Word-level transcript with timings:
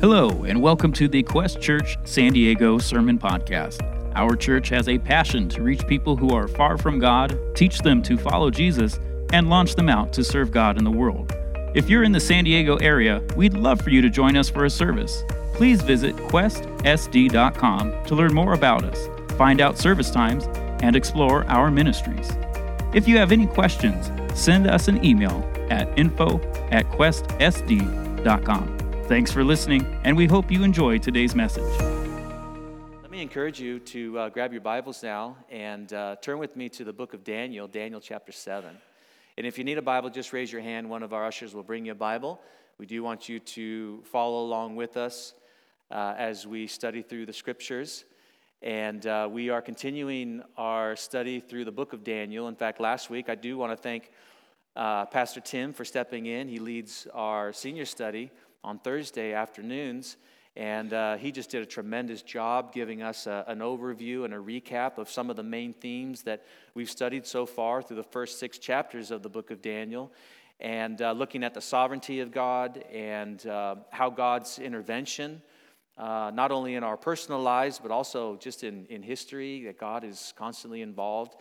Hello, 0.00 0.44
and 0.44 0.62
welcome 0.62 0.92
to 0.92 1.08
the 1.08 1.24
Quest 1.24 1.60
Church 1.60 1.98
San 2.04 2.32
Diego 2.32 2.78
Sermon 2.78 3.18
Podcast. 3.18 3.82
Our 4.14 4.36
church 4.36 4.68
has 4.68 4.88
a 4.88 4.96
passion 4.96 5.48
to 5.48 5.60
reach 5.60 5.84
people 5.88 6.14
who 6.14 6.30
are 6.30 6.46
far 6.46 6.78
from 6.78 7.00
God, 7.00 7.36
teach 7.56 7.80
them 7.80 8.00
to 8.04 8.16
follow 8.16 8.48
Jesus, 8.48 9.00
and 9.32 9.50
launch 9.50 9.74
them 9.74 9.88
out 9.88 10.12
to 10.12 10.22
serve 10.22 10.52
God 10.52 10.78
in 10.78 10.84
the 10.84 10.90
world. 10.90 11.32
If 11.74 11.90
you're 11.90 12.04
in 12.04 12.12
the 12.12 12.20
San 12.20 12.44
Diego 12.44 12.76
area, 12.76 13.20
we'd 13.34 13.54
love 13.54 13.80
for 13.80 13.90
you 13.90 14.00
to 14.00 14.08
join 14.08 14.36
us 14.36 14.48
for 14.48 14.66
a 14.66 14.70
service. 14.70 15.24
Please 15.54 15.82
visit 15.82 16.14
questsd.com 16.14 18.04
to 18.04 18.14
learn 18.14 18.32
more 18.32 18.52
about 18.52 18.84
us, 18.84 19.08
find 19.36 19.60
out 19.60 19.78
service 19.78 20.12
times, 20.12 20.44
and 20.80 20.94
explore 20.94 21.44
our 21.46 21.72
ministries. 21.72 22.30
If 22.94 23.08
you 23.08 23.18
have 23.18 23.32
any 23.32 23.48
questions, 23.48 24.12
send 24.40 24.68
us 24.68 24.86
an 24.86 25.04
email 25.04 25.42
at 25.70 25.98
info 25.98 26.38
at 26.70 26.88
questsd.com. 26.92 28.78
Thanks 29.08 29.32
for 29.32 29.42
listening, 29.42 29.86
and 30.04 30.14
we 30.14 30.26
hope 30.26 30.50
you 30.50 30.62
enjoy 30.62 30.98
today's 30.98 31.34
message. 31.34 31.64
Let 33.00 33.10
me 33.10 33.22
encourage 33.22 33.58
you 33.58 33.78
to 33.78 34.18
uh, 34.18 34.28
grab 34.28 34.52
your 34.52 34.60
Bibles 34.60 35.02
now 35.02 35.38
and 35.48 35.90
uh, 35.94 36.16
turn 36.20 36.38
with 36.38 36.56
me 36.56 36.68
to 36.68 36.84
the 36.84 36.92
book 36.92 37.14
of 37.14 37.24
Daniel, 37.24 37.66
Daniel 37.66 38.02
chapter 38.02 38.32
7. 38.32 38.76
And 39.38 39.46
if 39.46 39.56
you 39.56 39.64
need 39.64 39.78
a 39.78 39.82
Bible, 39.82 40.10
just 40.10 40.34
raise 40.34 40.52
your 40.52 40.60
hand. 40.60 40.90
One 40.90 41.02
of 41.02 41.14
our 41.14 41.24
ushers 41.24 41.54
will 41.54 41.62
bring 41.62 41.86
you 41.86 41.92
a 41.92 41.94
Bible. 41.94 42.38
We 42.76 42.84
do 42.84 43.02
want 43.02 43.30
you 43.30 43.38
to 43.38 44.02
follow 44.04 44.44
along 44.44 44.76
with 44.76 44.98
us 44.98 45.32
uh, 45.90 46.14
as 46.18 46.46
we 46.46 46.66
study 46.66 47.00
through 47.00 47.24
the 47.24 47.32
scriptures. 47.32 48.04
And 48.60 49.06
uh, 49.06 49.26
we 49.32 49.48
are 49.48 49.62
continuing 49.62 50.42
our 50.58 50.96
study 50.96 51.40
through 51.40 51.64
the 51.64 51.72
book 51.72 51.94
of 51.94 52.04
Daniel. 52.04 52.46
In 52.46 52.56
fact, 52.56 52.78
last 52.78 53.08
week, 53.08 53.30
I 53.30 53.36
do 53.36 53.56
want 53.56 53.72
to 53.72 53.76
thank 53.82 54.10
uh, 54.76 55.06
Pastor 55.06 55.40
Tim 55.40 55.72
for 55.72 55.86
stepping 55.86 56.26
in. 56.26 56.46
He 56.46 56.58
leads 56.58 57.08
our 57.14 57.54
senior 57.54 57.86
study 57.86 58.30
on 58.64 58.78
Thursday 58.78 59.32
afternoons. 59.32 60.16
And 60.56 60.92
uh, 60.92 61.16
he 61.16 61.30
just 61.30 61.50
did 61.50 61.62
a 61.62 61.66
tremendous 61.66 62.20
job 62.22 62.72
giving 62.72 63.00
us 63.00 63.28
a, 63.28 63.44
an 63.46 63.60
overview 63.60 64.24
and 64.24 64.34
a 64.34 64.38
recap 64.38 64.98
of 64.98 65.08
some 65.08 65.30
of 65.30 65.36
the 65.36 65.42
main 65.42 65.72
themes 65.72 66.22
that 66.22 66.44
we've 66.74 66.90
studied 66.90 67.26
so 67.26 67.46
far 67.46 67.80
through 67.80 67.98
the 67.98 68.02
first 68.02 68.40
six 68.40 68.58
chapters 68.58 69.12
of 69.12 69.22
the 69.22 69.28
book 69.28 69.52
of 69.52 69.62
Daniel. 69.62 70.12
And 70.58 71.00
uh, 71.00 71.12
looking 71.12 71.44
at 71.44 71.54
the 71.54 71.60
sovereignty 71.60 72.18
of 72.18 72.32
God 72.32 72.84
and 72.92 73.46
uh, 73.46 73.76
how 73.90 74.10
God's 74.10 74.58
intervention, 74.58 75.42
uh, 75.96 76.32
not 76.34 76.50
only 76.50 76.74
in 76.74 76.82
our 76.82 76.96
personal 76.96 77.40
lives, 77.40 77.78
but 77.80 77.92
also 77.92 78.36
just 78.36 78.64
in, 78.64 78.84
in 78.86 79.02
history, 79.02 79.64
that 79.66 79.78
God 79.78 80.02
is 80.02 80.34
constantly 80.36 80.82
involved 80.82 81.36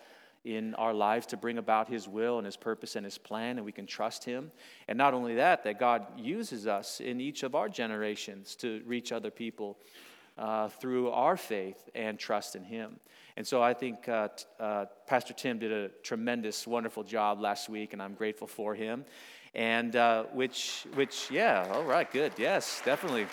in 0.48 0.74
our 0.76 0.94
lives 0.94 1.26
to 1.28 1.38
bring 1.38 1.58
about 1.58 1.90
His 1.90 2.08
will 2.08 2.38
and 2.38 2.46
His 2.46 2.56
purpose 2.56 2.96
and 2.96 3.06
His 3.06 3.18
plan, 3.18 3.58
and 3.58 3.66
we 3.66 3.72
can 3.72 3.86
trust 3.86 4.24
Him. 4.24 4.52
And 4.88 4.98
not 4.98 5.14
only 5.14 5.36
that, 5.36 5.64
that 5.66 5.80
God 5.80 6.06
uses 6.18 6.68
us 6.68 7.02
in 7.02 7.20
each 7.20 7.44
of 7.44 7.54
our 7.54 7.68
generations 7.68 8.56
to 8.58 8.82
reach 8.86 9.12
other 9.12 9.30
people 9.30 9.78
uh, 10.38 10.70
through 10.70 11.10
our 11.12 11.36
faith 11.36 11.90
and 11.94 12.18
trust 12.18 12.56
in 12.56 12.64
Him. 12.64 13.00
And 13.36 13.46
so 13.46 13.62
I 13.62 13.74
think 13.76 14.10
uh, 14.10 14.30
uh, 14.60 14.86
Pastor 15.06 15.34
Tim 15.34 15.60
did 15.60 15.72
a 15.72 15.90
tremendous, 16.02 16.66
wonderful 16.66 17.04
job 17.04 17.40
last 17.40 17.70
week, 17.70 17.94
and 17.94 18.02
I'm 18.02 18.16
grateful 18.16 18.48
for 18.48 18.74
him. 18.74 19.06
And 19.54 19.96
uh, 19.96 20.24
which, 20.34 20.88
which, 20.96 21.30
yeah, 21.30 21.68
all 21.72 21.84
right, 21.84 22.12
good, 22.12 22.34
yes, 22.38 22.82
definitely. 22.84 23.28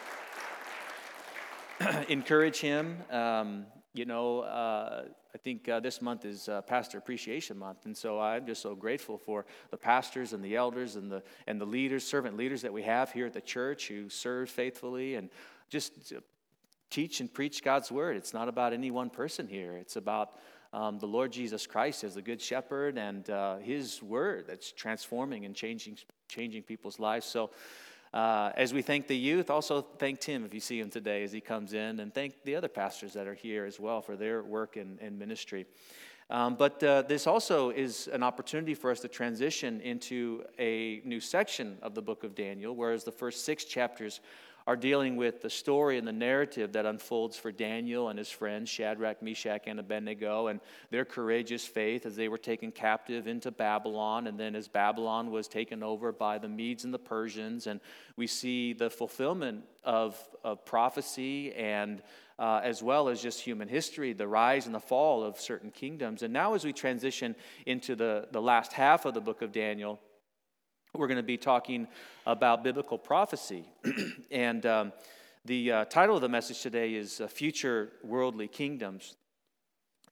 Encourage 2.09 2.59
him. 2.59 2.99
Um, 3.11 3.65
you 3.95 4.05
know, 4.05 4.41
uh, 4.41 5.05
I 5.35 5.39
think 5.39 5.69
uh, 5.69 5.81
this 5.81 6.01
month 6.01 6.25
is 6.25 6.49
uh, 6.49 6.63
Pastor 6.63 6.97
Appreciation 6.97 7.59
Month, 7.59 7.87
and 7.87 7.97
so 7.97 8.21
I'm 8.21 8.47
just 8.47 8.63
so 8.63 8.77
grateful 8.77 9.19
for 9.19 9.45
the 9.73 9.77
pastors 9.77 10.33
and 10.33 10.45
the 10.45 10.55
elders 10.55 10.95
and 10.95 11.11
the 11.11 11.25
and 11.49 11.61
the 11.61 11.65
leaders, 11.65 12.05
servant 12.05 12.37
leaders 12.37 12.63
that 12.63 12.73
we 12.73 12.83
have 12.83 13.11
here 13.11 13.27
at 13.27 13.33
the 13.33 13.41
church 13.41 13.89
who 13.89 14.09
serve 14.09 14.49
faithfully 14.49 15.17
and 15.17 15.31
just 15.71 16.13
teach 16.89 17.19
and 17.19 17.35
preach 17.35 17.65
God's 17.65 17.91
word. 17.91 18.17
It's 18.17 18.33
not 18.33 18.47
about 18.47 18.73
any 18.73 18.93
one 18.93 19.11
person 19.11 19.49
here. 19.49 19.73
It's 19.77 19.97
about 19.97 20.39
um, 20.73 21.01
the 21.01 21.07
Lord 21.07 21.33
Jesus 21.33 21.67
Christ 21.67 22.05
as 22.05 22.15
the 22.15 22.23
Good 22.23 22.41
Shepherd 22.41 22.97
and 22.97 23.29
uh, 23.29 23.57
His 23.57 24.01
word 24.01 24.45
that's 24.47 24.71
transforming 24.71 25.47
and 25.47 25.55
changing 25.55 25.99
changing 26.29 26.63
people's 26.63 27.01
lives. 27.01 27.27
So. 27.27 27.51
Uh, 28.15 28.53
as 28.55 28.73
we 28.73 28.81
thank 28.81 29.09
the 29.09 29.17
youth, 29.17 29.51
also 29.51 29.85
thank 29.99 30.21
Tim 30.21 30.45
if 30.45 30.55
you 30.55 30.61
see 30.61 30.79
him 30.79 30.89
today 30.89 31.25
as 31.25 31.33
he 31.33 31.41
comes 31.41 31.73
in, 31.73 31.99
and 31.99 32.15
thank 32.15 32.45
the 32.45 32.55
other 32.55 32.69
pastors 32.69 33.13
that 33.15 33.27
are 33.27 33.35
here 33.35 33.65
as 33.65 33.81
well 33.81 34.01
for 34.01 34.15
their 34.15 34.45
work 34.45 34.77
and, 34.77 35.01
and 35.01 35.19
ministry. 35.19 35.67
Um, 36.31 36.55
but 36.55 36.81
uh, 36.85 37.03
this 37.03 37.27
also 37.27 37.71
is 37.71 38.09
an 38.13 38.23
opportunity 38.23 38.73
for 38.75 38.93
us 38.93 39.01
to 39.01 39.09
transition 39.09 39.81
into 39.81 40.45
a 40.61 41.03
new 41.05 41.19
section 41.19 41.77
of 41.83 41.97
the 41.97 42.03
book 42.03 42.23
of 42.23 42.37
Daniel, 42.37 42.77
whereas 42.77 43.03
the 43.03 43.11
first 43.11 43.45
six 43.45 43.65
chapters 43.65 44.21
are 44.67 44.77
dealing 44.77 45.17
with 45.17 45.43
the 45.43 45.51
story 45.51 45.99
and 45.99 46.09
the 46.09 46.13
narrative 46.13 46.73
that 46.73 46.87
unfolds 46.87 47.37
for 47.37 47.53
Daniel 47.53 48.09
and 48.09 48.19
his 48.19 48.31
friends, 48.31 48.71
Shadrach, 48.71 49.23
Meshach, 49.23 49.65
and 49.67 49.79
Abednego, 49.79 50.47
and 50.47 50.61
their 50.91 51.05
courageous 51.05 51.67
faith 51.67 52.07
as 52.07 52.17
they 52.17 52.29
were 52.29 52.39
taken 52.39 52.73
captive 52.73 53.27
into 53.27 53.51
Babylon, 53.51 54.27
and 54.27 54.41
then 54.41 54.55
as 54.57 54.67
Babylon 54.67 55.31
was 55.31 55.49
taken 55.49 55.83
over 55.83 56.13
by 56.13 56.39
the 56.39 56.49
Medes 56.49 56.85
and 56.85 56.95
the 56.95 56.99
Persians. 56.99 57.67
And 57.67 57.81
we 58.17 58.27
see 58.27 58.73
the 58.73 58.89
fulfillment 58.89 59.65
of, 59.83 60.19
of 60.43 60.65
prophecy 60.65 61.53
and 61.55 62.03
uh, 62.39 62.61
as 62.65 62.83
well 62.83 63.09
as 63.09 63.23
just 63.23 63.41
human 63.41 63.69
history, 63.69 64.13
the 64.13 64.27
rise 64.27 64.67
and 64.67 64.75
the 64.75 64.81
fall 64.81 65.23
of 65.23 65.39
certain 65.39 65.71
kingdoms. 65.71 66.23
And 66.23 66.33
now, 66.33 66.55
as 66.55 66.65
we 66.65 66.73
transition 66.73 67.37
into 67.67 67.95
the, 67.95 68.29
the 68.33 68.43
last 68.43 68.73
half 68.73 69.05
of 69.05 69.15
the 69.15 69.21
book 69.21 69.43
of 69.43 69.53
Daniel, 69.53 70.01
we're 70.95 71.09
going 71.09 71.17
to 71.17 71.23
be 71.25 71.37
talking 71.37 71.89
about 72.25 72.63
biblical 72.63 72.99
prophecy. 72.99 73.65
and 74.31 74.65
um, 74.65 74.93
the 75.45 75.73
uh, 75.73 75.85
title 75.87 76.15
of 76.15 76.23
the 76.23 76.29
message 76.29 76.61
today 76.61 76.95
is 76.95 77.21
uh, 77.21 77.27
Future 77.27 77.91
Worldly 78.05 78.47
Kingdoms. 78.47 79.17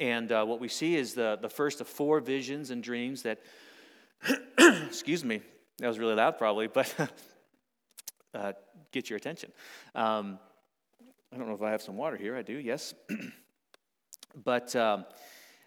And 0.00 0.32
uh, 0.32 0.44
what 0.44 0.58
we 0.58 0.66
see 0.66 0.96
is 0.96 1.14
the, 1.14 1.38
the 1.40 1.48
first 1.48 1.80
of 1.80 1.86
four 1.86 2.18
visions 2.18 2.70
and 2.70 2.82
dreams 2.82 3.22
that, 3.22 3.40
excuse 4.58 5.24
me, 5.24 5.40
that 5.78 5.86
was 5.86 6.00
really 6.00 6.14
loud 6.14 6.36
probably, 6.36 6.66
but 6.66 6.92
uh, 8.34 8.52
get 8.90 9.08
your 9.08 9.18
attention. 9.18 9.52
Um, 9.94 10.40
I 11.32 11.38
don't 11.38 11.46
know 11.46 11.54
if 11.54 11.62
I 11.62 11.70
have 11.70 11.82
some 11.82 11.96
water 11.96 12.16
here. 12.16 12.36
I 12.36 12.42
do, 12.42 12.54
yes. 12.54 12.92
but. 14.44 14.74
Um, 14.74 15.04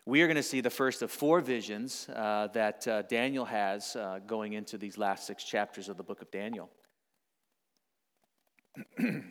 we 0.07 0.21
are 0.21 0.27
going 0.27 0.35
to 0.35 0.43
see 0.43 0.61
the 0.61 0.69
first 0.69 1.01
of 1.01 1.09
four 1.09 1.41
visions 1.41 2.07
uh, 2.15 2.47
that 2.53 2.87
uh, 2.87 3.01
Daniel 3.03 3.43
has 3.45 3.95
uh, 3.95 4.19
going 4.27 4.53
into 4.53 4.77
these 4.77 4.99
last 4.99 5.25
six 5.25 5.43
chapters 5.43 5.89
of 5.89 5.97
the 5.97 6.03
book 6.03 6.21
of 6.21 6.29
Daniel. 6.29 6.69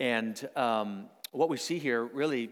and 0.00 0.48
um, 0.56 1.06
what 1.30 1.48
we 1.48 1.56
see 1.56 1.78
here 1.78 2.04
really 2.04 2.50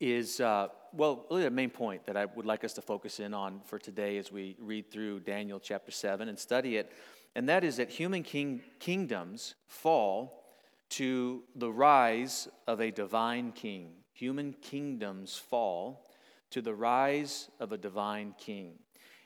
is, 0.00 0.38
uh, 0.40 0.68
well, 0.92 1.24
really 1.30 1.44
the 1.44 1.50
main 1.50 1.70
point 1.70 2.04
that 2.04 2.18
I 2.18 2.26
would 2.26 2.44
like 2.44 2.62
us 2.62 2.74
to 2.74 2.82
focus 2.82 3.20
in 3.20 3.32
on 3.32 3.62
for 3.64 3.78
today 3.78 4.18
as 4.18 4.30
we 4.30 4.56
read 4.58 4.90
through 4.90 5.20
Daniel 5.20 5.60
chapter 5.60 5.90
7 5.90 6.28
and 6.28 6.38
study 6.38 6.76
it, 6.76 6.92
and 7.34 7.48
that 7.48 7.64
is 7.64 7.78
that 7.78 7.88
human 7.88 8.22
king- 8.22 8.60
kingdoms 8.80 9.54
fall 9.66 10.41
to 10.92 11.42
the 11.56 11.70
rise 11.70 12.48
of 12.66 12.80
a 12.80 12.90
divine 12.90 13.52
king 13.52 13.92
human 14.22 14.52
kingdoms 14.62 15.36
fall 15.36 16.06
to 16.48 16.62
the 16.62 16.72
rise 16.72 17.48
of 17.58 17.72
a 17.72 17.76
divine 17.76 18.34
king. 18.38 18.74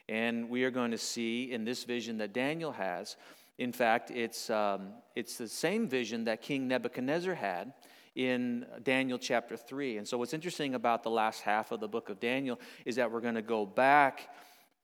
And 0.08 0.48
we 0.48 0.64
are 0.64 0.70
going 0.70 0.92
to 0.92 0.98
see 0.98 1.52
in 1.52 1.64
this 1.64 1.84
vision 1.84 2.16
that 2.16 2.32
Daniel 2.32 2.72
has, 2.72 3.16
in 3.58 3.72
fact, 3.72 4.10
it's, 4.10 4.48
um, 4.48 4.92
it's 5.14 5.36
the 5.36 5.48
same 5.48 5.86
vision 5.86 6.24
that 6.24 6.40
King 6.40 6.66
Nebuchadnezzar 6.66 7.34
had 7.34 7.74
in 8.14 8.64
Daniel 8.84 9.18
chapter 9.18 9.54
3. 9.54 9.98
And 9.98 10.08
so, 10.08 10.16
what's 10.16 10.32
interesting 10.32 10.74
about 10.74 11.02
the 11.02 11.10
last 11.10 11.42
half 11.42 11.72
of 11.72 11.80
the 11.80 11.88
book 11.88 12.08
of 12.08 12.18
Daniel 12.18 12.58
is 12.84 12.96
that 12.96 13.10
we're 13.10 13.20
going 13.20 13.34
to 13.34 13.42
go 13.42 13.66
back 13.66 14.30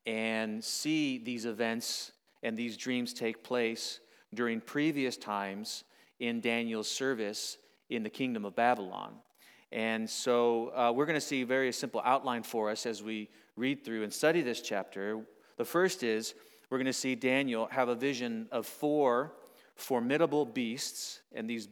and 0.04 0.62
see 0.62 1.16
these 1.16 1.46
events 1.46 2.12
and 2.42 2.54
these 2.54 2.76
dreams 2.76 3.14
take 3.14 3.42
place 3.42 4.00
during 4.34 4.60
previous 4.60 5.16
times 5.16 5.84
in 6.22 6.40
Daniel's 6.40 6.88
service 6.88 7.58
in 7.90 8.04
the 8.04 8.08
kingdom 8.08 8.44
of 8.44 8.54
Babylon. 8.54 9.14
And 9.72 10.08
so 10.08 10.68
uh, 10.68 10.92
we're 10.94 11.04
going 11.04 11.18
to 11.18 11.20
see 11.20 11.42
a 11.42 11.46
very 11.46 11.72
simple 11.72 12.00
outline 12.04 12.44
for 12.44 12.70
us 12.70 12.86
as 12.86 13.02
we 13.02 13.28
read 13.56 13.84
through 13.84 14.04
and 14.04 14.12
study 14.12 14.40
this 14.40 14.60
chapter. 14.60 15.26
The 15.56 15.64
first 15.64 16.04
is 16.04 16.34
we're 16.70 16.78
going 16.78 16.86
to 16.86 16.92
see 16.92 17.16
Daniel 17.16 17.66
have 17.72 17.88
a 17.88 17.96
vision 17.96 18.46
of 18.52 18.66
four 18.66 19.32
formidable 19.74 20.46
beasts, 20.46 21.22
and 21.34 21.50
these 21.50 21.66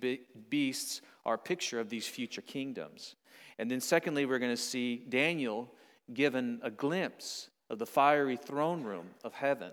beasts 0.48 1.00
are 1.24 1.34
a 1.34 1.38
picture 1.38 1.78
of 1.78 1.88
these 1.88 2.08
future 2.08 2.42
kingdoms. 2.42 3.14
And 3.58 3.70
then, 3.70 3.80
secondly, 3.80 4.26
we're 4.26 4.40
going 4.40 4.50
to 4.50 4.60
see 4.60 5.04
Daniel 5.08 5.70
given 6.12 6.58
a 6.64 6.72
glimpse 6.72 7.50
of 7.68 7.78
the 7.78 7.86
fiery 7.86 8.36
throne 8.36 8.82
room 8.82 9.10
of 9.22 9.32
heaven. 9.32 9.70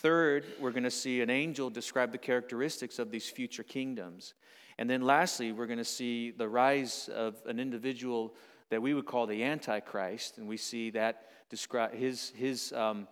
Third, 0.00 0.44
we're 0.60 0.72
going 0.72 0.82
to 0.84 0.90
see 0.90 1.22
an 1.22 1.30
angel 1.30 1.70
describe 1.70 2.12
the 2.12 2.18
characteristics 2.18 2.98
of 2.98 3.10
these 3.10 3.30
future 3.30 3.62
kingdoms. 3.62 4.34
And 4.76 4.90
then 4.90 5.00
lastly, 5.00 5.52
we're 5.52 5.66
going 5.66 5.78
to 5.78 5.84
see 5.84 6.32
the 6.32 6.46
rise 6.46 7.08
of 7.14 7.36
an 7.46 7.58
individual 7.58 8.34
that 8.68 8.82
we 8.82 8.92
would 8.92 9.06
call 9.06 9.26
the 9.26 9.42
Antichrist, 9.42 10.36
and 10.36 10.46
we 10.46 10.58
see 10.58 10.90
that 10.90 11.30
describe 11.48 11.94
his, 11.94 12.30
his, 12.36 12.74
um, 12.74 13.08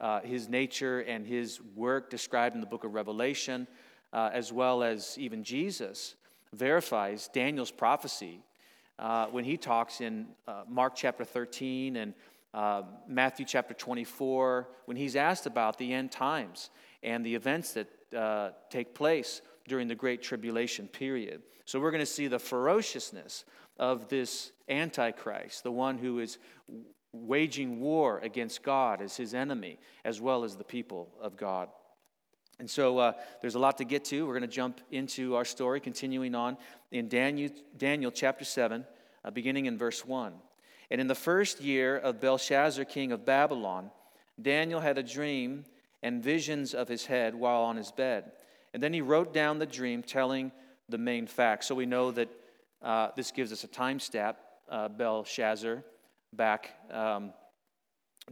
uh, 0.00 0.18
his 0.22 0.48
nature 0.48 1.00
and 1.02 1.24
his 1.24 1.60
work 1.76 2.10
described 2.10 2.56
in 2.56 2.60
the 2.60 2.66
book 2.66 2.82
of 2.82 2.92
Revelation, 2.92 3.68
uh, 4.12 4.30
as 4.32 4.52
well 4.52 4.82
as 4.82 5.16
even 5.18 5.44
Jesus, 5.44 6.16
verifies 6.52 7.28
Daniel's 7.32 7.70
prophecy 7.70 8.40
uh, 8.98 9.26
when 9.26 9.44
he 9.44 9.56
talks 9.56 10.00
in 10.00 10.26
uh, 10.48 10.62
Mark 10.68 10.96
chapter 10.96 11.24
13 11.24 11.94
and 11.94 12.14
uh, 12.56 12.82
Matthew 13.06 13.44
chapter 13.44 13.74
24, 13.74 14.66
when 14.86 14.96
he's 14.96 15.14
asked 15.14 15.44
about 15.44 15.76
the 15.76 15.92
end 15.92 16.10
times 16.10 16.70
and 17.02 17.24
the 17.24 17.34
events 17.34 17.74
that 17.74 17.88
uh, 18.16 18.50
take 18.70 18.94
place 18.94 19.42
during 19.68 19.88
the 19.88 19.94
Great 19.94 20.22
Tribulation 20.22 20.88
period. 20.88 21.42
So 21.66 21.78
we're 21.78 21.90
going 21.90 22.00
to 22.00 22.06
see 22.06 22.28
the 22.28 22.38
ferociousness 22.38 23.44
of 23.78 24.08
this 24.08 24.52
Antichrist, 24.70 25.64
the 25.64 25.70
one 25.70 25.98
who 25.98 26.18
is 26.18 26.38
waging 27.12 27.78
war 27.78 28.20
against 28.20 28.62
God 28.62 29.02
as 29.02 29.18
his 29.18 29.34
enemy, 29.34 29.78
as 30.02 30.22
well 30.22 30.42
as 30.42 30.56
the 30.56 30.64
people 30.64 31.10
of 31.20 31.36
God. 31.36 31.68
And 32.58 32.70
so 32.70 32.96
uh, 32.98 33.12
there's 33.42 33.54
a 33.54 33.58
lot 33.58 33.76
to 33.78 33.84
get 33.84 34.02
to. 34.06 34.26
We're 34.26 34.32
going 34.32 34.40
to 34.40 34.48
jump 34.48 34.80
into 34.90 35.36
our 35.36 35.44
story, 35.44 35.78
continuing 35.78 36.34
on 36.34 36.56
in 36.90 37.08
Daniel, 37.08 37.50
Daniel 37.76 38.10
chapter 38.10 38.46
7, 38.46 38.86
uh, 39.24 39.30
beginning 39.30 39.66
in 39.66 39.76
verse 39.76 40.06
1. 40.06 40.32
And 40.90 41.00
in 41.00 41.06
the 41.06 41.14
first 41.14 41.60
year 41.60 41.96
of 41.96 42.20
Belshazzar, 42.20 42.84
king 42.84 43.12
of 43.12 43.24
Babylon, 43.24 43.90
Daniel 44.40 44.80
had 44.80 44.98
a 44.98 45.02
dream 45.02 45.64
and 46.02 46.22
visions 46.22 46.74
of 46.74 46.88
his 46.88 47.06
head 47.06 47.34
while 47.34 47.62
on 47.62 47.76
his 47.76 47.90
bed. 47.90 48.32
And 48.74 48.82
then 48.82 48.92
he 48.92 49.00
wrote 49.00 49.32
down 49.32 49.58
the 49.58 49.66
dream, 49.66 50.02
telling 50.02 50.52
the 50.88 50.98
main 50.98 51.26
facts. 51.26 51.66
So 51.66 51.74
we 51.74 51.86
know 51.86 52.10
that 52.12 52.28
uh, 52.82 53.08
this 53.16 53.30
gives 53.30 53.52
us 53.52 53.64
a 53.64 53.68
time 53.68 53.98
step, 53.98 54.38
uh, 54.68 54.88
Belshazzar, 54.88 55.82
back 56.32 56.74
um, 56.92 57.32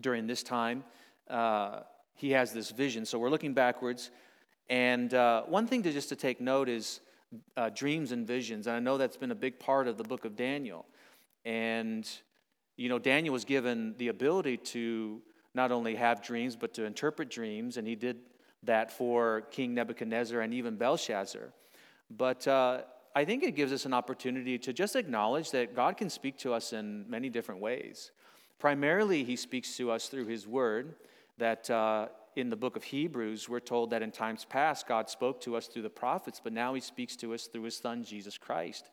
during 0.01 0.27
this 0.27 0.43
time. 0.43 0.85
Uh, 1.29 1.81
he 2.15 2.31
has 2.33 2.53
this 2.53 2.71
vision. 2.71 3.05
So 3.05 3.19
we're 3.19 3.31
looking 3.31 3.55
backwards. 3.55 4.11
And 4.69 5.13
uh, 5.13 5.43
one 5.43 5.67
thing 5.67 5.83
to 5.83 5.93
just 5.93 6.11
to 6.11 6.17
take 6.17 6.41
note 6.41 6.69
is 6.69 7.01
uh, 7.57 7.71
dreams 7.71 8.13
and 8.13 8.27
visions. 8.27 8.67
And 8.67 8.77
I 8.77 8.79
know 8.79 8.99
that's 8.99 9.17
been 9.17 9.33
a 9.33 9.37
big 9.37 9.59
part 9.59 9.89
of 9.89 9.97
the 9.97 10.05
book 10.05 10.25
of 10.25 10.37
Daniel. 10.37 10.87
And, 11.45 12.09
you 12.77 12.89
know, 12.89 12.99
Daniel 12.99 13.33
was 13.33 13.45
given 13.45 13.95
the 13.99 14.09
ability 14.09 14.57
to 14.57 15.23
not 15.55 15.71
only 15.71 15.95
have 15.95 16.23
dreams, 16.23 16.57
but 16.57 16.75
to 16.75 16.85
interpret 16.85 17.31
dreams. 17.31 17.77
And 17.77 17.87
he 17.87 17.95
did 17.95 18.19
that 18.65 18.91
for 18.91 19.43
King 19.51 19.75
Nebuchadnezzar 19.75 20.41
and 20.41 20.53
even 20.53 20.77
Belshazzar. 20.77 21.53
But 22.11 22.47
uh, 22.49 22.83
I 23.15 23.25
think 23.25 23.45
it 23.45 23.55
gives 23.55 23.73
us 23.73 23.87
an 23.87 23.95
opportunity 23.95 24.59
to 24.59 24.73
just 24.73 24.97
acknowledge 24.97 25.51
that 25.53 25.77
God 25.77 25.97
can 25.97 26.11
speak 26.11 26.37
to 26.39 26.53
us 26.53 26.73
in 26.73 27.09
many 27.09 27.29
different 27.29 27.61
ways. 27.61 28.11
Primarily, 28.59 29.25
he 29.25 29.37
speaks 29.37 29.77
to 29.77 29.91
us 29.91 30.09
through 30.09 30.27
his 30.27 30.47
word, 30.47 30.97
that 31.39 31.69
uh, 31.71 32.09
in 32.37 32.51
the 32.51 32.57
book 32.57 32.77
of 32.77 32.83
Hebrews, 32.83 33.49
we're 33.49 33.61
told 33.61 33.91
that 33.91 34.03
in 34.03 34.11
times 34.11 34.45
past, 34.45 34.89
God 34.89 35.09
spoke 35.09 35.41
to 35.43 35.57
us 35.57 35.67
through 35.67 35.83
the 35.83 35.91
prophets, 35.91 36.41
but 36.43 36.53
now 36.53 36.75
he 36.75 36.81
speaks 36.81 37.17
to 37.17 37.35
us 37.35 37.47
through 37.47 37.63
his 37.63 37.77
son, 37.77 38.03
Jesus 38.03 38.39
Christ. 38.39 38.91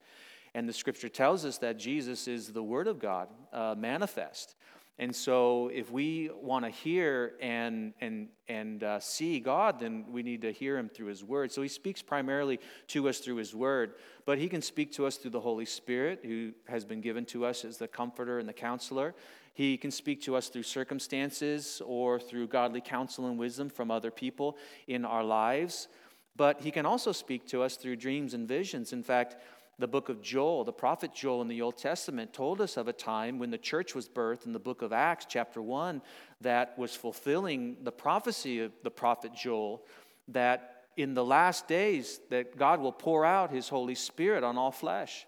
And 0.53 0.67
the 0.67 0.73
scripture 0.73 1.09
tells 1.09 1.45
us 1.45 1.57
that 1.59 1.77
Jesus 1.79 2.27
is 2.27 2.51
the 2.51 2.63
word 2.63 2.87
of 2.87 2.99
God 2.99 3.29
uh, 3.53 3.75
manifest. 3.77 4.55
And 5.01 5.15
so, 5.15 5.71
if 5.73 5.89
we 5.89 6.29
want 6.31 6.63
to 6.63 6.69
hear 6.69 7.33
and, 7.41 7.93
and, 8.01 8.27
and 8.47 8.83
uh, 8.83 8.99
see 8.99 9.39
God, 9.39 9.79
then 9.79 10.05
we 10.11 10.21
need 10.21 10.43
to 10.43 10.51
hear 10.51 10.77
Him 10.77 10.89
through 10.89 11.07
His 11.07 11.23
Word. 11.23 11.51
So, 11.51 11.63
He 11.63 11.69
speaks 11.69 12.03
primarily 12.03 12.59
to 12.89 13.09
us 13.09 13.17
through 13.17 13.37
His 13.37 13.55
Word, 13.55 13.95
but 14.25 14.37
He 14.37 14.47
can 14.47 14.61
speak 14.61 14.91
to 14.93 15.07
us 15.07 15.17
through 15.17 15.31
the 15.31 15.39
Holy 15.39 15.65
Spirit, 15.65 16.19
who 16.23 16.51
has 16.67 16.85
been 16.85 17.01
given 17.01 17.25
to 17.27 17.45
us 17.45 17.65
as 17.65 17.77
the 17.77 17.87
comforter 17.87 18.37
and 18.37 18.47
the 18.47 18.53
counselor. 18.53 19.15
He 19.53 19.75
can 19.75 19.89
speak 19.89 20.21
to 20.23 20.35
us 20.35 20.49
through 20.49 20.63
circumstances 20.63 21.81
or 21.83 22.19
through 22.19 22.49
godly 22.49 22.81
counsel 22.81 23.25
and 23.25 23.39
wisdom 23.39 23.69
from 23.69 23.89
other 23.89 24.11
people 24.11 24.55
in 24.87 25.03
our 25.03 25.23
lives. 25.23 25.87
But 26.35 26.61
He 26.61 26.69
can 26.69 26.85
also 26.85 27.11
speak 27.11 27.47
to 27.47 27.63
us 27.63 27.75
through 27.75 27.95
dreams 27.95 28.35
and 28.35 28.47
visions. 28.47 28.93
In 28.93 29.01
fact, 29.01 29.37
the 29.79 29.87
book 29.87 30.09
of 30.09 30.21
Joel, 30.21 30.63
the 30.63 30.71
prophet 30.71 31.13
Joel 31.13 31.41
in 31.41 31.47
the 31.47 31.61
Old 31.61 31.77
Testament, 31.77 32.33
told 32.33 32.61
us 32.61 32.77
of 32.77 32.87
a 32.87 32.93
time 32.93 33.39
when 33.39 33.49
the 33.49 33.57
church 33.57 33.95
was 33.95 34.07
birthed 34.07 34.45
in 34.45 34.53
the 34.53 34.59
book 34.59 34.81
of 34.81 34.93
Acts, 34.93 35.25
chapter 35.27 35.61
1, 35.61 36.01
that 36.41 36.77
was 36.77 36.95
fulfilling 36.95 37.77
the 37.83 37.91
prophecy 37.91 38.59
of 38.59 38.71
the 38.83 38.91
prophet 38.91 39.33
Joel 39.33 39.83
that 40.27 40.85
in 40.97 41.13
the 41.13 41.25
last 41.25 41.67
days 41.67 42.19
that 42.29 42.57
God 42.57 42.79
will 42.79 42.91
pour 42.91 43.25
out 43.25 43.51
his 43.51 43.69
Holy 43.69 43.95
Spirit 43.95 44.43
on 44.43 44.57
all 44.57 44.71
flesh, 44.71 45.25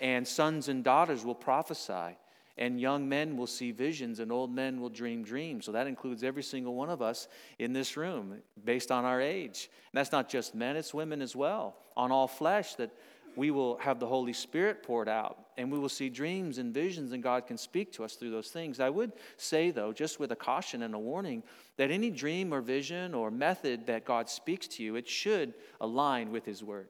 and 0.00 0.26
sons 0.28 0.68
and 0.68 0.84
daughters 0.84 1.24
will 1.24 1.34
prophesy, 1.34 2.16
and 2.58 2.80
young 2.80 3.08
men 3.08 3.36
will 3.36 3.46
see 3.46 3.70
visions, 3.70 4.20
and 4.20 4.30
old 4.30 4.54
men 4.54 4.80
will 4.80 4.88
dream 4.88 5.22
dreams. 5.22 5.64
So 5.64 5.72
that 5.72 5.86
includes 5.86 6.22
every 6.22 6.42
single 6.42 6.74
one 6.74 6.90
of 6.90 7.02
us 7.02 7.28
in 7.58 7.72
this 7.72 7.96
room 7.96 8.36
based 8.64 8.90
on 8.90 9.04
our 9.04 9.20
age. 9.20 9.70
And 9.92 9.98
that's 9.98 10.12
not 10.12 10.28
just 10.28 10.54
men, 10.54 10.76
it's 10.76 10.94
women 10.94 11.20
as 11.22 11.34
well, 11.34 11.76
on 11.96 12.12
all 12.12 12.28
flesh 12.28 12.74
that 12.76 12.90
we 13.36 13.50
will 13.50 13.76
have 13.78 14.00
the 14.00 14.06
Holy 14.06 14.32
Spirit 14.32 14.82
poured 14.82 15.08
out 15.08 15.46
and 15.58 15.70
we 15.70 15.78
will 15.78 15.88
see 15.88 16.08
dreams 16.08 16.58
and 16.58 16.72
visions, 16.72 17.12
and 17.12 17.22
God 17.22 17.46
can 17.46 17.56
speak 17.56 17.92
to 17.92 18.04
us 18.04 18.14
through 18.14 18.30
those 18.30 18.48
things. 18.48 18.78
I 18.78 18.90
would 18.90 19.12
say, 19.36 19.70
though, 19.70 19.92
just 19.92 20.20
with 20.20 20.32
a 20.32 20.36
caution 20.36 20.82
and 20.82 20.94
a 20.94 20.98
warning, 20.98 21.42
that 21.76 21.90
any 21.90 22.10
dream 22.10 22.52
or 22.52 22.60
vision 22.60 23.14
or 23.14 23.30
method 23.30 23.86
that 23.86 24.04
God 24.04 24.28
speaks 24.28 24.66
to 24.68 24.82
you, 24.82 24.96
it 24.96 25.08
should 25.08 25.54
align 25.80 26.30
with 26.30 26.44
His 26.44 26.62
Word. 26.62 26.88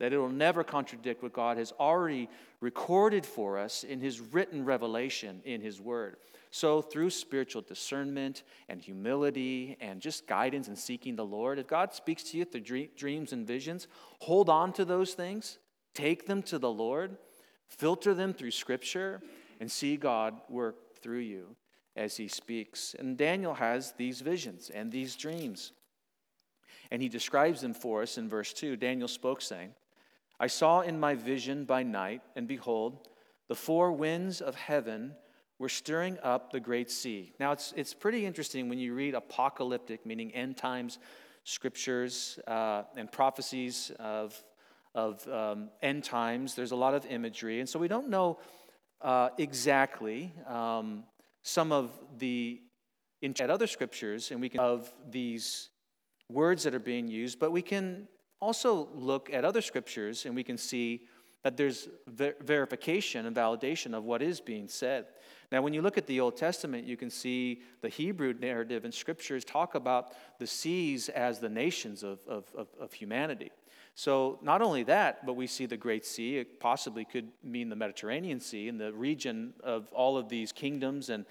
That 0.00 0.12
it 0.12 0.18
will 0.18 0.28
never 0.28 0.64
contradict 0.64 1.22
what 1.22 1.32
God 1.32 1.56
has 1.56 1.72
already 1.78 2.28
recorded 2.60 3.24
for 3.24 3.58
us 3.58 3.84
in 3.84 4.00
His 4.00 4.20
written 4.20 4.64
revelation 4.64 5.40
in 5.44 5.60
His 5.60 5.80
Word. 5.80 6.16
So, 6.50 6.82
through 6.82 7.10
spiritual 7.10 7.62
discernment 7.62 8.42
and 8.68 8.82
humility 8.82 9.76
and 9.80 10.00
just 10.00 10.26
guidance 10.26 10.66
and 10.66 10.76
seeking 10.76 11.14
the 11.14 11.24
Lord, 11.24 11.60
if 11.60 11.68
God 11.68 11.94
speaks 11.94 12.24
to 12.24 12.38
you 12.38 12.44
through 12.44 12.88
dreams 12.96 13.32
and 13.32 13.46
visions, 13.46 13.86
hold 14.18 14.48
on 14.48 14.72
to 14.72 14.84
those 14.84 15.14
things 15.14 15.58
Take 15.94 16.26
them 16.26 16.42
to 16.44 16.58
the 16.58 16.70
Lord, 16.70 17.16
filter 17.68 18.14
them 18.14 18.32
through 18.32 18.52
Scripture, 18.52 19.20
and 19.60 19.70
see 19.70 19.96
God 19.96 20.40
work 20.48 20.96
through 21.00 21.18
you 21.18 21.56
as 21.96 22.16
He 22.16 22.28
speaks. 22.28 22.94
And 22.98 23.16
Daniel 23.16 23.54
has 23.54 23.92
these 23.92 24.20
visions 24.20 24.70
and 24.70 24.90
these 24.90 25.16
dreams. 25.16 25.72
And 26.90 27.00
he 27.00 27.08
describes 27.08 27.60
them 27.60 27.74
for 27.74 28.02
us 28.02 28.18
in 28.18 28.28
verse 28.28 28.52
2. 28.52 28.76
Daniel 28.76 29.08
spoke, 29.08 29.42
saying, 29.42 29.70
I 30.40 30.48
saw 30.48 30.80
in 30.80 30.98
my 30.98 31.14
vision 31.14 31.64
by 31.64 31.82
night, 31.82 32.22
and 32.34 32.48
behold, 32.48 33.08
the 33.48 33.54
four 33.54 33.92
winds 33.92 34.40
of 34.40 34.54
heaven 34.54 35.14
were 35.58 35.68
stirring 35.68 36.18
up 36.22 36.50
the 36.50 36.60
great 36.60 36.90
sea. 36.90 37.32
Now, 37.38 37.52
it's, 37.52 37.72
it's 37.76 37.92
pretty 37.92 38.24
interesting 38.24 38.68
when 38.68 38.78
you 38.78 38.94
read 38.94 39.14
apocalyptic, 39.14 40.06
meaning 40.06 40.34
end 40.34 40.56
times 40.56 40.98
scriptures 41.44 42.38
uh, 42.46 42.84
and 42.96 43.10
prophecies 43.12 43.92
of 44.00 44.42
of 44.94 45.26
um, 45.28 45.70
end 45.82 46.04
times. 46.04 46.54
There's 46.54 46.72
a 46.72 46.76
lot 46.76 46.94
of 46.94 47.06
imagery. 47.06 47.60
And 47.60 47.68
so 47.68 47.78
we 47.78 47.88
don't 47.88 48.08
know 48.08 48.38
uh, 49.00 49.30
exactly 49.38 50.32
um, 50.46 51.04
some 51.42 51.72
of 51.72 51.90
the 52.18 52.60
at 53.22 53.50
other 53.50 53.66
scriptures 53.66 54.30
and 54.30 54.40
we 54.40 54.48
can 54.48 54.60
of 54.60 54.90
these 55.10 55.68
words 56.30 56.62
that 56.62 56.74
are 56.74 56.78
being 56.78 57.06
used, 57.06 57.38
but 57.38 57.52
we 57.52 57.60
can 57.60 58.08
also 58.40 58.88
look 58.94 59.30
at 59.30 59.44
other 59.44 59.60
scriptures 59.60 60.24
and 60.24 60.34
we 60.34 60.42
can 60.42 60.56
see 60.56 61.02
that 61.42 61.56
there's 61.56 61.88
ver- 62.06 62.36
verification 62.40 63.26
and 63.26 63.34
validation 63.34 63.94
of 63.94 64.04
what 64.04 64.22
is 64.22 64.40
being 64.40 64.68
said. 64.68 65.06
Now, 65.50 65.62
when 65.62 65.72
you 65.72 65.82
look 65.82 65.98
at 65.98 66.06
the 66.06 66.20
Old 66.20 66.36
Testament, 66.36 66.86
you 66.86 66.96
can 66.96 67.10
see 67.10 67.62
the 67.80 67.88
Hebrew 67.88 68.34
narrative 68.38 68.84
and 68.84 68.92
scriptures 68.92 69.44
talk 69.44 69.74
about 69.74 70.12
the 70.38 70.46
seas 70.46 71.08
as 71.08 71.40
the 71.40 71.48
nations 71.48 72.02
of, 72.02 72.20
of, 72.28 72.44
of, 72.56 72.68
of 72.78 72.92
humanity. 72.92 73.50
So, 74.00 74.38
not 74.40 74.62
only 74.62 74.82
that, 74.84 75.26
but 75.26 75.34
we 75.34 75.46
see 75.46 75.66
the 75.66 75.76
Great 75.76 76.06
Sea. 76.06 76.38
It 76.38 76.58
possibly 76.58 77.04
could 77.04 77.28
mean 77.44 77.68
the 77.68 77.76
Mediterranean 77.76 78.40
Sea 78.40 78.66
and 78.68 78.80
the 78.80 78.94
region 78.94 79.52
of 79.62 79.92
all 79.92 80.16
of 80.16 80.30
these 80.30 80.52
kingdoms 80.52 81.10
and 81.10 81.26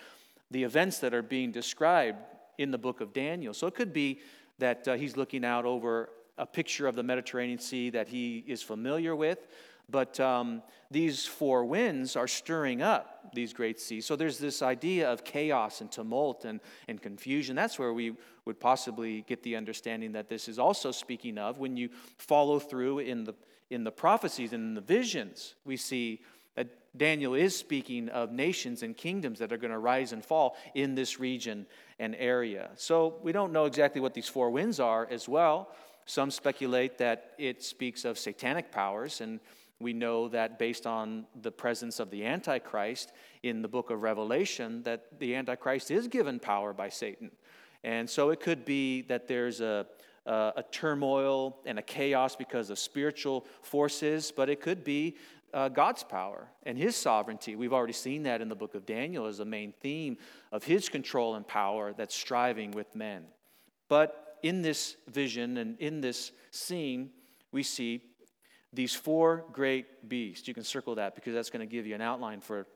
the 0.51 0.63
events 0.63 0.99
that 0.99 1.15
are 1.15 1.23
being 1.23 1.51
described 1.51 2.19
in 2.59 2.69
the 2.69 2.77
book 2.77 3.01
of 3.01 3.11
Daniel. 3.11 3.55
So, 3.55 3.65
it 3.65 3.73
could 3.73 3.91
be 3.91 4.19
that 4.59 4.88
uh, 4.88 4.93
he's 4.93 5.17
looking 5.17 5.43
out 5.43 5.65
over 5.65 6.11
a 6.38 6.45
picture 6.45 6.85
of 6.85 6.93
the 6.93 7.01
Mediterranean 7.01 7.57
Sea 7.57 7.89
that 7.89 8.07
he 8.07 8.43
is 8.45 8.61
familiar 8.61 9.15
with. 9.15 9.47
But 9.91 10.19
um, 10.19 10.62
these 10.91 11.25
four 11.25 11.65
winds 11.65 12.15
are 12.15 12.27
stirring 12.27 12.81
up 12.81 13.34
these 13.34 13.53
great 13.53 13.79
seas. 13.79 14.05
So 14.05 14.15
there's 14.15 14.38
this 14.38 14.62
idea 14.62 15.12
of 15.12 15.24
chaos 15.24 15.81
and 15.81 15.91
tumult 15.91 16.46
and, 16.46 16.60
and 16.88 17.01
confusion. 17.01 17.55
That's 17.55 17.77
where 17.77 17.93
we 17.93 18.15
would 18.46 18.60
possibly 18.60 19.22
get 19.27 19.43
the 19.43 19.55
understanding 19.55 20.13
that 20.13 20.29
this 20.29 20.48
is 20.48 20.60
also 20.60 20.91
speaking 20.91 21.38
of 21.38 21.60
when 21.60 21.77
you 21.77 21.89
follow 22.17 22.60
through 22.60 23.00
in 23.00 23.24
the, 23.24 23.36
in 23.69 23.84
the 23.84 23.91
prophecies 23.91 24.53
and 24.53 24.63
in 24.63 24.74
the 24.74 24.81
visions. 24.81 25.55
We 25.65 25.77
see 25.77 26.22
that 26.55 26.98
Daniel 26.98 27.36
is 27.36 27.55
speaking 27.55 28.10
of 28.10 28.31
nations 28.31 28.81
and 28.84 28.98
kingdoms 28.98 29.39
that 29.39 29.53
are 29.53 29.58
going 29.58 29.72
to 29.72 29.79
rise 29.79 30.12
and 30.12 30.25
fall 30.25 30.58
in 30.74 30.96
this 30.96 31.19
region 31.19 31.67
and 32.00 32.15
area. 32.17 32.69
So 32.75 33.15
we 33.22 33.31
don't 33.31 33.53
know 33.53 33.65
exactly 33.65 34.01
what 34.01 34.13
these 34.13 34.27
four 34.27 34.50
winds 34.50 34.79
are 34.79 35.08
as 35.10 35.29
well. 35.29 35.69
Some 36.05 36.31
speculate 36.31 36.98
that 36.98 37.34
it 37.38 37.63
speaks 37.63 38.03
of 38.03 38.17
satanic 38.17 38.72
powers 38.72 39.22
and 39.22 39.39
we 39.79 39.93
know 39.93 40.27
that 40.27 40.59
based 40.59 40.86
on 40.86 41.25
the 41.41 41.51
presence 41.51 42.00
of 42.00 42.09
the 42.09 42.25
Antichrist 42.25 43.13
in 43.43 43.62
the 43.62 43.67
book 43.67 43.91
of 43.91 44.01
Revelation, 44.01 44.83
that 44.83 45.19
the 45.19 45.36
Antichrist 45.36 45.89
is 45.89 46.07
given 46.07 46.39
power 46.39 46.74
by 46.74 46.89
Satan. 46.89 47.31
And 47.83 48.09
so 48.09 48.29
it 48.29 48.41
could 48.41 48.65
be 48.65 49.03
that 49.03 49.27
there's 49.27 49.62
a, 49.62 49.86
a, 50.25 50.53
a 50.57 50.63
turmoil 50.71 51.59
and 51.65 51.79
a 51.79 51.81
chaos 51.81 52.36
because 52.36 52.69
of 52.69 52.77
spiritual 52.77 53.45
forces, 53.62 54.33
but 54.36 54.50
it 54.50 54.62
could 54.62 54.83
be 54.83 55.15
uh, 55.53 55.69
God's 55.69 56.03
power 56.03 56.48
and 56.63 56.77
His 56.77 56.95
sovereignty. 56.95 57.55
We've 57.55 57.74
already 57.74 57.93
seen 57.93 58.24
that 58.24 58.41
in 58.41 58.50
the 58.50 58.55
book 58.55 58.75
of 58.75 58.86
Daniel 58.86 59.25
as 59.25 59.39
a 59.39 59.45
main 59.45 59.74
theme 59.81 60.17
of 60.51 60.63
His 60.63 60.89
control 60.89 61.36
and 61.36 61.48
power 61.48 61.93
that's 61.93 62.15
striving 62.15 62.71
with 62.71 62.95
men. 62.95 63.24
But 63.88 64.38
in 64.43 64.62
this 64.62 64.98
vision 65.07 65.57
and 65.57 65.79
in 65.79 66.01
this 66.01 66.31
scene, 66.51 67.12
we 67.51 67.63
see 67.63 68.01
these 68.73 68.93
four 68.93 69.45
great 69.51 70.07
beasts. 70.07 70.47
You 70.47 70.53
can 70.53 70.63
circle 70.63 70.95
that 70.95 71.15
because 71.15 71.33
that's 71.33 71.49
going 71.49 71.67
to 71.67 71.71
give 71.71 71.88
you 71.88 71.95
an 71.95 72.01
outline 72.01 72.41
for 72.41 72.67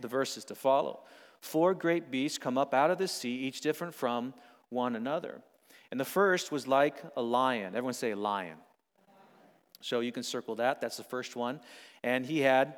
the 0.00 0.08
verses 0.08 0.44
to 0.46 0.54
follow. 0.54 1.00
Four 1.40 1.74
great 1.74 2.10
beasts 2.10 2.38
come 2.38 2.58
up 2.58 2.74
out 2.74 2.90
of 2.90 2.98
the 2.98 3.08
sea, 3.08 3.34
each 3.34 3.60
different 3.60 3.94
from 3.94 4.34
one 4.68 4.96
another. 4.96 5.40
And 5.90 6.00
the 6.00 6.04
first 6.04 6.50
was 6.50 6.66
like 6.66 7.02
a 7.16 7.22
lion. 7.22 7.74
Everyone 7.74 7.94
say 7.94 8.14
lion. 8.14 8.56
So 9.80 10.00
you 10.00 10.12
can 10.12 10.22
circle 10.22 10.54
that. 10.56 10.80
That's 10.80 10.96
the 10.96 11.04
first 11.04 11.36
one. 11.36 11.60
And 12.02 12.24
he 12.24 12.40
had 12.40 12.76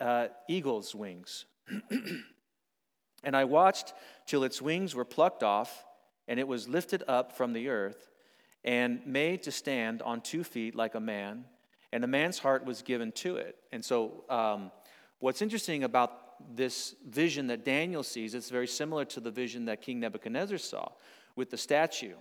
uh, 0.00 0.28
eagle's 0.48 0.94
wings. 0.94 1.44
and 3.22 3.36
I 3.36 3.44
watched 3.44 3.92
till 4.26 4.44
its 4.44 4.60
wings 4.60 4.94
were 4.94 5.04
plucked 5.04 5.42
off, 5.42 5.84
and 6.26 6.40
it 6.40 6.48
was 6.48 6.68
lifted 6.68 7.02
up 7.06 7.36
from 7.36 7.52
the 7.52 7.68
earth, 7.68 8.10
and 8.64 9.06
made 9.06 9.42
to 9.44 9.52
stand 9.52 10.02
on 10.02 10.20
two 10.20 10.42
feet 10.42 10.74
like 10.74 10.94
a 10.94 11.00
man, 11.00 11.44
and 11.92 12.04
a 12.04 12.06
man's 12.06 12.38
heart 12.38 12.64
was 12.64 12.82
given 12.82 13.12
to 13.12 13.36
it. 13.36 13.56
And 13.72 13.84
so, 13.84 14.24
um, 14.28 14.70
what's 15.18 15.42
interesting 15.42 15.84
about 15.84 16.54
this 16.54 16.94
vision 17.08 17.46
that 17.46 17.64
Daniel 17.64 18.02
sees, 18.02 18.34
it's 18.34 18.50
very 18.50 18.66
similar 18.66 19.04
to 19.06 19.20
the 19.20 19.30
vision 19.30 19.64
that 19.66 19.80
King 19.80 20.00
Nebuchadnezzar 20.00 20.58
saw 20.58 20.88
with 21.34 21.50
the 21.50 21.56
statue. 21.56 22.14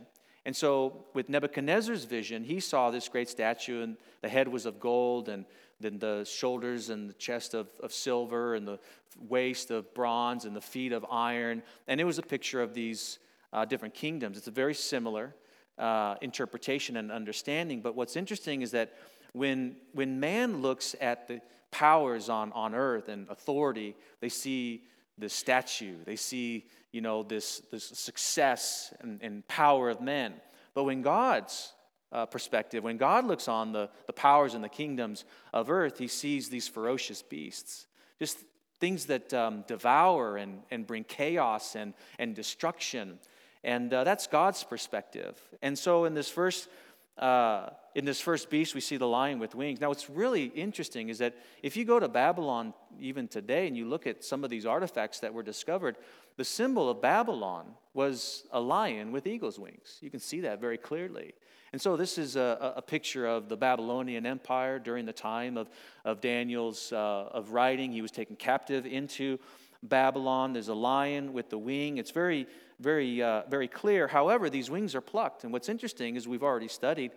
And 0.46 0.56
so, 0.56 1.06
with 1.14 1.28
Nebuchadnezzar's 1.28 2.06
vision, 2.06 2.44
he 2.44 2.60
saw 2.60 2.92
this 2.92 3.10
great 3.10 3.30
statue, 3.30 3.82
and 3.82 3.98
the 4.22 4.30
head 4.30 4.48
was 4.48 4.68
of 4.68 4.80
gold, 4.80 5.28
and 5.28 5.46
then 5.80 5.98
the 5.98 6.24
shoulders 6.24 6.90
and 6.90 7.10
the 7.10 7.14
chest 7.14 7.56
of, 7.56 7.68
of 7.82 7.92
silver, 7.92 8.54
and 8.54 8.68
the 8.68 8.80
waist 9.28 9.72
of 9.72 9.92
bronze, 9.96 10.46
and 10.46 10.56
the 10.56 10.62
feet 10.62 10.92
of 10.92 11.04
iron. 11.10 11.64
And 11.88 12.00
it 12.00 12.04
was 12.04 12.20
a 12.20 12.24
picture 12.24 12.62
of 12.62 12.76
these 12.76 13.18
uh, 13.54 13.66
different 13.66 13.96
kingdoms. 13.96 14.38
It's 14.38 14.48
a 14.48 14.52
very 14.52 14.76
similar 14.76 15.34
uh, 15.80 16.16
interpretation 16.22 16.98
and 16.98 17.12
understanding. 17.12 17.82
But 17.82 17.96
what's 17.96 18.16
interesting 18.16 18.62
is 18.62 18.72
that 18.72 18.94
when, 19.36 19.76
when 19.94 20.20
man 20.20 20.62
looks 20.62 20.96
at 21.02 21.28
the 21.28 21.42
powers 21.70 22.30
on, 22.30 22.54
on 22.54 22.74
earth 22.74 23.10
and 23.10 23.30
authority, 23.30 23.96
they 24.22 24.30
see 24.30 24.84
the 25.18 25.28
statue, 25.28 25.98
they 26.06 26.16
see 26.16 26.66
you 26.94 27.02
know, 27.02 27.24
this, 27.24 27.62
this 27.72 27.84
success 27.84 28.94
and, 29.02 29.20
and 29.22 29.46
power 29.50 29.90
of 29.90 30.00
men. 30.00 30.34
But 30.74 30.86
when 30.86 31.02
God's 31.02 31.74
uh, 32.14 32.26
perspective, 32.26 32.86
when 32.86 32.96
God 32.96 33.26
looks 33.26 33.50
on 33.50 33.74
the, 33.74 33.90
the 34.08 34.14
powers 34.14 34.54
and 34.54 34.64
the 34.64 34.70
kingdoms 34.70 35.26
of 35.52 35.70
earth, 35.70 35.98
he 35.98 36.08
sees 36.08 36.48
these 36.48 36.70
ferocious 36.70 37.22
beasts, 37.22 37.88
just 38.18 38.40
things 38.80 39.08
that 39.08 39.34
um, 39.34 39.66
devour 39.68 40.38
and, 40.38 40.62
and 40.72 40.88
bring 40.88 41.04
chaos 41.04 41.76
and, 41.76 41.94
and 42.18 42.34
destruction. 42.34 43.20
And 43.66 43.94
uh, 43.94 44.06
that's 44.06 44.28
God's 44.28 44.64
perspective. 44.64 45.38
And 45.62 45.78
so 45.78 46.06
in 46.06 46.14
this 46.14 46.30
first 46.30 46.70
uh, 47.18 47.70
in 47.94 48.04
this 48.04 48.20
first 48.20 48.50
beast, 48.50 48.76
we 48.76 48.82
see 48.82 48.98
the 48.98 49.08
lion 49.08 49.40
with 49.40 49.56
wings. 49.56 49.80
Now, 49.80 49.88
what's 49.88 50.10
really 50.10 50.46
interesting 50.46 51.08
is 51.08 51.20
that 51.20 51.34
if 51.64 51.78
you 51.78 51.86
go 51.86 51.98
to 51.98 52.10
Babylon 52.10 52.74
even 53.00 53.28
today 53.28 53.68
and 53.68 53.78
you 53.78 53.86
look 53.86 54.06
at 54.06 54.24
some 54.24 54.44
of 54.44 54.50
these 54.50 54.66
artifacts 54.66 55.22
that 55.22 55.34
were 55.34 55.44
discovered, 55.44 55.96
the 56.36 56.44
symbol 56.44 56.90
of 56.90 57.02
Babylon 57.02 57.66
was 57.94 58.44
a 58.52 58.60
lion 58.60 59.14
with 59.14 59.28
eagle's 59.28 59.58
wings. 59.58 59.98
You 60.02 60.10
can 60.10 60.20
see 60.20 60.42
that 60.42 60.60
very 60.60 60.78
clearly. 60.78 61.34
And 61.72 61.82
so, 61.82 61.96
this 61.96 62.18
is 62.18 62.36
a, 62.36 62.74
a 62.76 62.82
picture 62.82 63.26
of 63.26 63.48
the 63.48 63.58
Babylonian 63.58 64.26
Empire 64.26 64.78
during 64.78 65.06
the 65.06 65.14
time 65.14 65.56
of, 65.58 65.70
of 66.04 66.20
Daniel's 66.20 66.92
uh, 66.92 67.30
of 67.32 67.52
writing. 67.52 67.92
He 67.92 68.02
was 68.02 68.12
taken 68.12 68.36
captive 68.36 68.86
into 68.86 69.40
Babylon. 69.84 70.54
There's 70.54 70.68
a 70.68 70.74
lion 70.76 71.34
with 71.34 71.50
the 71.50 71.58
wing. 71.58 71.98
It's 71.98 72.12
very, 72.12 72.48
very, 72.80 73.22
uh, 73.22 73.44
very 73.50 73.68
clear. 73.68 74.08
However, 74.08 74.50
these 74.50 74.70
wings 74.70 74.96
are 74.96 75.02
plucked. 75.02 75.44
And 75.44 75.54
what's 75.54 75.70
interesting 75.70 76.16
is 76.16 76.28
we've 76.28 76.44
already 76.44 76.68
studied 76.68 77.12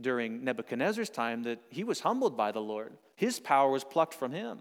during 0.00 0.44
Nebuchadnezzar's 0.44 1.10
time 1.10 1.42
that 1.42 1.60
he 1.68 1.84
was 1.84 2.00
humbled 2.00 2.36
by 2.36 2.52
the 2.52 2.60
Lord. 2.60 2.92
His 3.14 3.40
power 3.40 3.70
was 3.70 3.84
plucked 3.84 4.14
from 4.14 4.32
him. 4.32 4.60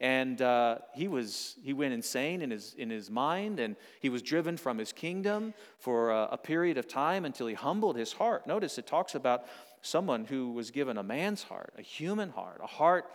And 0.00 0.42
uh, 0.42 0.78
he, 0.94 1.06
was, 1.06 1.54
he 1.62 1.72
went 1.72 1.94
insane 1.94 2.42
in 2.42 2.50
his, 2.50 2.74
in 2.76 2.90
his 2.90 3.08
mind, 3.08 3.60
and 3.60 3.76
he 4.00 4.08
was 4.08 4.20
driven 4.20 4.56
from 4.56 4.78
his 4.78 4.92
kingdom 4.92 5.54
for 5.78 6.10
a, 6.10 6.30
a 6.32 6.38
period 6.38 6.76
of 6.76 6.88
time 6.88 7.24
until 7.24 7.46
he 7.46 7.54
humbled 7.54 7.96
his 7.96 8.12
heart. 8.12 8.44
Notice 8.46 8.78
it 8.78 8.86
talks 8.86 9.14
about 9.14 9.44
someone 9.80 10.24
who 10.24 10.52
was 10.52 10.72
given 10.72 10.98
a 10.98 11.04
man's 11.04 11.44
heart, 11.44 11.72
a 11.78 11.82
human 11.82 12.30
heart, 12.30 12.60
a 12.62 12.66
heart 12.66 13.12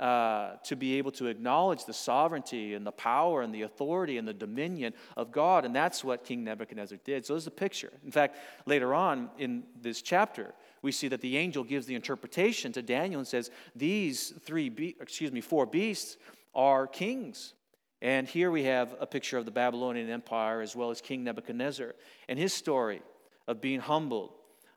uh, 0.00 0.56
to 0.64 0.76
be 0.76 0.96
able 0.96 1.10
to 1.12 1.26
acknowledge 1.26 1.84
the 1.84 1.92
sovereignty 1.92 2.72
and 2.72 2.86
the 2.86 2.92
power 2.92 3.42
and 3.42 3.54
the 3.54 3.62
authority 3.62 4.16
and 4.16 4.26
the 4.26 4.32
dominion 4.32 4.94
of 5.14 5.30
God. 5.30 5.66
And 5.66 5.76
that's 5.76 6.02
what 6.02 6.24
King 6.24 6.42
Nebuchadnezzar 6.42 6.98
did. 7.04 7.26
So 7.26 7.34
there's 7.34 7.46
a 7.46 7.50
picture. 7.50 7.92
In 8.02 8.10
fact, 8.10 8.38
later 8.64 8.94
on 8.94 9.28
in 9.36 9.62
this 9.82 10.00
chapter, 10.00 10.54
we 10.80 10.90
see 10.90 11.08
that 11.08 11.20
the 11.20 11.36
angel 11.36 11.62
gives 11.62 11.84
the 11.84 11.94
interpretation 11.94 12.72
to 12.72 12.80
Daniel 12.80 13.18
and 13.18 13.28
says, 13.28 13.50
These 13.76 14.32
three, 14.40 14.70
be- 14.70 14.96
excuse 14.98 15.32
me, 15.32 15.42
four 15.42 15.66
beasts 15.66 16.16
are 16.54 16.86
kings. 16.86 17.52
And 18.00 18.26
here 18.26 18.50
we 18.50 18.64
have 18.64 18.96
a 19.00 19.06
picture 19.06 19.36
of 19.36 19.44
the 19.44 19.50
Babylonian 19.50 20.08
Empire 20.08 20.62
as 20.62 20.74
well 20.74 20.90
as 20.90 21.02
King 21.02 21.24
Nebuchadnezzar 21.24 21.94
and 22.26 22.38
his 22.38 22.54
story 22.54 23.02
of 23.46 23.60
being 23.60 23.80
humbled 23.80 24.32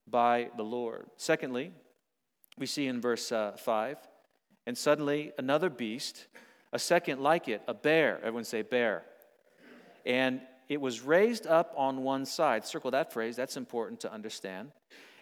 by 0.06 0.50
the 0.58 0.64
Lord. 0.64 1.06
Secondly, 1.16 1.72
we 2.58 2.66
see 2.66 2.88
in 2.88 3.00
verse 3.00 3.32
uh, 3.32 3.54
5 3.54 3.98
and 4.66 4.78
suddenly 4.78 5.32
another 5.38 5.70
beast, 5.70 6.28
a 6.72 6.80
second 6.80 7.22
like 7.22 7.48
it, 7.48 7.62
a 7.68 7.74
bear. 7.74 8.18
Everyone 8.20 8.44
say 8.44 8.62
bear. 8.62 9.04
And 10.06 10.42
it 10.70 10.82
was 10.82 11.02
raised 11.02 11.46
up 11.46 11.74
on 11.76 12.04
one 12.04 12.26
side. 12.26 12.66
Circle 12.66 12.92
that 12.92 13.14
phrase, 13.14 13.36
that's 13.36 13.58
important 13.58 14.00
to 14.02 14.12
understand. 14.12 14.72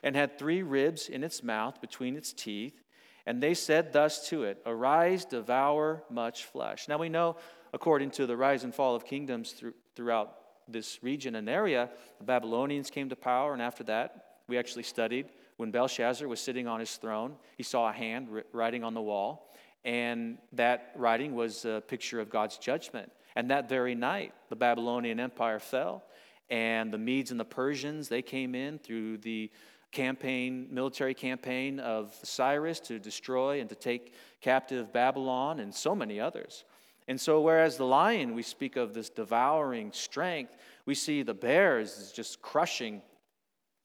And 0.04 0.16
had 0.16 0.38
three 0.38 0.62
ribs 0.62 1.10
in 1.10 1.24
its 1.24 1.44
mouth 1.44 1.82
between 1.82 2.16
its 2.16 2.34
teeth. 2.34 2.82
And 3.26 3.42
they 3.42 3.54
said 3.54 3.94
thus 3.94 4.30
to 4.30 4.44
it, 4.44 4.62
Arise, 4.66 5.26
devour 5.26 6.04
much 6.10 6.46
flesh. 6.46 6.88
Now 6.88 6.98
we 6.98 7.10
know, 7.10 7.38
according 7.74 8.12
to 8.12 8.26
the 8.26 8.38
rise 8.38 8.64
and 8.64 8.74
fall 8.74 8.96
of 8.96 9.06
kingdoms 9.06 9.52
through, 9.52 9.74
throughout 9.96 10.38
this 10.68 11.04
region 11.04 11.36
and 11.36 11.50
area, 11.50 11.90
the 12.18 12.24
Babylonians 12.24 12.90
came 12.90 13.10
to 13.10 13.16
power, 13.16 13.54
and 13.54 13.62
after 13.62 13.84
that, 13.84 14.26
we 14.48 14.58
actually 14.58 14.84
studied 14.84 15.28
when 15.62 15.70
Belshazzar 15.70 16.28
was 16.28 16.40
sitting 16.40 16.68
on 16.68 16.80
his 16.80 16.96
throne, 16.96 17.36
he 17.56 17.62
saw 17.62 17.88
a 17.88 17.92
hand 17.92 18.30
writing 18.52 18.84
on 18.84 18.96
the 18.96 19.02
wall, 19.02 19.54
and 19.86 20.40
that 20.54 20.92
writing 20.96 21.36
was 21.36 21.66
a 21.66 21.84
picture 21.88 22.20
of 22.20 22.32
God's 22.32 22.58
judgment. 22.58 23.12
And 23.36 23.52
that 23.52 23.70
very 23.70 23.94
night, 23.94 24.34
the 24.50 24.56
Babylonian 24.56 25.20
Empire 25.20 25.60
fell, 25.60 26.04
and 26.50 26.92
the 26.92 26.98
Medes 26.98 27.30
and 27.30 27.40
the 27.40 27.46
Persians, 27.46 28.10
they 28.10 28.24
came 28.24 28.56
in 28.56 28.80
through 28.80 29.20
the 29.20 29.52
campaign, 29.92 30.68
military 30.72 31.14
campaign 31.14 31.80
of 31.80 32.12
Cyrus 32.24 32.80
to 32.80 32.98
destroy 32.98 33.62
and 33.62 33.70
to 33.70 33.76
take 33.76 34.16
captive 34.42 34.92
Babylon 34.92 35.60
and 35.60 35.72
so 35.72 35.94
many 35.94 36.20
others. 36.20 36.64
And 37.08 37.22
so, 37.22 37.40
whereas 37.40 37.78
the 37.78 37.86
lion, 37.86 38.34
we 38.34 38.42
speak 38.42 38.78
of 38.78 38.96
this 38.96 39.12
devouring 39.12 39.92
strength, 39.92 40.58
we 40.88 40.96
see 40.96 41.22
the 41.22 41.36
bear 41.36 41.80
is 41.80 42.12
just 42.16 42.42
crushing 42.42 43.04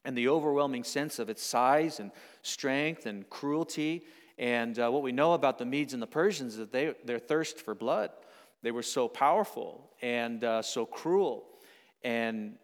and 0.06 0.16
the 0.16 0.28
overwhelming 0.28 0.84
sense 0.84 1.18
of 1.18 1.28
its 1.28 1.42
size 1.42 1.98
and 1.98 2.12
strength 2.42 3.06
and 3.06 3.28
cruelty. 3.28 4.04
And 4.38 4.78
uh, 4.78 4.88
what 4.88 5.02
we 5.02 5.10
know 5.10 5.32
about 5.32 5.58
the 5.58 5.64
Medes 5.64 5.92
and 5.94 6.00
the 6.00 6.06
Persians 6.06 6.52
is 6.52 6.58
that 6.60 6.72
they, 6.72 6.94
their 7.04 7.18
thirst 7.18 7.60
for 7.60 7.74
blood. 7.74 8.10
They 8.62 8.70
were 8.70 8.84
so 8.84 9.08
powerful 9.08 9.90
and 10.00 10.44
uh, 10.44 10.62
so 10.62 10.86
cruel. 10.86 11.44
And, 12.04 12.54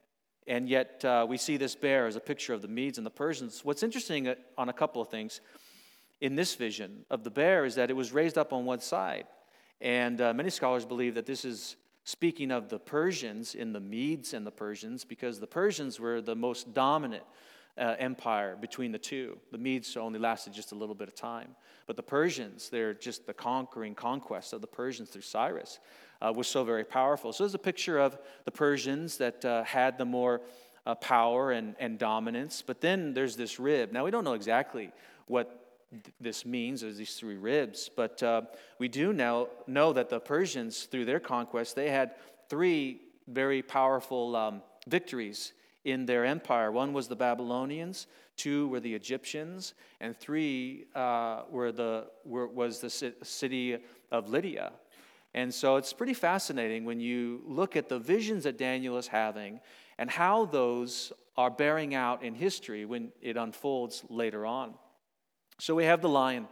and 0.46 0.68
yet 0.68 1.04
uh, 1.04 1.26
we 1.28 1.36
see 1.36 1.56
this 1.56 1.74
bear 1.74 2.06
as 2.06 2.14
a 2.14 2.20
picture 2.20 2.54
of 2.54 2.62
the 2.62 2.68
Medes 2.68 2.96
and 2.96 3.04
the 3.04 3.10
Persians. 3.10 3.64
What's 3.64 3.82
interesting 3.82 4.28
uh, 4.28 4.36
on 4.56 4.68
a 4.68 4.72
couple 4.72 5.02
of 5.02 5.08
things 5.08 5.40
in 6.20 6.36
this 6.36 6.54
vision 6.54 7.04
of 7.10 7.24
the 7.24 7.30
bear 7.30 7.64
is 7.64 7.74
that 7.74 7.90
it 7.90 7.94
was 7.94 8.12
raised 8.12 8.38
up 8.38 8.52
on 8.52 8.64
one 8.64 8.80
side. 8.80 9.26
And 9.80 10.20
uh, 10.20 10.32
many 10.32 10.50
scholars 10.50 10.84
believe 10.84 11.16
that 11.16 11.26
this 11.26 11.44
is 11.44 11.74
speaking 12.04 12.50
of 12.50 12.68
the 12.68 12.78
Persians 12.78 13.54
in 13.54 13.72
the 13.72 13.80
Medes 13.80 14.34
and 14.34 14.46
the 14.46 14.50
Persians, 14.50 15.04
because 15.04 15.40
the 15.40 15.46
Persians 15.46 16.00
were 16.00 16.20
the 16.20 16.34
most 16.34 16.74
dominant 16.74 17.24
uh, 17.78 17.94
empire 17.98 18.56
between 18.60 18.92
the 18.92 18.98
two. 18.98 19.38
The 19.50 19.58
Medes 19.58 19.96
only 19.96 20.18
lasted 20.18 20.52
just 20.52 20.72
a 20.72 20.74
little 20.74 20.94
bit 20.94 21.08
of 21.08 21.14
time. 21.14 21.54
But 21.86 21.96
the 21.96 22.02
Persians, 22.02 22.68
they're 22.68 22.94
just 22.94 23.26
the 23.26 23.34
conquering 23.34 23.94
conquest 23.94 24.52
of 24.52 24.60
the 24.60 24.66
Persians 24.66 25.10
through 25.10 25.22
Cyrus, 25.22 25.78
uh, 26.20 26.32
was 26.34 26.46
so 26.46 26.64
very 26.64 26.84
powerful. 26.84 27.32
So 27.32 27.44
there's 27.44 27.54
a 27.54 27.58
picture 27.58 27.98
of 27.98 28.18
the 28.44 28.50
Persians 28.50 29.16
that 29.18 29.44
uh, 29.44 29.64
had 29.64 29.98
the 29.98 30.04
more 30.04 30.42
uh, 30.84 30.94
power 30.96 31.52
and, 31.52 31.74
and 31.78 31.98
dominance. 31.98 32.62
But 32.64 32.80
then 32.80 33.14
there's 33.14 33.36
this 33.36 33.58
rib. 33.58 33.92
Now, 33.92 34.04
we 34.04 34.10
don't 34.10 34.24
know 34.24 34.34
exactly 34.34 34.90
what 35.26 35.61
this 36.20 36.46
means. 36.46 36.80
There's 36.80 36.96
these 36.96 37.14
three 37.14 37.36
ribs. 37.36 37.90
But 37.94 38.22
uh, 38.22 38.42
we 38.78 38.88
do 38.88 39.12
now 39.12 39.48
know 39.66 39.92
that 39.92 40.08
the 40.08 40.20
Persians, 40.20 40.84
through 40.84 41.04
their 41.04 41.20
conquest, 41.20 41.76
they 41.76 41.90
had 41.90 42.14
three 42.48 43.00
very 43.28 43.62
powerful 43.62 44.36
um, 44.36 44.62
victories 44.88 45.52
in 45.84 46.06
their 46.06 46.24
empire. 46.24 46.70
One 46.70 46.92
was 46.92 47.08
the 47.08 47.16
Babylonians, 47.16 48.06
two 48.36 48.68
were 48.68 48.80
the 48.80 48.94
Egyptians, 48.94 49.74
and 50.00 50.16
three 50.16 50.86
uh, 50.94 51.42
were 51.50 51.72
the, 51.72 52.06
were, 52.24 52.46
was 52.46 52.80
the 52.80 52.90
city 53.22 53.78
of 54.10 54.28
Lydia. 54.28 54.72
And 55.34 55.52
so 55.52 55.76
it's 55.76 55.92
pretty 55.92 56.14
fascinating 56.14 56.84
when 56.84 57.00
you 57.00 57.42
look 57.46 57.74
at 57.74 57.88
the 57.88 57.98
visions 57.98 58.44
that 58.44 58.58
Daniel 58.58 58.98
is 58.98 59.08
having 59.08 59.60
and 59.98 60.10
how 60.10 60.44
those 60.44 61.12
are 61.36 61.50
bearing 61.50 61.94
out 61.94 62.22
in 62.22 62.34
history 62.34 62.84
when 62.84 63.12
it 63.22 63.36
unfolds 63.36 64.04
later 64.10 64.44
on. 64.44 64.74
So 65.62 65.76
we 65.76 65.84
have 65.84 66.02
the 66.02 66.08
lion 66.08 66.48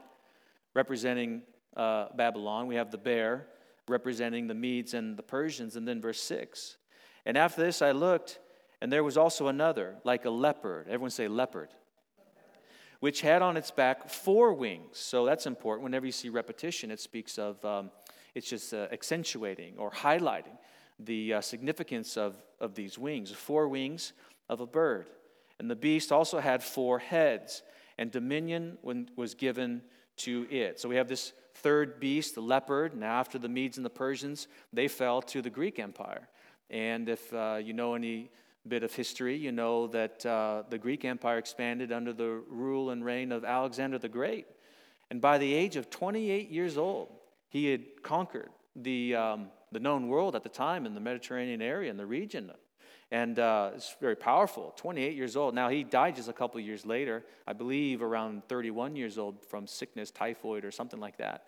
representing 0.72 1.42
uh, 1.76 2.10
Babylon, 2.14 2.68
we 2.68 2.76
have 2.76 2.92
the 2.92 2.96
bear 2.96 3.48
representing 3.88 4.46
the 4.46 4.54
Medes 4.54 4.94
and 4.94 5.16
the 5.16 5.22
Persians, 5.24 5.74
and 5.74 5.88
then 5.88 6.00
verse 6.00 6.22
6. 6.22 6.76
And 7.26 7.36
after 7.36 7.60
this 7.60 7.82
I 7.82 7.90
looked, 7.90 8.38
and 8.80 8.92
there 8.92 9.02
was 9.02 9.16
also 9.16 9.48
another, 9.48 9.96
like 10.04 10.26
a 10.26 10.30
leopard. 10.30 10.86
Everyone 10.86 11.10
say 11.10 11.26
leopard. 11.26 11.70
Which 13.00 13.20
had 13.20 13.42
on 13.42 13.56
its 13.56 13.72
back 13.72 14.08
four 14.08 14.54
wings. 14.54 14.98
So 14.98 15.26
that's 15.26 15.46
important. 15.46 15.82
Whenever 15.82 16.06
you 16.06 16.12
see 16.12 16.28
repetition, 16.28 16.92
it 16.92 17.00
speaks 17.00 17.36
of, 17.36 17.64
um, 17.64 17.90
it's 18.36 18.48
just 18.48 18.72
uh, 18.72 18.86
accentuating 18.92 19.74
or 19.76 19.90
highlighting 19.90 20.56
the 21.00 21.34
uh, 21.34 21.40
significance 21.40 22.16
of, 22.16 22.36
of 22.60 22.76
these 22.76 22.96
wings. 22.96 23.32
Four 23.32 23.66
wings 23.66 24.12
of 24.48 24.60
a 24.60 24.66
bird. 24.66 25.10
And 25.58 25.68
the 25.68 25.74
beast 25.74 26.12
also 26.12 26.38
had 26.38 26.62
four 26.62 27.00
heads, 27.00 27.64
and 28.00 28.10
dominion 28.10 28.78
was 29.14 29.34
given 29.34 29.82
to 30.16 30.46
it. 30.50 30.80
So 30.80 30.88
we 30.88 30.96
have 30.96 31.06
this 31.06 31.34
third 31.56 32.00
beast, 32.00 32.34
the 32.34 32.40
leopard. 32.40 32.96
Now, 32.96 33.20
after 33.20 33.38
the 33.38 33.48
Medes 33.48 33.76
and 33.76 33.84
the 33.84 33.90
Persians, 33.90 34.48
they 34.72 34.88
fell 34.88 35.20
to 35.22 35.42
the 35.42 35.50
Greek 35.50 35.78
Empire. 35.78 36.26
And 36.70 37.10
if 37.10 37.32
uh, 37.34 37.58
you 37.62 37.74
know 37.74 37.94
any 37.94 38.30
bit 38.66 38.82
of 38.82 38.94
history, 38.94 39.36
you 39.36 39.52
know 39.52 39.86
that 39.88 40.24
uh, 40.24 40.62
the 40.70 40.78
Greek 40.78 41.04
Empire 41.04 41.36
expanded 41.36 41.92
under 41.92 42.14
the 42.14 42.42
rule 42.48 42.88
and 42.88 43.04
reign 43.04 43.32
of 43.32 43.44
Alexander 43.44 43.98
the 43.98 44.08
Great. 44.08 44.46
And 45.10 45.20
by 45.20 45.36
the 45.36 45.52
age 45.52 45.76
of 45.76 45.90
28 45.90 46.48
years 46.50 46.78
old, 46.78 47.12
he 47.50 47.66
had 47.66 48.02
conquered 48.02 48.48
the, 48.74 49.14
um, 49.14 49.48
the 49.72 49.80
known 49.80 50.08
world 50.08 50.34
at 50.34 50.42
the 50.42 50.48
time 50.48 50.86
in 50.86 50.94
the 50.94 51.00
Mediterranean 51.00 51.60
area 51.60 51.90
and 51.90 51.98
the 51.98 52.06
region. 52.06 52.50
And 53.12 53.38
uh, 53.38 53.72
it's 53.74 53.96
very 54.00 54.14
powerful, 54.14 54.72
28 54.76 55.16
years 55.16 55.36
old. 55.36 55.54
Now, 55.54 55.68
he 55.68 55.82
died 55.82 56.16
just 56.16 56.28
a 56.28 56.32
couple 56.32 56.60
years 56.60 56.86
later, 56.86 57.24
I 57.46 57.52
believe 57.52 58.02
around 58.02 58.42
31 58.48 58.94
years 58.94 59.18
old 59.18 59.44
from 59.44 59.66
sickness, 59.66 60.12
typhoid, 60.12 60.64
or 60.64 60.70
something 60.70 61.00
like 61.00 61.16
that. 61.16 61.46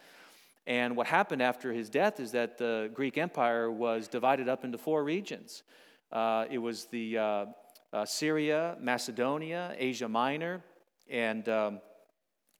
And 0.66 0.96
what 0.96 1.06
happened 1.06 1.42
after 1.42 1.72
his 1.72 1.88
death 1.88 2.20
is 2.20 2.32
that 2.32 2.58
the 2.58 2.90
Greek 2.94 3.16
Empire 3.18 3.70
was 3.70 4.08
divided 4.08 4.48
up 4.48 4.64
into 4.64 4.78
four 4.78 5.04
regions. 5.04 5.62
Uh, 6.10 6.46
it 6.50 6.58
was 6.58 6.86
the 6.86 7.18
uh, 7.18 7.46
uh, 7.92 8.04
Syria, 8.04 8.76
Macedonia, 8.80 9.74
Asia 9.78 10.08
Minor, 10.08 10.62
and, 11.10 11.48
um, 11.48 11.80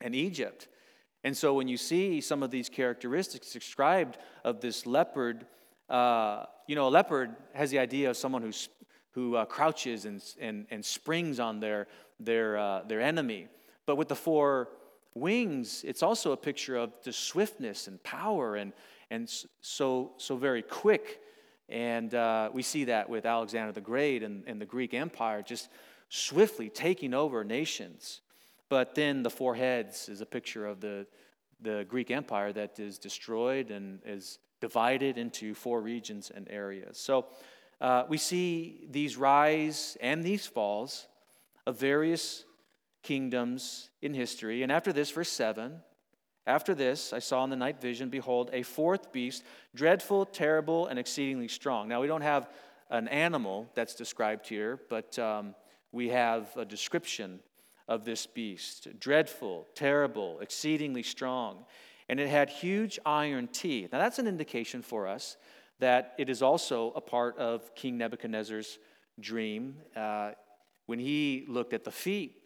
and 0.01 0.15
Egypt. 0.15 0.67
And 1.23 1.35
so 1.35 1.53
when 1.53 1.67
you 1.67 1.77
see 1.77 2.19
some 2.19 2.43
of 2.43 2.51
these 2.51 2.69
characteristics 2.69 3.51
described 3.51 4.17
of 4.43 4.59
this 4.59 4.85
leopard, 4.85 5.45
uh, 5.89 6.45
you 6.67 6.75
know, 6.75 6.87
a 6.87 6.89
leopard 6.89 7.35
has 7.53 7.71
the 7.71 7.79
idea 7.79 8.09
of 8.09 8.17
someone 8.17 8.41
who's, 8.41 8.67
who 9.13 9.35
uh, 9.35 9.45
crouches 9.45 10.05
and, 10.05 10.21
and, 10.39 10.65
and 10.69 10.83
springs 10.83 11.39
on 11.39 11.59
their, 11.59 11.87
their, 12.19 12.57
uh, 12.57 12.81
their 12.87 13.01
enemy. 13.01 13.47
But 13.85 13.95
with 13.95 14.07
the 14.07 14.15
four 14.15 14.69
wings, 15.15 15.83
it's 15.85 16.03
also 16.03 16.31
a 16.31 16.37
picture 16.37 16.75
of 16.75 16.91
the 17.03 17.13
swiftness 17.13 17.87
and 17.87 18.01
power 18.03 18.55
and, 18.55 18.73
and 19.09 19.29
so, 19.61 20.11
so 20.17 20.35
very 20.35 20.61
quick 20.61 21.19
and 21.69 22.13
uh, 22.13 22.49
we 22.53 22.61
see 22.61 22.85
that 22.85 23.09
with 23.09 23.25
Alexander 23.25 23.71
the 23.71 23.81
Great 23.81 24.23
and, 24.23 24.43
and 24.47 24.59
the 24.59 24.65
Greek 24.65 24.93
Empire 24.93 25.41
just 25.41 25.69
swiftly 26.09 26.69
taking 26.69 27.13
over 27.13 27.43
nations. 27.43 28.21
But 28.69 28.95
then 28.95 29.23
the 29.23 29.29
four 29.29 29.55
heads 29.55 30.09
is 30.09 30.21
a 30.21 30.25
picture 30.25 30.65
of 30.65 30.81
the, 30.81 31.07
the 31.61 31.85
Greek 31.89 32.11
Empire 32.11 32.53
that 32.53 32.79
is 32.79 32.97
destroyed 32.97 33.71
and 33.71 33.99
is 34.05 34.39
divided 34.61 35.17
into 35.17 35.53
four 35.53 35.81
regions 35.81 36.31
and 36.33 36.47
areas. 36.49 36.97
So 36.97 37.25
uh, 37.83 38.05
we 38.09 38.17
see 38.17 38.87
these 38.89 39.17
rise 39.17 39.97
and 40.01 40.23
these 40.23 40.47
falls 40.47 41.07
of 41.67 41.77
various 41.77 42.45
kingdoms 43.03 43.89
in 44.01 44.15
history. 44.15 44.63
And 44.63 44.71
after 44.71 44.91
this, 44.91 45.11
verse 45.11 45.29
7 45.29 45.81
after 46.45 46.75
this, 46.75 47.13
I 47.13 47.19
saw 47.19 47.43
in 47.45 47.49
the 47.49 47.55
night 47.55 47.79
vision, 47.79 48.09
behold, 48.09 48.49
a 48.51 48.63
fourth 48.63 49.13
beast, 49.13 49.43
dreadful, 49.73 50.25
terrible, 50.25 50.87
and 50.87 50.99
exceedingly 50.99 51.47
strong. 51.47 51.87
Now, 51.87 52.01
we 52.01 52.07
don't 52.07 52.21
have 52.21 52.49
an 52.89 53.07
animal 53.07 53.69
that's 53.75 53.95
described 53.95 54.47
here, 54.47 54.79
but 54.89 55.17
um, 55.17 55.55
we 55.93 56.09
have 56.09 56.49
a 56.57 56.65
description 56.65 57.39
of 57.87 58.03
this 58.03 58.25
beast 58.25 58.87
dreadful, 58.99 59.67
terrible, 59.73 60.39
exceedingly 60.41 61.03
strong. 61.03 61.63
And 62.09 62.19
it 62.19 62.27
had 62.27 62.49
huge 62.49 62.99
iron 63.05 63.47
teeth. 63.47 63.93
Now, 63.93 63.99
that's 63.99 64.19
an 64.19 64.27
indication 64.27 64.81
for 64.81 65.07
us 65.07 65.37
that 65.79 66.13
it 66.17 66.29
is 66.29 66.41
also 66.41 66.91
a 66.95 67.01
part 67.01 67.37
of 67.37 67.73
King 67.75 67.97
Nebuchadnezzar's 67.97 68.79
dream. 69.19 69.75
Uh, 69.95 70.31
when 70.85 70.99
he 70.99 71.45
looked 71.47 71.73
at 71.73 71.83
the 71.83 71.91
feet 71.91 72.43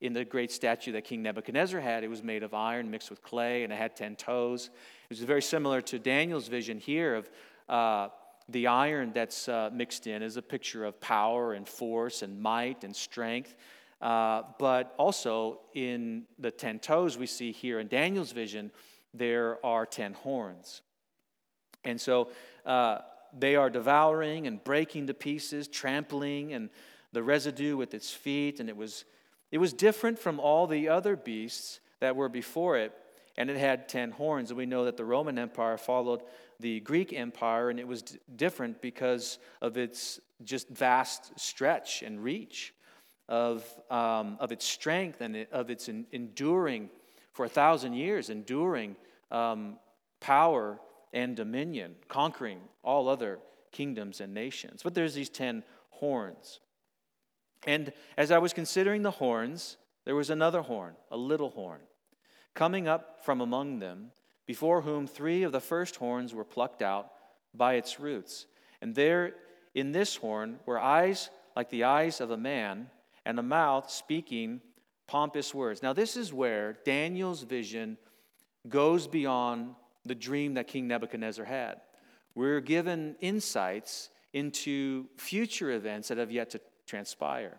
in 0.00 0.12
the 0.12 0.24
great 0.24 0.50
statue 0.50 0.92
that 0.92 1.04
King 1.04 1.22
Nebuchadnezzar 1.22 1.80
had. 1.80 2.04
It 2.04 2.08
was 2.08 2.22
made 2.22 2.42
of 2.42 2.54
iron 2.54 2.90
mixed 2.90 3.10
with 3.10 3.22
clay, 3.22 3.64
and 3.64 3.72
it 3.72 3.76
had 3.76 3.96
10 3.96 4.16
toes. 4.16 4.70
It 5.04 5.10
was 5.10 5.20
very 5.20 5.42
similar 5.42 5.80
to 5.82 5.98
Daniel's 5.98 6.48
vision 6.48 6.78
here 6.78 7.14
of 7.14 7.30
uh, 7.68 8.08
the 8.48 8.66
iron 8.66 9.12
that's 9.12 9.48
uh, 9.48 9.70
mixed 9.72 10.06
in 10.06 10.22
is 10.22 10.36
a 10.36 10.42
picture 10.42 10.84
of 10.84 11.00
power 11.00 11.54
and 11.54 11.66
force 11.66 12.22
and 12.22 12.40
might 12.40 12.84
and 12.84 12.94
strength. 12.94 13.54
Uh, 14.00 14.42
but 14.58 14.94
also 14.98 15.60
in 15.74 16.24
the 16.38 16.50
10 16.50 16.80
toes 16.80 17.16
we 17.16 17.26
see 17.26 17.50
here 17.50 17.80
in 17.80 17.88
Daniel's 17.88 18.32
vision, 18.32 18.70
there 19.14 19.64
are 19.64 19.86
10 19.86 20.12
horns. 20.12 20.82
And 21.86 22.00
so 22.00 22.30
uh, 22.64 22.98
they 23.36 23.56
are 23.56 23.70
devouring 23.70 24.46
and 24.46 24.62
breaking 24.62 25.06
to 25.06 25.14
pieces, 25.14 25.68
trampling, 25.68 26.52
and 26.52 26.70
the 27.12 27.22
residue 27.22 27.76
with 27.76 27.94
its 27.94 28.10
feet, 28.10 28.60
and 28.60 28.68
it 28.68 28.76
was 28.76 29.04
it 29.52 29.58
was 29.58 29.72
different 29.72 30.18
from 30.18 30.40
all 30.40 30.66
the 30.66 30.88
other 30.88 31.16
beasts 31.16 31.80
that 32.00 32.16
were 32.16 32.28
before 32.28 32.76
it, 32.76 32.92
and 33.36 33.48
it 33.48 33.56
had 33.56 33.88
10 33.88 34.10
horns. 34.10 34.50
And 34.50 34.58
we 34.58 34.66
know 34.66 34.84
that 34.84 34.96
the 34.96 35.04
Roman 35.04 35.38
Empire 35.38 35.78
followed 35.78 36.22
the 36.58 36.80
Greek 36.80 37.12
Empire, 37.12 37.70
and 37.70 37.78
it 37.78 37.86
was 37.86 38.02
d- 38.02 38.18
different 38.34 38.82
because 38.82 39.38
of 39.62 39.76
its 39.76 40.20
just 40.42 40.68
vast 40.68 41.38
stretch 41.38 42.02
and 42.02 42.22
reach, 42.22 42.74
of, 43.28 43.64
um, 43.90 44.36
of 44.40 44.52
its 44.52 44.66
strength 44.66 45.20
and 45.20 45.36
it, 45.36 45.52
of 45.52 45.70
its 45.70 45.88
in, 45.88 46.06
enduring 46.12 46.90
for 47.32 47.44
a 47.44 47.48
thousand 47.48 47.94
years, 47.94 48.30
enduring 48.30 48.96
um, 49.30 49.78
power 50.20 50.80
and 51.12 51.36
dominion, 51.36 51.94
conquering 52.08 52.60
all 52.82 53.08
other 53.08 53.38
kingdoms 53.72 54.20
and 54.20 54.34
nations. 54.34 54.82
But 54.82 54.94
there's 54.94 55.14
these 55.14 55.28
10 55.28 55.62
horns. 55.90 56.60
And 57.66 57.92
as 58.16 58.30
I 58.30 58.38
was 58.38 58.52
considering 58.52 59.02
the 59.02 59.10
horns, 59.10 59.76
there 60.04 60.14
was 60.14 60.30
another 60.30 60.62
horn, 60.62 60.94
a 61.10 61.16
little 61.16 61.50
horn, 61.50 61.80
coming 62.54 62.86
up 62.86 63.24
from 63.24 63.40
among 63.40 63.80
them, 63.80 64.12
before 64.46 64.82
whom 64.82 65.06
three 65.06 65.42
of 65.42 65.52
the 65.52 65.60
first 65.60 65.96
horns 65.96 66.32
were 66.32 66.44
plucked 66.44 66.80
out 66.80 67.10
by 67.52 67.74
its 67.74 67.98
roots. 67.98 68.46
And 68.80 68.94
there 68.94 69.34
in 69.74 69.92
this 69.92 70.16
horn 70.16 70.60
were 70.64 70.78
eyes 70.78 71.30
like 71.56 71.70
the 71.70 71.84
eyes 71.84 72.20
of 72.20 72.30
a 72.30 72.36
man, 72.36 72.90
and 73.24 73.38
a 73.38 73.42
mouth 73.42 73.90
speaking 73.90 74.60
pompous 75.06 75.54
words. 75.54 75.82
Now, 75.82 75.94
this 75.94 76.16
is 76.16 76.32
where 76.32 76.76
Daniel's 76.84 77.42
vision 77.42 77.96
goes 78.68 79.06
beyond 79.06 79.74
the 80.06 80.14
dream 80.14 80.54
that 80.54 80.68
King 80.68 80.88
Nebuchadnezzar 80.88 81.44
had. 81.44 81.80
We're 82.34 82.60
given 82.60 83.16
insights 83.20 84.10
into 84.32 85.06
future 85.16 85.70
events 85.70 86.08
that 86.08 86.18
have 86.18 86.30
yet 86.30 86.50
to 86.50 86.60
transpire. 86.86 87.58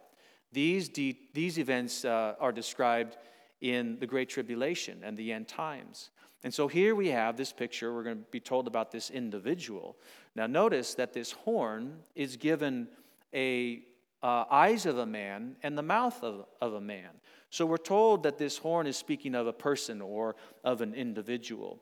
These, 0.51 0.89
de- 0.89 1.17
these 1.33 1.57
events 1.57 2.05
uh, 2.05 2.35
are 2.39 2.51
described 2.51 3.17
in 3.61 3.97
the 3.99 4.07
Great 4.07 4.29
Tribulation 4.29 5.01
and 5.03 5.17
the 5.17 5.33
end 5.33 5.47
times. 5.47 6.11
And 6.43 6.53
so 6.53 6.67
here 6.67 6.93
we 6.95 7.09
have 7.09 7.35
this 7.35 7.51
picture. 7.51 7.93
We're 7.93 8.03
going 8.03 8.17
to 8.17 8.31
be 8.31 8.39
told 8.39 8.67
about 8.67 8.91
this 8.91 9.09
individual. 9.09 9.97
Now, 10.35 10.45
notice 10.45 10.93
that 10.93 11.13
this 11.13 11.31
horn 11.31 11.97
is 12.15 12.37
given 12.37 12.87
a 13.33 13.83
uh, 14.23 14.45
eyes 14.49 14.85
of 14.85 14.97
a 14.97 15.05
man 15.05 15.55
and 15.63 15.77
the 15.77 15.83
mouth 15.83 16.23
of, 16.23 16.45
of 16.61 16.73
a 16.73 16.81
man. 16.81 17.09
So 17.49 17.65
we're 17.65 17.77
told 17.77 18.23
that 18.23 18.37
this 18.37 18.57
horn 18.57 18.87
is 18.87 18.97
speaking 18.97 19.35
of 19.35 19.47
a 19.47 19.53
person 19.53 20.01
or 20.01 20.35
of 20.63 20.81
an 20.81 20.93
individual, 20.93 21.81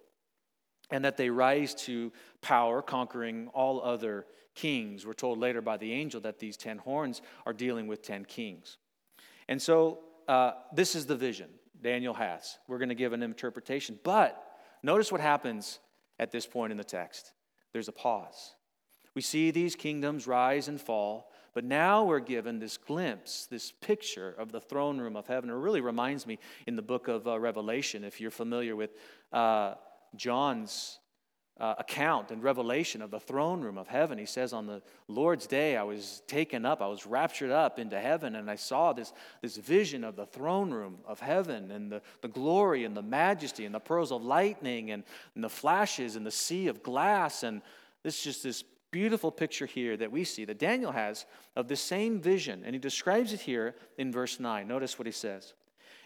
and 0.91 1.03
that 1.05 1.17
they 1.17 1.29
rise 1.29 1.73
to 1.73 2.11
power, 2.41 2.81
conquering 2.81 3.49
all 3.53 3.81
other 3.81 4.25
kings. 4.53 5.05
We're 5.05 5.13
told 5.13 5.39
later 5.39 5.61
by 5.61 5.77
the 5.77 5.91
angel 5.91 6.21
that 6.21 6.39
these 6.39 6.57
10 6.57 6.79
horns 6.79 7.21
are 7.45 7.53
dealing 7.53 7.87
with 7.87 8.01
10 8.01 8.25
kings. 8.25 8.77
And 9.47 9.61
so 9.61 9.99
uh, 10.27 10.51
this 10.73 10.95
is 10.95 11.05
the 11.05 11.15
vision 11.15 11.49
Daniel 11.81 12.13
has. 12.13 12.57
We're 12.67 12.79
going 12.79 12.89
to 12.89 12.95
give 12.95 13.13
an 13.13 13.21
interpretation. 13.21 13.99
But 14.03 14.41
notice 14.81 15.11
what 15.11 15.21
happens 15.21 15.79
at 16.19 16.31
this 16.31 16.47
point 16.47 16.71
in 16.71 16.77
the 16.77 16.83
text 16.83 17.33
there's 17.73 17.89
a 17.89 17.93
pause. 17.93 18.55
We 19.15 19.21
see 19.21 19.51
these 19.51 19.75
kingdoms 19.75 20.27
rise 20.27 20.69
and 20.69 20.79
fall, 20.79 21.29
But 21.53 21.63
now 21.63 22.03
we're 22.03 22.19
given 22.19 22.59
this 22.59 22.77
glimpse, 22.77 23.47
this 23.47 23.71
picture 23.71 24.33
of 24.37 24.51
the 24.51 24.59
throne 24.59 24.97
room 24.97 25.15
of 25.15 25.27
heaven. 25.27 25.49
It 25.49 25.53
really 25.53 25.81
reminds 25.81 26.27
me 26.27 26.37
in 26.67 26.75
the 26.75 26.81
book 26.81 27.07
of 27.07 27.27
uh, 27.27 27.39
Revelation, 27.39 28.03
if 28.03 28.19
you're 28.19 28.31
familiar 28.31 28.75
with 28.75 28.91
uh, 29.31 29.75
John's 30.17 30.99
uh, 31.57 31.75
account 31.77 32.31
and 32.31 32.43
revelation 32.43 33.01
of 33.01 33.11
the 33.11 33.19
throne 33.19 33.61
room 33.61 33.77
of 33.77 33.87
heaven. 33.87 34.17
He 34.17 34.25
says, 34.25 34.51
On 34.51 34.65
the 34.65 34.81
Lord's 35.07 35.47
day, 35.47 35.77
I 35.77 35.83
was 35.83 36.21
taken 36.27 36.65
up, 36.65 36.81
I 36.81 36.87
was 36.87 37.05
raptured 37.05 37.51
up 37.51 37.79
into 37.79 37.99
heaven, 37.99 38.35
and 38.35 38.51
I 38.51 38.55
saw 38.55 38.91
this, 38.91 39.13
this 39.41 39.55
vision 39.55 40.03
of 40.03 40.17
the 40.17 40.25
throne 40.25 40.71
room 40.71 40.97
of 41.07 41.21
heaven 41.21 41.71
and 41.71 41.89
the, 41.91 42.01
the 42.21 42.27
glory 42.27 42.83
and 42.83 42.95
the 42.95 43.01
majesty 43.01 43.65
and 43.65 43.73
the 43.73 43.79
pearls 43.79 44.11
of 44.11 44.23
lightning 44.23 44.91
and, 44.91 45.03
and 45.33 45.43
the 45.43 45.49
flashes 45.49 46.17
and 46.17 46.25
the 46.25 46.31
sea 46.31 46.67
of 46.67 46.83
glass. 46.83 47.43
And 47.43 47.61
this 48.03 48.17
is 48.17 48.23
just 48.23 48.43
this 48.43 48.63
beautiful 48.91 49.31
picture 49.31 49.65
here 49.65 49.95
that 49.95 50.11
we 50.11 50.25
see 50.25 50.43
that 50.45 50.59
Daniel 50.59 50.91
has 50.91 51.25
of 51.55 51.69
the 51.69 51.75
same 51.77 52.19
vision. 52.19 52.63
And 52.65 52.75
he 52.75 52.79
describes 52.79 53.31
it 53.31 53.41
here 53.41 53.75
in 53.97 54.11
verse 54.11 54.41
9. 54.41 54.67
Notice 54.67 54.99
what 54.99 55.05
he 55.05 55.11
says. 55.13 55.53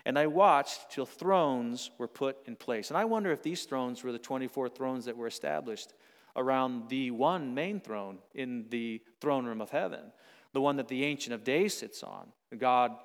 And 0.05 0.17
I 0.17 0.27
watched 0.27 0.91
till 0.91 1.05
thrones 1.05 1.91
were 1.97 2.07
put 2.07 2.37
in 2.45 2.55
place. 2.55 2.89
And 2.89 2.97
I 2.97 3.05
wonder 3.05 3.31
if 3.31 3.43
these 3.43 3.65
thrones 3.65 4.03
were 4.03 4.11
the 4.11 4.19
24 4.19 4.69
thrones 4.69 5.05
that 5.05 5.17
were 5.17 5.27
established 5.27 5.93
around 6.35 6.89
the 6.89 7.11
one 7.11 7.53
main 7.53 7.79
throne 7.79 8.19
in 8.33 8.65
the 8.69 9.01
throne 9.19 9.45
room 9.45 9.61
of 9.61 9.69
heaven, 9.69 10.11
the 10.53 10.61
one 10.61 10.77
that 10.77 10.87
the 10.87 11.03
Ancient 11.03 11.33
of 11.33 11.43
Days 11.43 11.77
sits 11.77 12.03
on, 12.03 12.27
the 12.49 12.55
God, 12.55 12.95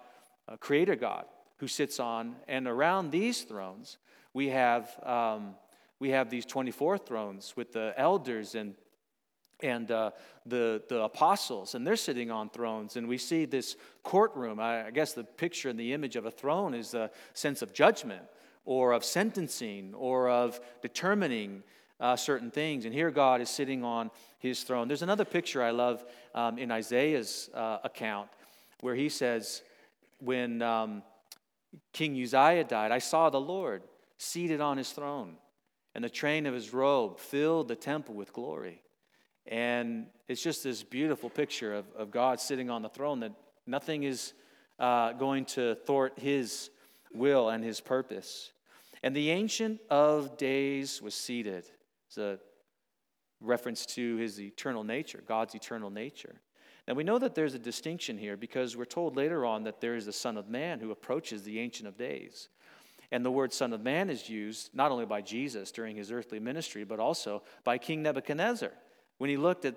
uh, 0.49 0.57
Creator 0.57 0.97
God, 0.97 1.25
who 1.59 1.69
sits 1.69 1.99
on. 1.99 2.37
And 2.47 2.67
around 2.67 3.11
these 3.11 3.43
thrones, 3.43 3.99
we 4.33 4.49
have, 4.49 4.91
um, 5.03 5.55
we 5.99 6.11
have 6.11 6.31
these 6.31 6.47
24 6.47 6.99
thrones 6.99 7.55
with 7.57 7.73
the 7.73 7.93
elders 7.97 8.55
and 8.55 8.75
and 9.65 9.91
uh, 9.91 10.11
the, 10.47 10.83
the 10.89 11.03
apostles, 11.03 11.75
and 11.75 11.87
they're 11.87 11.97
sitting 11.97 12.31
on 12.31 12.51
thrones. 12.51 12.97
And 12.97 13.09
we 13.09 13.19
see 13.19 13.47
this 13.47 13.77
courtroom. 14.03 14.61
I, 14.61 14.87
I 14.87 14.91
guess 14.91 15.15
the 15.15 15.25
picture 15.25 15.71
and 15.71 15.81
the 15.81 15.93
image 15.93 16.17
of 16.17 16.27
a 16.27 16.31
throne 16.31 16.75
is 16.75 16.95
a 16.95 17.11
sense 17.33 17.63
of 17.63 17.73
judgment 17.73 18.23
or 18.65 18.93
of 18.93 19.05
sentencing 19.05 19.95
or 19.95 20.29
of 20.29 20.61
determining 20.83 21.63
uh, 22.01 22.17
certain 22.17 22.51
things. 22.51 22.85
And 22.85 22.95
here 22.95 23.11
God 23.11 23.41
is 23.41 23.49
sitting 23.49 23.85
on 23.85 24.11
his 24.39 24.63
throne. 24.63 24.89
There's 24.89 25.03
another 25.03 25.25
picture 25.25 25.63
I 25.63 25.71
love 25.71 26.05
um, 26.35 26.59
in 26.59 26.71
Isaiah's 26.71 27.49
uh, 27.55 27.79
account 27.83 28.29
where 28.81 28.95
he 28.95 29.09
says, 29.09 29.63
When 30.21 30.61
um, 30.61 31.03
King 31.93 32.21
Uzziah 32.23 32.65
died, 32.65 32.93
I 32.93 32.99
saw 32.99 33.31
the 33.31 33.41
Lord 33.41 33.83
seated 34.19 34.61
on 34.61 34.77
his 34.77 34.91
throne, 34.91 35.37
and 35.95 36.05
the 36.05 36.11
train 36.11 36.47
of 36.47 36.55
his 36.55 36.73
robe 36.73 37.19
filled 37.19 37.69
the 37.69 37.77
temple 37.77 38.15
with 38.15 38.33
glory. 38.33 38.84
And 39.47 40.07
it's 40.29 40.43
just 40.43 40.65
this 40.65 40.83
beautiful 40.83 41.29
picture 41.29 41.75
of, 41.75 41.85
of 41.97 42.11
God 42.11 42.41
sitting 42.41 42.71
on 42.71 42.83
the 42.83 42.89
throne 42.89 43.21
that 43.21 43.33
nothing 43.67 44.05
is 44.05 44.33
uh, 44.79 45.13
going 45.13 45.45
to 45.45 45.75
thwart 45.87 46.19
his 46.19 46.71
will 47.13 47.51
and 47.51 47.63
his 47.63 47.81
purpose. 47.81 48.53
And 49.03 49.15
the 49.15 49.31
Ancient 49.31 49.81
of 49.91 50.39
Days 50.39 51.03
was 51.03 51.15
seated. 51.15 51.65
It's 52.09 52.19
a 52.19 52.39
reference 53.41 53.85
to 53.87 54.17
his 54.17 54.41
eternal 54.41 54.83
nature, 54.83 55.23
God's 55.27 55.55
eternal 55.55 55.91
nature. 55.91 56.41
Now 56.89 56.95
we 56.95 57.05
know 57.05 57.19
that 57.19 57.35
there's 57.35 57.55
a 57.55 57.59
distinction 57.59 58.17
here 58.17 58.37
because 58.37 58.77
we're 58.77 58.85
told 58.87 59.17
later 59.17 59.45
on 59.45 59.65
that 59.65 59.81
there 59.81 59.95
is 59.95 60.07
the 60.07 60.13
Son 60.13 60.37
of 60.37 60.49
Man 60.49 60.81
who 60.81 60.91
approaches 60.91 61.43
the 61.43 61.59
Ancient 61.59 61.89
of 61.89 61.99
Days. 61.99 62.49
And 63.13 63.25
the 63.25 63.31
word 63.31 63.53
Son 63.53 63.73
of 63.73 63.83
Man 63.83 64.09
is 64.09 64.29
used 64.29 64.71
not 64.75 64.91
only 64.91 65.07
by 65.07 65.21
Jesus 65.21 65.71
during 65.71 65.97
his 65.97 66.11
earthly 66.11 66.41
ministry, 66.41 66.85
but 66.85 66.99
also 66.99 67.43
by 67.63 67.77
King 67.77 68.03
Nebuchadnezzar 68.03 68.73
when 69.19 69.31
he 69.31 69.37
looked 69.37 69.65
at 69.65 69.75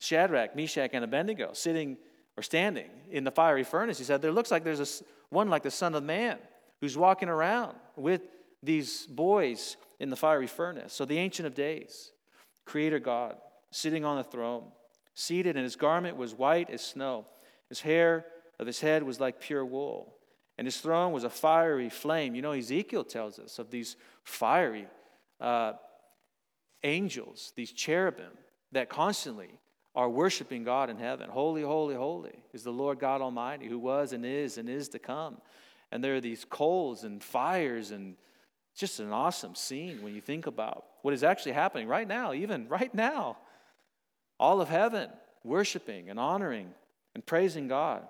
Shadrach, 0.00 0.56
Meshach, 0.56 0.90
and 0.92 1.04
Abednego 1.04 1.52
sitting 1.52 1.96
or 2.36 2.42
standing 2.42 2.90
in 3.10 3.24
the 3.24 3.30
fiery 3.30 3.64
furnace, 3.64 3.98
he 3.98 4.04
said, 4.04 4.22
There 4.22 4.32
looks 4.32 4.50
like 4.50 4.64
there's 4.64 4.80
a, 4.80 5.04
one 5.28 5.48
like 5.48 5.62
the 5.62 5.70
Son 5.70 5.94
of 5.94 6.02
Man 6.02 6.38
who's 6.80 6.96
walking 6.96 7.28
around 7.28 7.76
with 7.96 8.22
these 8.62 9.06
boys 9.06 9.76
in 9.98 10.10
the 10.10 10.16
fiery 10.16 10.46
furnace. 10.46 10.92
So 10.92 11.04
the 11.04 11.18
Ancient 11.18 11.46
of 11.46 11.54
Days, 11.54 12.12
Creator 12.64 13.00
God, 13.00 13.36
sitting 13.70 14.04
on 14.04 14.16
the 14.16 14.24
throne, 14.24 14.64
seated, 15.14 15.56
and 15.56 15.64
his 15.64 15.76
garment 15.76 16.16
was 16.16 16.34
white 16.34 16.70
as 16.70 16.82
snow. 16.82 17.26
His 17.68 17.80
hair 17.80 18.26
of 18.58 18.66
his 18.66 18.80
head 18.80 19.02
was 19.02 19.20
like 19.20 19.40
pure 19.40 19.64
wool. 19.64 20.16
And 20.58 20.66
his 20.66 20.78
throne 20.78 21.12
was 21.12 21.24
a 21.24 21.30
fiery 21.30 21.88
flame. 21.88 22.34
You 22.34 22.42
know, 22.42 22.52
Ezekiel 22.52 23.04
tells 23.04 23.38
us 23.38 23.58
of 23.58 23.70
these 23.70 23.96
fiery 24.24 24.86
uh, 25.40 25.72
angels, 26.82 27.52
these 27.56 27.72
cherubim, 27.72 28.32
that 28.72 28.88
constantly 28.88 29.50
are 29.94 30.08
worshiping 30.08 30.64
God 30.64 30.90
in 30.90 30.98
heaven. 30.98 31.28
Holy, 31.28 31.62
holy, 31.62 31.94
holy 31.94 32.38
is 32.52 32.62
the 32.62 32.72
Lord 32.72 32.98
God 32.98 33.20
Almighty, 33.20 33.66
who 33.66 33.78
was 33.78 34.12
and 34.12 34.24
is 34.24 34.58
and 34.58 34.68
is 34.68 34.88
to 34.90 34.98
come. 34.98 35.38
And 35.90 36.02
there 36.02 36.14
are 36.14 36.20
these 36.20 36.44
coals 36.44 37.02
and 37.02 37.22
fires, 37.22 37.90
and 37.90 38.16
just 38.76 39.00
an 39.00 39.12
awesome 39.12 39.54
scene 39.54 40.02
when 40.02 40.14
you 40.14 40.20
think 40.20 40.46
about 40.46 40.84
what 41.02 41.12
is 41.12 41.24
actually 41.24 41.52
happening 41.52 41.88
right 41.88 42.06
now, 42.06 42.32
even 42.32 42.68
right 42.68 42.94
now. 42.94 43.38
All 44.38 44.60
of 44.60 44.68
heaven 44.68 45.10
worshiping 45.44 46.08
and 46.08 46.18
honoring 46.18 46.70
and 47.14 47.24
praising 47.24 47.68
God. 47.68 48.06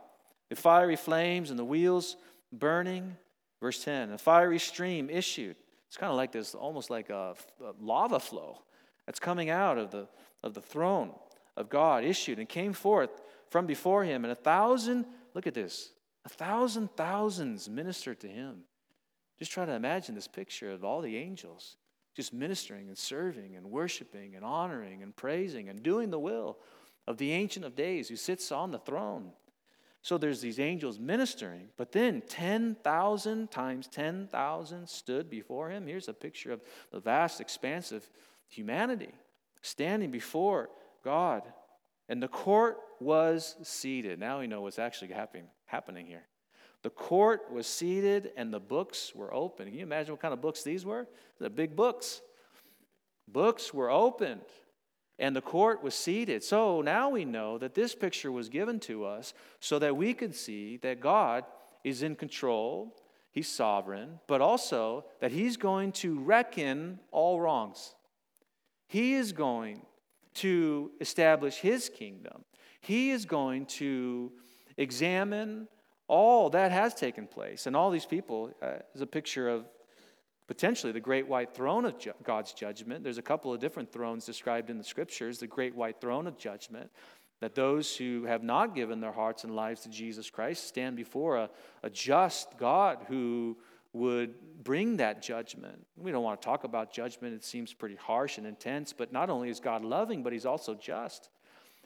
The 0.51 0.57
fiery 0.57 0.97
flames 0.97 1.51
and 1.51 1.59
the 1.59 1.65
wheels 1.65 2.17
burning. 2.53 3.17
Verse 3.61 3.83
10 3.83 4.11
A 4.13 4.19
fiery 4.19 4.59
stream 4.59 5.09
issued 5.09 5.57
it's 5.91 5.97
kind 5.97 6.11
of 6.11 6.17
like 6.17 6.31
this, 6.31 6.55
almost 6.55 6.89
like 6.89 7.11
a, 7.11 7.35
a 7.61 7.75
lava 7.81 8.21
flow 8.21 8.63
that's 9.07 9.19
coming 9.19 9.51
out 9.51 9.77
of 9.77 9.91
the, 9.91 10.07
of 10.41 10.55
the 10.55 10.63
throne 10.63 11.11
of 11.57 11.69
God, 11.69 12.05
issued 12.05 12.39
and 12.39 12.49
came 12.49 12.73
forth 12.73 13.11
from 13.51 13.67
before 13.67 14.05
him. 14.05 14.25
And 14.25 14.31
a 14.31 14.37
thousand, 14.37 15.05
look 15.35 15.49
at 15.49 15.55
this, 15.55 15.91
a 16.25 16.29
thousand 16.29 16.91
thousands 16.97 17.69
ministered 17.69 18.21
to 18.21 18.29
him. 18.29 18.61
Just 19.37 19.51
try 19.51 19.67
to 19.67 19.73
imagine 19.73 20.15
this 20.15 20.29
picture 20.29 20.71
of 20.71 20.85
all 20.85 21.01
the 21.01 21.17
angels 21.17 21.77
just 22.15 22.33
ministering 22.33 22.89
and 22.89 22.99
serving 22.99 23.57
and 23.57 23.71
worshiping 23.71 24.35
and 24.35 24.45
honoring 24.45 25.03
and 25.03 25.15
praising 25.15 25.69
and 25.69 25.83
doing 25.83 26.11
the 26.11 26.19
will 26.19 26.59
of 27.07 27.17
the 27.19 27.33
Ancient 27.33 27.65
of 27.65 27.75
Days 27.75 28.09
who 28.09 28.17
sits 28.17 28.53
on 28.53 28.71
the 28.71 28.79
throne. 28.79 29.33
So 30.03 30.17
there's 30.17 30.41
these 30.41 30.59
angels 30.59 30.99
ministering, 30.99 31.69
but 31.77 31.93
then 31.93 32.23
10,000 32.27 33.51
times 33.51 33.87
10,000 33.89 34.89
stood 34.89 35.29
before 35.29 35.71
him. 35.71 35.87
Here's 35.87 36.09
a 36.09 36.15
picture 36.15 36.53
of 36.53 36.63
the 36.91 37.01
vast 37.01 37.41
expanse 37.41 37.93
of 37.93 38.09
humanity 38.49 39.13
standing 39.61 40.11
before 40.11 40.71
God. 41.05 41.43
And 42.09 42.23
the 42.23 42.29
court 42.29 42.79
was 42.99 43.57
seated. 43.63 44.19
Now 44.19 44.41
we 44.41 44.47
know 44.47 44.63
what's 44.63 44.79
actually 44.79 45.13
happening, 45.13 45.47
happening 45.67 46.07
here. 46.07 46.27
The 46.83 46.91
court 46.91 47.53
was 47.53 47.67
seated 47.67 48.33
and 48.37 48.53
the 48.53 48.59
books 48.59 49.15
were 49.15 49.33
open. 49.35 49.67
Can 49.67 49.77
you 49.77 49.83
imagine 49.83 50.13
what 50.15 50.23
kind 50.23 50.33
of 50.33 50.41
books 50.41 50.63
these 50.63 50.85
were? 50.85 51.07
The 51.39 51.51
big 51.51 51.77
books. 51.77 52.23
Books 53.29 53.75
were 53.75 53.91
opened 53.91 54.41
and 55.21 55.37
the 55.37 55.43
court 55.43 55.83
was 55.83 55.95
seated. 55.95 56.43
So 56.43 56.81
now 56.81 57.11
we 57.11 57.27
know 57.27 57.59
that 57.59 57.75
this 57.75 57.95
picture 57.95 58.33
was 58.33 58.49
given 58.49 58.81
to 58.81 59.05
us 59.05 59.35
so 59.61 59.79
that 59.79 59.97
we 59.97 60.15
could 60.15 60.35
see 60.35 60.79
that 60.79 61.01
God 61.01 61.45
is 61.85 62.03
in 62.03 62.17
control, 62.17 62.97
He's 63.31 63.47
sovereign, 63.47 64.19
but 64.27 64.41
also 64.41 65.05
that 65.21 65.31
He's 65.31 65.57
going 65.57 65.93
to 65.93 66.19
reckon 66.19 66.99
all 67.13 67.39
wrongs. 67.39 67.95
He 68.89 69.15
is 69.15 69.33
going 69.33 69.83
to 70.35 70.91
establish 71.01 71.57
His 71.57 71.89
kingdom, 71.89 72.45
He 72.81 73.11
is 73.11 73.27
going 73.27 73.67
to 73.67 74.33
examine 74.79 75.69
all 76.09 76.51
that 76.51 76.73
has 76.73 76.93
taken 76.95 77.29
place. 77.29 77.67
And 77.67 77.77
all 77.77 77.91
these 77.91 78.07
people 78.07 78.51
uh, 78.61 78.79
is 78.95 79.01
a 79.01 79.07
picture 79.07 79.49
of 79.49 79.67
potentially 80.51 80.91
the 80.91 80.99
great 80.99 81.29
white 81.29 81.55
throne 81.55 81.85
of 81.85 81.97
ju- 81.97 82.13
God's 82.25 82.53
judgment. 82.53 83.05
There's 83.05 83.19
a 83.19 83.23
couple 83.23 83.55
of 83.55 83.61
different 83.61 83.93
thrones 83.93 84.25
described 84.25 84.69
in 84.69 84.79
the 84.79 84.83
scriptures 84.83 85.39
the 85.39 85.47
great 85.47 85.77
white 85.77 86.01
throne 86.01 86.27
of 86.27 86.37
judgment, 86.37 86.91
that 87.39 87.55
those 87.55 87.97
who 87.97 88.25
have 88.25 88.43
not 88.43 88.75
given 88.75 89.01
their 89.01 89.13
hearts 89.13 89.45
and 89.45 89.55
lives 89.55 89.83
to 89.83 89.89
Jesus 89.89 90.29
Christ 90.29 90.67
stand 90.67 90.97
before 90.97 91.37
a, 91.37 91.51
a 91.85 91.89
just 91.89 92.59
God 92.59 92.99
who 93.07 93.59
would 93.93 94.35
bring 94.65 94.97
that 94.97 95.23
judgment. 95.23 95.87
We 95.97 96.11
don't 96.11 96.25
want 96.25 96.43
to 96.43 96.45
talk 96.45 96.65
about 96.65 96.93
judgment, 96.93 97.33
it 97.33 97.45
seems 97.45 97.73
pretty 97.73 97.95
harsh 97.95 98.37
and 98.37 98.45
intense, 98.45 98.93
but 98.93 99.13
not 99.13 99.31
only 99.31 99.51
is 99.51 99.61
God 99.61 99.85
loving, 99.85 100.25
but 100.25 100.33
He's 100.33 100.47
also 100.47 100.75
just. 100.75 101.29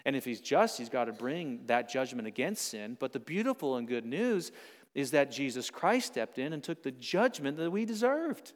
And 0.06 0.16
if 0.16 0.24
He's 0.24 0.40
just, 0.40 0.78
He's 0.78 0.88
got 0.88 1.04
to 1.04 1.12
bring 1.12 1.66
that 1.66 1.90
judgment 1.90 2.26
against 2.26 2.68
sin. 2.68 2.96
But 2.98 3.12
the 3.12 3.20
beautiful 3.20 3.76
and 3.76 3.86
good 3.86 4.06
news 4.06 4.52
is 4.94 5.10
that 5.10 5.30
Jesus 5.30 5.70
Christ 5.70 6.06
stepped 6.08 6.38
in 6.38 6.52
and 6.52 6.62
took 6.62 6.82
the 6.82 6.90
judgment 6.90 7.56
that 7.56 7.70
we 7.70 7.84
deserved. 7.84 8.52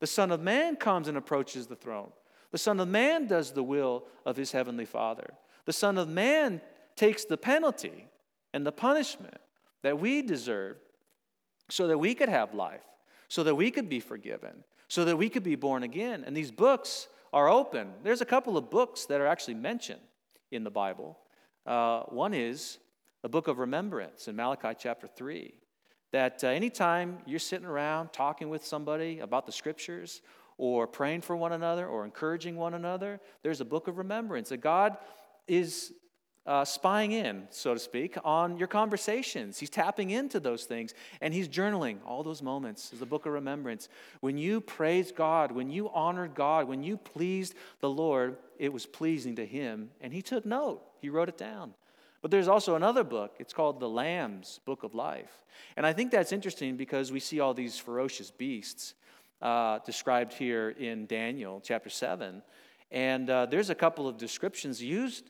The 0.00 0.06
Son 0.06 0.30
of 0.30 0.40
Man 0.40 0.76
comes 0.76 1.08
and 1.08 1.16
approaches 1.16 1.66
the 1.66 1.76
throne. 1.76 2.10
The 2.50 2.58
Son 2.58 2.80
of 2.80 2.88
Man 2.88 3.26
does 3.26 3.52
the 3.52 3.62
will 3.62 4.04
of 4.26 4.36
his 4.36 4.52
heavenly 4.52 4.84
Father. 4.84 5.34
The 5.64 5.72
Son 5.72 5.98
of 5.98 6.08
Man 6.08 6.60
takes 6.96 7.24
the 7.24 7.36
penalty 7.36 8.08
and 8.52 8.66
the 8.66 8.72
punishment 8.72 9.38
that 9.82 9.98
we 9.98 10.22
deserve 10.22 10.76
so 11.70 11.86
that 11.86 11.98
we 11.98 12.14
could 12.14 12.28
have 12.28 12.54
life, 12.54 12.84
so 13.28 13.42
that 13.44 13.54
we 13.54 13.70
could 13.70 13.88
be 13.88 14.00
forgiven, 14.00 14.64
so 14.88 15.04
that 15.04 15.16
we 15.16 15.28
could 15.28 15.42
be 15.42 15.56
born 15.56 15.82
again. 15.82 16.24
And 16.26 16.36
these 16.36 16.52
books 16.52 17.08
are 17.32 17.48
open. 17.48 17.92
There's 18.02 18.20
a 18.20 18.26
couple 18.26 18.56
of 18.56 18.70
books 18.70 19.06
that 19.06 19.20
are 19.20 19.26
actually 19.26 19.54
mentioned 19.54 20.00
in 20.50 20.64
the 20.64 20.70
Bible 20.70 21.18
Uh, 21.66 22.02
one 22.10 22.34
is 22.34 22.78
the 23.24 23.28
book 23.30 23.48
of 23.48 23.58
remembrance 23.58 24.28
in 24.28 24.36
Malachi 24.36 24.76
chapter 24.78 25.06
3. 25.06 25.54
That 26.12 26.44
uh, 26.44 26.48
anytime 26.48 27.20
you're 27.24 27.38
sitting 27.38 27.66
around 27.66 28.12
talking 28.12 28.50
with 28.50 28.66
somebody 28.66 29.20
about 29.20 29.46
the 29.46 29.52
scriptures 29.52 30.20
or 30.58 30.86
praying 30.86 31.22
for 31.22 31.34
one 31.34 31.52
another 31.52 31.86
or 31.86 32.04
encouraging 32.04 32.54
one 32.54 32.74
another, 32.74 33.18
there's 33.42 33.62
a 33.62 33.64
book 33.64 33.88
of 33.88 33.96
remembrance 33.96 34.50
that 34.50 34.58
God 34.58 34.98
is 35.48 35.94
uh, 36.44 36.66
spying 36.66 37.12
in, 37.12 37.44
so 37.48 37.72
to 37.72 37.80
speak, 37.80 38.18
on 38.26 38.58
your 38.58 38.68
conversations. 38.68 39.58
He's 39.58 39.70
tapping 39.70 40.10
into 40.10 40.38
those 40.38 40.64
things 40.64 40.92
and 41.22 41.32
he's 41.32 41.48
journaling 41.48 42.00
all 42.04 42.24
those 42.24 42.42
moments. 42.42 42.90
There's 42.90 43.00
a 43.00 43.06
book 43.06 43.24
of 43.24 43.32
remembrance. 43.32 43.88
When 44.20 44.36
you 44.36 44.60
praised 44.60 45.16
God, 45.16 45.50
when 45.50 45.70
you 45.70 45.88
honored 45.88 46.34
God, 46.34 46.68
when 46.68 46.82
you 46.82 46.98
pleased 46.98 47.54
the 47.80 47.88
Lord, 47.88 48.36
it 48.58 48.70
was 48.70 48.84
pleasing 48.84 49.36
to 49.36 49.46
him 49.46 49.92
and 50.02 50.12
he 50.12 50.20
took 50.20 50.44
note. 50.44 50.82
He 51.00 51.08
wrote 51.08 51.30
it 51.30 51.38
down. 51.38 51.72
But 52.24 52.30
there's 52.30 52.48
also 52.48 52.74
another 52.74 53.04
book. 53.04 53.36
It's 53.38 53.52
called 53.52 53.80
the 53.80 53.86
Lamb's 53.86 54.58
Book 54.64 54.82
of 54.82 54.94
Life. 54.94 55.44
And 55.76 55.84
I 55.84 55.92
think 55.92 56.10
that's 56.10 56.32
interesting 56.32 56.74
because 56.74 57.12
we 57.12 57.20
see 57.20 57.38
all 57.38 57.52
these 57.52 57.78
ferocious 57.78 58.30
beasts 58.30 58.94
uh, 59.42 59.80
described 59.84 60.32
here 60.32 60.70
in 60.70 61.04
Daniel 61.04 61.60
chapter 61.62 61.90
7. 61.90 62.40
And 62.90 63.28
uh, 63.28 63.44
there's 63.44 63.68
a 63.68 63.74
couple 63.74 64.08
of 64.08 64.16
descriptions 64.16 64.82
used 64.82 65.28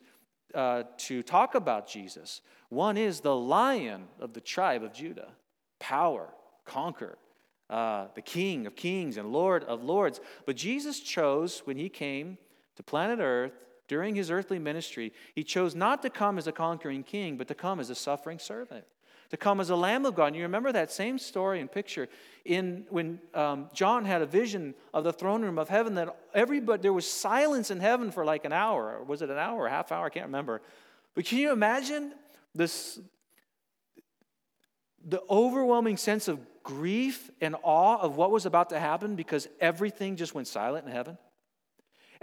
uh, 0.54 0.84
to 0.98 1.24
talk 1.24 1.56
about 1.56 1.88
Jesus. 1.88 2.42
One 2.68 2.96
is 2.96 3.18
the 3.18 3.34
lion 3.34 4.04
of 4.20 4.32
the 4.32 4.40
tribe 4.40 4.84
of 4.84 4.92
Judah, 4.92 5.30
power, 5.80 6.28
conquer, 6.64 7.18
uh, 7.70 8.06
the 8.14 8.22
king 8.22 8.68
of 8.68 8.76
kings 8.76 9.16
and 9.16 9.32
lord 9.32 9.64
of 9.64 9.82
lords. 9.82 10.20
But 10.46 10.54
Jesus 10.54 11.00
chose, 11.00 11.62
when 11.64 11.76
he 11.76 11.88
came 11.88 12.38
to 12.76 12.84
planet 12.84 13.18
Earth 13.20 13.64
during 13.88 14.14
his 14.14 14.30
earthly 14.30 14.58
ministry, 14.58 15.12
he 15.34 15.44
chose 15.44 15.74
not 15.74 16.02
to 16.02 16.10
come 16.10 16.38
as 16.38 16.46
a 16.46 16.52
conquering 16.52 17.02
king, 17.02 17.36
but 17.36 17.48
to 17.48 17.54
come 17.54 17.80
as 17.80 17.90
a 17.90 17.94
suffering 17.94 18.38
servant 18.38 18.84
to 19.30 19.36
come 19.36 19.60
as 19.60 19.70
a 19.70 19.76
Lamb 19.76 20.06
of 20.06 20.14
God. 20.14 20.26
And 20.26 20.36
you 20.36 20.42
remember 20.42 20.70
that 20.70 20.92
same 20.92 21.18
story 21.18 21.60
and 21.60 21.70
picture 21.70 22.08
in 22.44 22.86
when 22.88 23.18
um, 23.34 23.68
John 23.74 24.04
had 24.04 24.22
a 24.22 24.26
vision 24.26 24.74
of 24.92 25.02
the 25.02 25.12
throne 25.12 25.42
room 25.42 25.58
of 25.58 25.68
heaven 25.68 25.96
that 25.96 26.16
everybody 26.34 26.82
there 26.82 26.92
was 26.92 27.10
silence 27.10 27.70
in 27.70 27.80
heaven 27.80 28.12
for 28.12 28.24
like 28.24 28.44
an 28.44 28.52
hour. 28.52 29.02
Was 29.02 29.22
it 29.22 29.30
an 29.30 29.38
hour 29.38 29.64
or 29.64 29.68
half 29.68 29.90
hour? 29.90 30.06
I 30.06 30.10
can't 30.10 30.26
remember. 30.26 30.62
But 31.14 31.24
can 31.24 31.38
you 31.38 31.52
imagine 31.52 32.12
this? 32.54 33.00
The 35.06 35.20
overwhelming 35.28 35.96
sense 35.96 36.28
of 36.28 36.38
grief 36.62 37.30
and 37.40 37.56
awe 37.62 37.98
of 37.98 38.16
what 38.16 38.30
was 38.30 38.46
about 38.46 38.70
to 38.70 38.78
happen 38.78 39.16
because 39.16 39.48
everything 39.60 40.16
just 40.16 40.34
went 40.34 40.46
silent 40.46 40.86
in 40.86 40.92
heaven. 40.92 41.18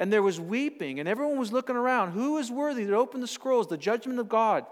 And 0.01 0.11
there 0.11 0.21
was 0.21 0.37
weeping, 0.37 0.99
and 0.99 1.07
everyone 1.07 1.37
was 1.37 1.53
looking 1.53 1.77
around. 1.77 2.11
Who 2.11 2.37
is 2.39 2.51
worthy 2.51 2.85
to 2.85 2.95
open 2.95 3.21
the 3.21 3.27
scrolls, 3.27 3.67
the 3.67 3.77
judgment 3.77 4.19
of 4.19 4.27
God, 4.27 4.65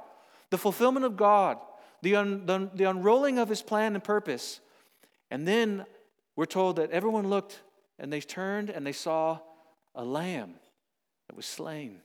the 0.50 0.58
fulfillment 0.58 1.06
of 1.06 1.16
God? 1.16 1.58
the, 2.02 2.16
un, 2.16 2.46
the, 2.46 2.70
the 2.74 2.84
unrolling 2.86 3.40
of 3.40 3.50
his 3.50 3.62
plan 3.62 3.96
and 3.96 4.04
purpose. 4.04 4.60
And 5.32 5.48
then 5.48 5.86
we're 6.36 6.46
told 6.46 6.78
that 6.78 6.92
everyone 6.92 7.30
looked 7.30 7.60
and 7.98 8.12
they 8.12 8.22
turned 8.22 8.70
and 8.70 8.86
they 8.86 8.92
saw 8.92 9.40
a 9.96 10.04
lamb 10.04 10.56
that 11.28 11.36
was 11.36 11.46
slain, 11.46 12.00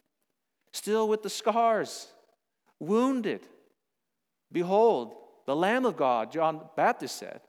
still 0.73 1.09
with 1.09 1.23
the 1.23 1.31
scars, 1.31 2.09
wounded. 2.79 3.41
Behold, 4.53 5.15
the 5.47 5.57
Lamb 5.57 5.85
of 5.85 5.97
God, 5.97 6.33
John 6.33 6.61
Baptist 6.77 7.17
said. 7.17 7.41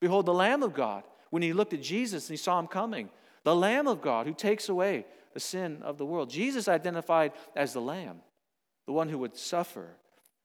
Behold, 0.00 0.26
the 0.26 0.34
Lamb 0.34 0.62
of 0.62 0.74
God, 0.74 1.04
when 1.30 1.42
he 1.42 1.52
looked 1.52 1.72
at 1.72 1.82
Jesus 1.82 2.28
and 2.28 2.38
he 2.38 2.42
saw 2.42 2.58
him 2.58 2.66
coming, 2.66 3.08
the 3.42 3.54
Lamb 3.54 3.86
of 3.86 4.00
God 4.00 4.26
who 4.26 4.34
takes 4.34 4.68
away 4.68 5.04
the 5.34 5.40
sin 5.40 5.82
of 5.82 5.98
the 5.98 6.06
world. 6.06 6.30
Jesus 6.30 6.68
identified 6.68 7.32
as 7.54 7.72
the 7.72 7.80
Lamb, 7.80 8.20
the 8.86 8.92
one 8.92 9.08
who 9.08 9.18
would 9.18 9.36
suffer 9.36 9.96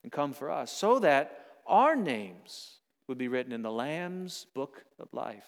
and 0.04 0.12
come 0.12 0.34
for 0.34 0.49
us, 0.52 0.71
so 0.71 0.99
that 0.99 1.45
our 1.65 1.95
names 1.95 2.80
would 3.08 3.17
be 3.17 3.28
written 3.28 3.54
in 3.54 3.62
the 3.62 3.71
Lamb's 3.71 4.45
book 4.54 4.84
of 4.99 5.08
life. 5.13 5.45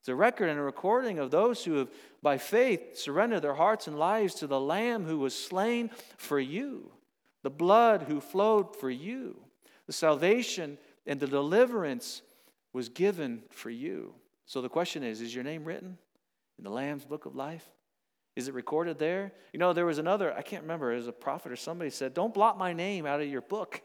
It's 0.00 0.08
a 0.08 0.14
record 0.14 0.50
and 0.50 0.58
a 0.58 0.62
recording 0.62 1.18
of 1.18 1.30
those 1.30 1.64
who 1.64 1.76
have, 1.76 1.88
by 2.20 2.36
faith, 2.36 2.98
surrendered 2.98 3.40
their 3.40 3.54
hearts 3.54 3.86
and 3.86 3.98
lives 3.98 4.34
to 4.34 4.46
the 4.46 4.60
Lamb 4.60 5.04
who 5.04 5.18
was 5.18 5.34
slain 5.34 5.90
for 6.18 6.38
you, 6.38 6.90
the 7.42 7.50
blood 7.50 8.02
who 8.02 8.20
flowed 8.20 8.76
for 8.76 8.90
you. 8.90 9.36
The 9.86 9.92
salvation 9.92 10.76
and 11.06 11.20
the 11.20 11.26
deliverance 11.26 12.22
was 12.72 12.88
given 12.88 13.44
for 13.50 13.70
you. 13.70 14.14
So 14.44 14.60
the 14.60 14.68
question 14.68 15.02
is 15.02 15.20
Is 15.20 15.34
your 15.34 15.44
name 15.44 15.64
written 15.64 15.96
in 16.58 16.64
the 16.64 16.70
Lamb's 16.70 17.04
book 17.04 17.24
of 17.24 17.34
life? 17.34 17.66
Is 18.36 18.48
it 18.48 18.54
recorded 18.54 18.98
there? 18.98 19.32
You 19.52 19.58
know, 19.58 19.72
there 19.72 19.86
was 19.86 19.98
another, 19.98 20.34
I 20.34 20.42
can't 20.42 20.62
remember, 20.62 20.92
it 20.92 20.96
was 20.96 21.06
a 21.06 21.12
prophet 21.12 21.52
or 21.52 21.56
somebody 21.56 21.90
said, 21.90 22.14
Don't 22.14 22.34
blot 22.34 22.58
my 22.58 22.72
name 22.72 23.06
out 23.06 23.20
of 23.20 23.28
your 23.28 23.42
book. 23.42 23.82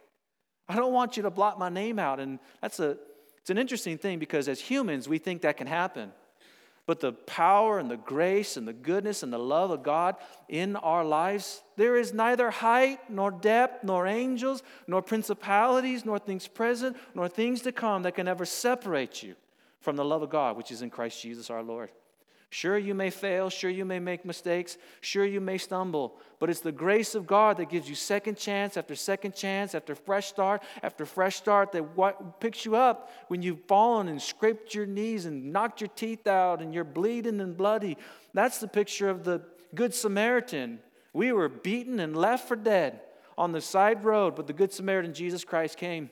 I 0.68 0.76
don't 0.76 0.94
want 0.94 1.18
you 1.18 1.24
to 1.24 1.30
blot 1.32 1.60
my 1.60 1.70
name 1.70 2.00
out. 2.00 2.20
And 2.20 2.40
that's 2.62 2.80
a, 2.80 2.98
it's 3.40 3.50
an 3.50 3.58
interesting 3.58 3.98
thing 3.98 4.20
because 4.20 4.48
as 4.48 4.60
humans, 4.60 5.08
we 5.08 5.18
think 5.18 5.42
that 5.42 5.58
can 5.58 5.68
happen. 5.68 6.12
But 6.86 7.00
the 7.02 7.12
power 7.12 7.78
and 7.78 7.90
the 7.90 7.98
grace 7.98 8.58
and 8.58 8.68
the 8.68 8.74
goodness 8.74 9.22
and 9.22 9.32
the 9.32 9.38
love 9.38 9.70
of 9.70 9.84
God 9.84 10.16
in 10.48 10.76
our 10.76 11.06
lives, 11.06 11.62
there 11.78 11.96
is 11.96 12.14
neither 12.16 12.50
height 12.50 13.00
nor 13.10 13.30
depth 13.30 13.84
nor 13.84 14.08
angels 14.08 14.64
nor 14.88 15.04
principalities 15.04 16.04
nor 16.04 16.18
things 16.18 16.48
present 16.48 16.98
nor 17.14 17.28
things 17.28 17.62
to 17.62 17.72
come 17.72 18.02
that 18.04 18.16
can 18.16 18.28
ever 18.28 18.44
separate 18.44 19.22
you 19.22 19.36
from 19.82 19.98
the 19.98 20.06
love 20.06 20.24
of 20.24 20.32
God, 20.32 20.58
which 20.58 20.72
is 20.72 20.82
in 20.82 20.90
Christ 20.90 21.22
Jesus 21.22 21.52
our 21.52 21.62
Lord. 21.62 21.92
Sure, 22.52 22.80
you 22.80 22.96
may 22.96 23.12
fail. 23.12 23.52
Sure, 23.52 23.70
you 23.70 23.86
may 23.86 24.00
make 24.00 24.26
mistakes. 24.26 24.78
Sure, 25.02 25.26
you 25.26 25.40
may 25.40 25.60
stumble. 25.60 26.18
But 26.40 26.50
it's 26.50 26.62
the 26.62 26.72
grace 26.72 27.14
of 27.14 27.28
God 27.28 27.58
that 27.58 27.70
gives 27.70 27.88
you 27.88 27.94
second 27.94 28.38
chance 28.38 28.76
after 28.76 28.96
second 28.96 29.36
chance, 29.36 29.76
after 29.76 29.94
fresh 29.94 30.28
start 30.28 30.64
after 30.82 31.06
fresh 31.06 31.36
start, 31.36 31.72
that 31.74 31.96
what 31.96 32.40
picks 32.40 32.66
you 32.66 32.76
up 32.76 33.12
when 33.28 33.44
you've 33.44 33.64
fallen 33.68 34.08
and 34.08 34.20
scraped 34.20 34.74
your 34.74 34.88
knees 34.88 35.28
and 35.28 35.54
knocked 35.54 35.80
your 35.80 35.90
teeth 35.96 36.26
out 36.26 36.60
and 36.60 36.74
you're 36.74 36.84
bleeding 36.84 37.40
and 37.40 37.56
bloody. 37.56 37.98
That's 38.34 38.58
the 38.58 38.68
picture 38.68 39.10
of 39.10 39.24
the 39.24 39.44
Good 39.76 39.94
Samaritan. 39.94 40.80
We 41.14 41.32
were 41.32 41.50
beaten 41.50 42.00
and 42.00 42.16
left 42.16 42.48
for 42.48 42.56
dead 42.56 43.02
on 43.38 43.52
the 43.52 43.62
side 43.62 44.04
road, 44.04 44.36
but 44.36 44.48
the 44.48 44.54
Good 44.54 44.74
Samaritan, 44.74 45.14
Jesus 45.14 45.44
Christ, 45.44 45.78
came. 45.78 46.10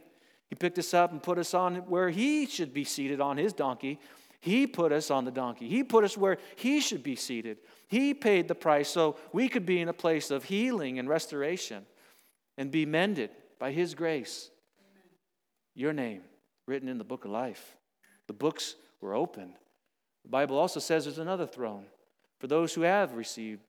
He 0.50 0.56
picked 0.56 0.78
us 0.78 0.94
up 0.94 1.12
and 1.12 1.22
put 1.22 1.40
us 1.40 1.56
on 1.56 1.78
where 1.88 2.10
he 2.10 2.46
should 2.46 2.76
be 2.76 2.84
seated 2.84 3.20
on 3.20 3.38
his 3.38 3.54
donkey 3.54 4.00
he 4.40 4.68
put 4.68 4.92
us 4.92 5.10
on 5.10 5.26
the 5.26 5.32
donkey. 5.32 5.68
He 5.68 5.84
put 5.84 6.04
us 6.04 6.18
where 6.18 6.38
He 6.56 6.80
should 6.80 7.04
be 7.04 7.16
seated. 7.16 7.58
He 7.88 8.14
paid 8.14 8.48
the 8.48 8.56
price 8.56 8.90
so 8.90 9.18
we 9.34 9.50
could 9.50 9.66
be 9.66 9.82
in 9.82 9.90
a 9.90 9.94
place 9.94 10.32
of 10.32 10.44
healing 10.44 11.00
and 11.00 11.10
restoration 11.10 11.86
and 12.58 12.72
be 12.72 12.86
mended 12.86 13.32
by 13.60 13.72
His 13.72 13.96
grace. 13.96 14.50
Your 15.74 15.94
name 15.94 16.22
written 16.66 16.90
in 16.90 16.98
the 16.98 17.04
book 17.04 17.26
of 17.26 17.32
life. 17.32 17.78
The 18.28 18.34
books 18.34 18.76
were 19.02 19.14
opened. 19.14 19.54
The 20.24 20.30
Bible 20.30 20.58
also 20.58 20.80
says 20.80 21.06
there's 21.06 21.20
another 21.20 21.48
throne 21.48 21.86
for 22.40 22.48
those 22.48 22.74
who 22.74 22.82
have 22.82 23.16
received 23.16 23.62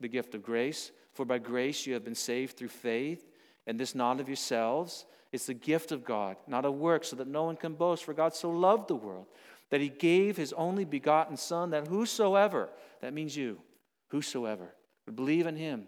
the 0.00 0.08
gift 0.08 0.34
of 0.34 0.42
grace. 0.42 0.92
For 1.12 1.24
by 1.24 1.38
grace 1.38 1.86
you 1.86 1.94
have 1.94 2.04
been 2.04 2.14
saved 2.14 2.56
through 2.56 2.68
faith, 2.68 3.24
and 3.66 3.78
this 3.78 3.94
not 3.94 4.20
of 4.20 4.28
yourselves. 4.28 5.06
It's 5.32 5.46
the 5.46 5.54
gift 5.54 5.90
of 5.90 6.04
God, 6.04 6.36
not 6.46 6.64
a 6.64 6.70
work, 6.70 7.04
so 7.04 7.16
that 7.16 7.26
no 7.26 7.44
one 7.44 7.56
can 7.56 7.74
boast. 7.74 8.04
For 8.04 8.14
God 8.14 8.34
so 8.34 8.50
loved 8.50 8.88
the 8.88 8.94
world 8.94 9.26
that 9.70 9.80
he 9.80 9.88
gave 9.88 10.36
his 10.36 10.52
only 10.52 10.84
begotten 10.84 11.36
Son, 11.36 11.70
that 11.70 11.88
whosoever, 11.88 12.68
that 13.00 13.14
means 13.14 13.36
you, 13.36 13.60
whosoever, 14.08 14.74
would 15.06 15.16
believe 15.16 15.46
in 15.46 15.56
him 15.56 15.86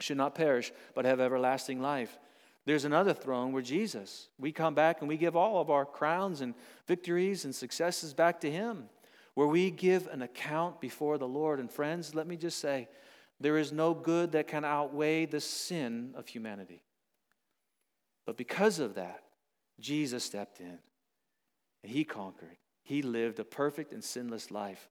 should 0.00 0.16
not 0.16 0.34
perish, 0.34 0.72
but 0.94 1.04
have 1.04 1.20
everlasting 1.20 1.80
life. 1.80 2.18
There's 2.66 2.84
another 2.84 3.14
throne 3.14 3.52
where 3.52 3.62
Jesus, 3.62 4.28
we 4.38 4.50
come 4.52 4.74
back 4.74 5.00
and 5.00 5.08
we 5.08 5.16
give 5.16 5.36
all 5.36 5.60
of 5.60 5.70
our 5.70 5.86
crowns 5.86 6.40
and 6.40 6.54
victories 6.86 7.44
and 7.44 7.54
successes 7.54 8.12
back 8.12 8.40
to 8.40 8.50
him, 8.50 8.88
where 9.34 9.46
we 9.46 9.70
give 9.70 10.08
an 10.08 10.22
account 10.22 10.80
before 10.80 11.16
the 11.16 11.28
Lord. 11.28 11.60
And 11.60 11.70
friends, 11.70 12.14
let 12.14 12.26
me 12.26 12.36
just 12.36 12.58
say, 12.58 12.88
there 13.38 13.56
is 13.56 13.70
no 13.70 13.94
good 13.94 14.32
that 14.32 14.48
can 14.48 14.64
outweigh 14.64 15.26
the 15.26 15.40
sin 15.40 16.12
of 16.16 16.26
humanity. 16.26 16.82
But 18.24 18.36
because 18.36 18.80
of 18.80 18.94
that, 18.94 19.22
Jesus 19.78 20.24
stepped 20.24 20.60
in 20.60 20.78
and 21.82 21.92
he 21.92 22.02
conquered. 22.02 22.56
He 22.86 23.02
lived 23.02 23.40
a 23.40 23.44
perfect 23.44 23.92
and 23.92 24.02
sinless 24.02 24.52
life. 24.52 24.88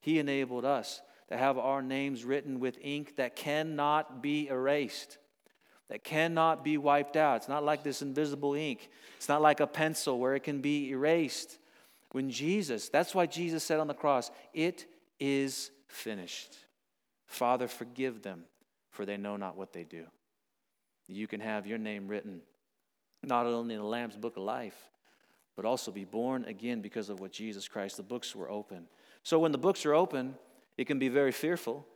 He 0.00 0.18
enabled 0.18 0.64
us 0.64 1.00
to 1.28 1.36
have 1.36 1.56
our 1.58 1.80
names 1.80 2.24
written 2.24 2.58
with 2.58 2.76
ink 2.82 3.14
that 3.16 3.36
cannot 3.36 4.20
be 4.20 4.48
erased, 4.48 5.18
that 5.88 6.02
cannot 6.02 6.64
be 6.64 6.76
wiped 6.76 7.16
out. 7.16 7.36
It's 7.36 7.48
not 7.48 7.62
like 7.62 7.84
this 7.84 8.02
invisible 8.02 8.54
ink, 8.54 8.90
it's 9.16 9.28
not 9.28 9.42
like 9.42 9.60
a 9.60 9.66
pencil 9.68 10.18
where 10.18 10.34
it 10.34 10.42
can 10.42 10.60
be 10.60 10.90
erased. 10.90 11.58
When 12.10 12.30
Jesus, 12.30 12.88
that's 12.88 13.14
why 13.14 13.26
Jesus 13.26 13.62
said 13.62 13.78
on 13.78 13.86
the 13.86 13.94
cross, 13.94 14.32
It 14.52 14.84
is 15.20 15.70
finished. 15.86 16.56
Father, 17.26 17.68
forgive 17.68 18.22
them, 18.22 18.42
for 18.90 19.06
they 19.06 19.16
know 19.16 19.36
not 19.36 19.56
what 19.56 19.72
they 19.72 19.84
do. 19.84 20.06
You 21.06 21.28
can 21.28 21.38
have 21.40 21.64
your 21.64 21.78
name 21.78 22.08
written 22.08 22.40
not 23.22 23.46
only 23.46 23.76
in 23.76 23.80
the 23.80 23.86
Lamb's 23.86 24.16
book 24.16 24.36
of 24.36 24.42
life, 24.42 24.76
but 25.56 25.64
also 25.64 25.90
be 25.90 26.04
born 26.04 26.44
again 26.44 26.82
because 26.82 27.08
of 27.08 27.18
what 27.18 27.32
Jesus 27.32 27.66
Christ, 27.66 27.96
the 27.96 28.02
books 28.02 28.36
were 28.36 28.50
open. 28.50 28.86
So 29.22 29.38
when 29.38 29.52
the 29.52 29.58
books 29.58 29.86
are 29.86 29.94
open, 29.94 30.36
it 30.76 30.86
can 30.86 30.98
be 30.98 31.08
very 31.08 31.32
fearful 31.32 31.86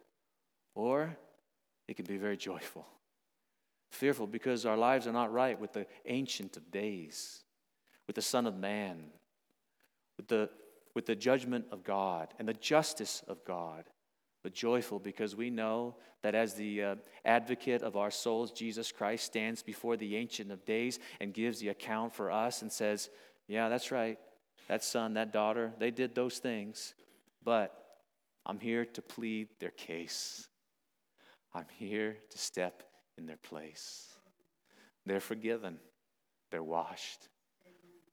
or 0.75 1.17
it 1.87 1.95
can 1.95 2.07
be 2.07 2.17
very 2.17 2.37
joyful. 2.37 2.87
fearful 3.91 4.27
because 4.27 4.65
our 4.65 4.77
lives 4.77 5.07
are 5.07 5.13
not 5.13 5.33
right 5.33 5.61
with 5.61 5.73
the 5.73 5.87
Ancient 6.07 6.57
of 6.57 6.71
Days, 6.71 7.45
with 8.07 8.17
the 8.17 8.23
Son 8.23 8.47
of 8.47 8.57
Man, 8.57 9.11
with 10.17 10.29
the, 10.29 10.49
with 10.95 11.07
the 11.07 11.17
judgment 11.17 11.67
of 11.71 11.85
God 11.85 12.33
and 12.39 12.49
the 12.49 12.55
justice 12.55 13.23
of 13.29 13.45
God. 13.45 13.85
But 14.43 14.55
joyful 14.55 14.99
because 14.99 15.37
we 15.37 15.51
know 15.51 15.97
that 16.23 16.35
as 16.35 16.55
the 16.55 16.83
uh, 16.83 16.95
advocate 17.27 17.83
of 17.83 17.97
our 17.97 18.11
souls, 18.11 18.53
Jesus 18.53 18.91
Christ 18.91 19.25
stands 19.25 19.63
before 19.63 19.99
the 19.99 20.17
Ancient 20.17 20.51
of 20.51 20.65
Days 20.65 20.99
and 21.21 21.35
gives 21.35 21.59
the 21.61 21.69
account 21.69 22.15
for 22.15 22.31
us 22.31 22.63
and 22.63 22.73
says, 22.73 23.11
Yeah, 23.51 23.69
that's 23.69 23.91
right. 23.91 24.17
That 24.69 24.85
son, 24.85 25.15
that 25.15 25.33
daughter, 25.33 25.73
they 25.81 25.91
did 25.91 26.15
those 26.15 26.39
things, 26.39 26.95
but 27.43 27.75
I'm 28.47 28.61
here 28.61 28.85
to 28.85 29.03
plead 29.03 29.49
their 29.59 29.73
case. 29.73 30.47
I'm 31.53 31.67
here 31.77 32.17
to 32.31 32.39
step 32.39 32.85
in 33.19 33.27
their 33.27 33.39
place. 33.39 34.07
They're 35.05 35.19
forgiven, 35.19 35.79
they're 36.53 36.63
washed, 36.63 37.29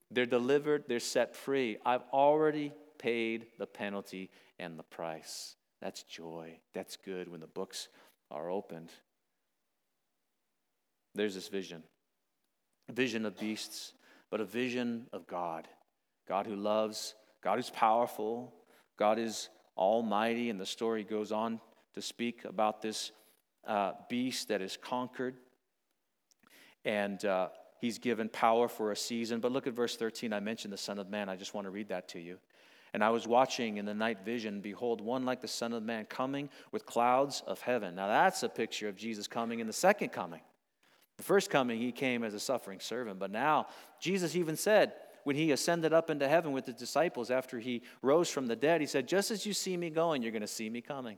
they're 0.09 0.25
delivered, 0.25 0.85
they're 0.87 0.99
set 0.99 1.35
free. 1.35 1.77
I've 1.85 2.01
already 2.11 2.73
paid 2.97 3.45
the 3.59 3.67
penalty 3.67 4.31
and 4.57 4.79
the 4.79 4.83
price. 4.83 5.55
That's 5.83 6.01
joy. 6.01 6.57
That's 6.73 6.97
good 6.97 7.29
when 7.29 7.41
the 7.41 7.45
books 7.45 7.89
are 8.31 8.49
opened. 8.49 8.89
There's 11.13 11.35
this 11.35 11.47
vision 11.47 11.83
vision 12.89 13.23
of 13.23 13.37
beasts, 13.37 13.93
but 14.29 14.41
a 14.41 14.45
vision 14.45 15.07
of 15.13 15.27
God. 15.27 15.67
God 16.27 16.45
who 16.45 16.55
loves, 16.55 17.15
God 17.43 17.57
who's 17.57 17.69
powerful, 17.69 18.53
God 18.97 19.19
is 19.19 19.49
almighty. 19.77 20.49
And 20.49 20.59
the 20.59 20.65
story 20.65 21.03
goes 21.03 21.31
on 21.31 21.59
to 21.93 22.01
speak 22.01 22.43
about 22.45 22.81
this 22.81 23.11
uh, 23.65 23.93
beast 24.09 24.49
that 24.49 24.61
is 24.61 24.77
conquered. 24.77 25.35
And 26.83 27.23
uh, 27.25 27.49
he's 27.79 27.99
given 27.99 28.29
power 28.29 28.67
for 28.67 28.91
a 28.91 28.95
season. 28.95 29.39
But 29.39 29.51
look 29.51 29.67
at 29.67 29.73
verse 29.73 29.95
13. 29.95 30.33
I 30.33 30.39
mentioned 30.39 30.73
the 30.73 30.77
Son 30.77 30.99
of 30.99 31.09
Man. 31.09 31.29
I 31.29 31.35
just 31.35 31.53
want 31.53 31.65
to 31.65 31.71
read 31.71 31.89
that 31.89 32.07
to 32.09 32.19
you. 32.19 32.37
And 32.93 33.03
I 33.03 33.09
was 33.09 33.27
watching 33.27 33.77
in 33.77 33.85
the 33.85 33.93
night 33.93 34.23
vision, 34.23 34.61
behold, 34.61 35.01
one 35.01 35.25
like 35.25 35.41
the 35.41 35.47
Son 35.47 35.73
of 35.73 35.83
Man 35.83 36.05
coming 36.05 36.49
with 36.71 36.85
clouds 36.85 37.43
of 37.45 37.61
heaven. 37.61 37.95
Now 37.95 38.07
that's 38.07 38.43
a 38.43 38.49
picture 38.49 38.87
of 38.87 38.95
Jesus 38.95 39.27
coming 39.27 39.59
in 39.59 39.67
the 39.67 39.73
second 39.73 40.09
coming. 40.09 40.41
The 41.17 41.23
first 41.23 41.49
coming, 41.49 41.79
he 41.79 41.91
came 41.91 42.23
as 42.23 42.33
a 42.33 42.39
suffering 42.39 42.79
servant. 42.79 43.19
But 43.19 43.31
now, 43.31 43.67
Jesus 43.99 44.35
even 44.35 44.55
said, 44.55 44.93
when 45.23 45.35
he 45.35 45.51
ascended 45.51 45.91
up 45.91 46.09
into 46.09 46.27
heaven 46.27 46.51
with 46.53 46.65
the 46.65 46.73
disciples 46.73 47.31
after 47.31 47.59
he 47.59 47.81
rose 48.01 48.29
from 48.29 48.47
the 48.47 48.55
dead, 48.55 48.79
he 48.81 48.87
said, 48.87 49.07
Just 49.07 49.29
as 49.29 49.45
you 49.45 49.53
see 49.53 49.75
me 49.75 49.89
going, 49.89 50.21
you're 50.21 50.31
going 50.31 50.41
to 50.41 50.47
see 50.47 50.69
me 50.69 50.79
coming. 50.79 51.17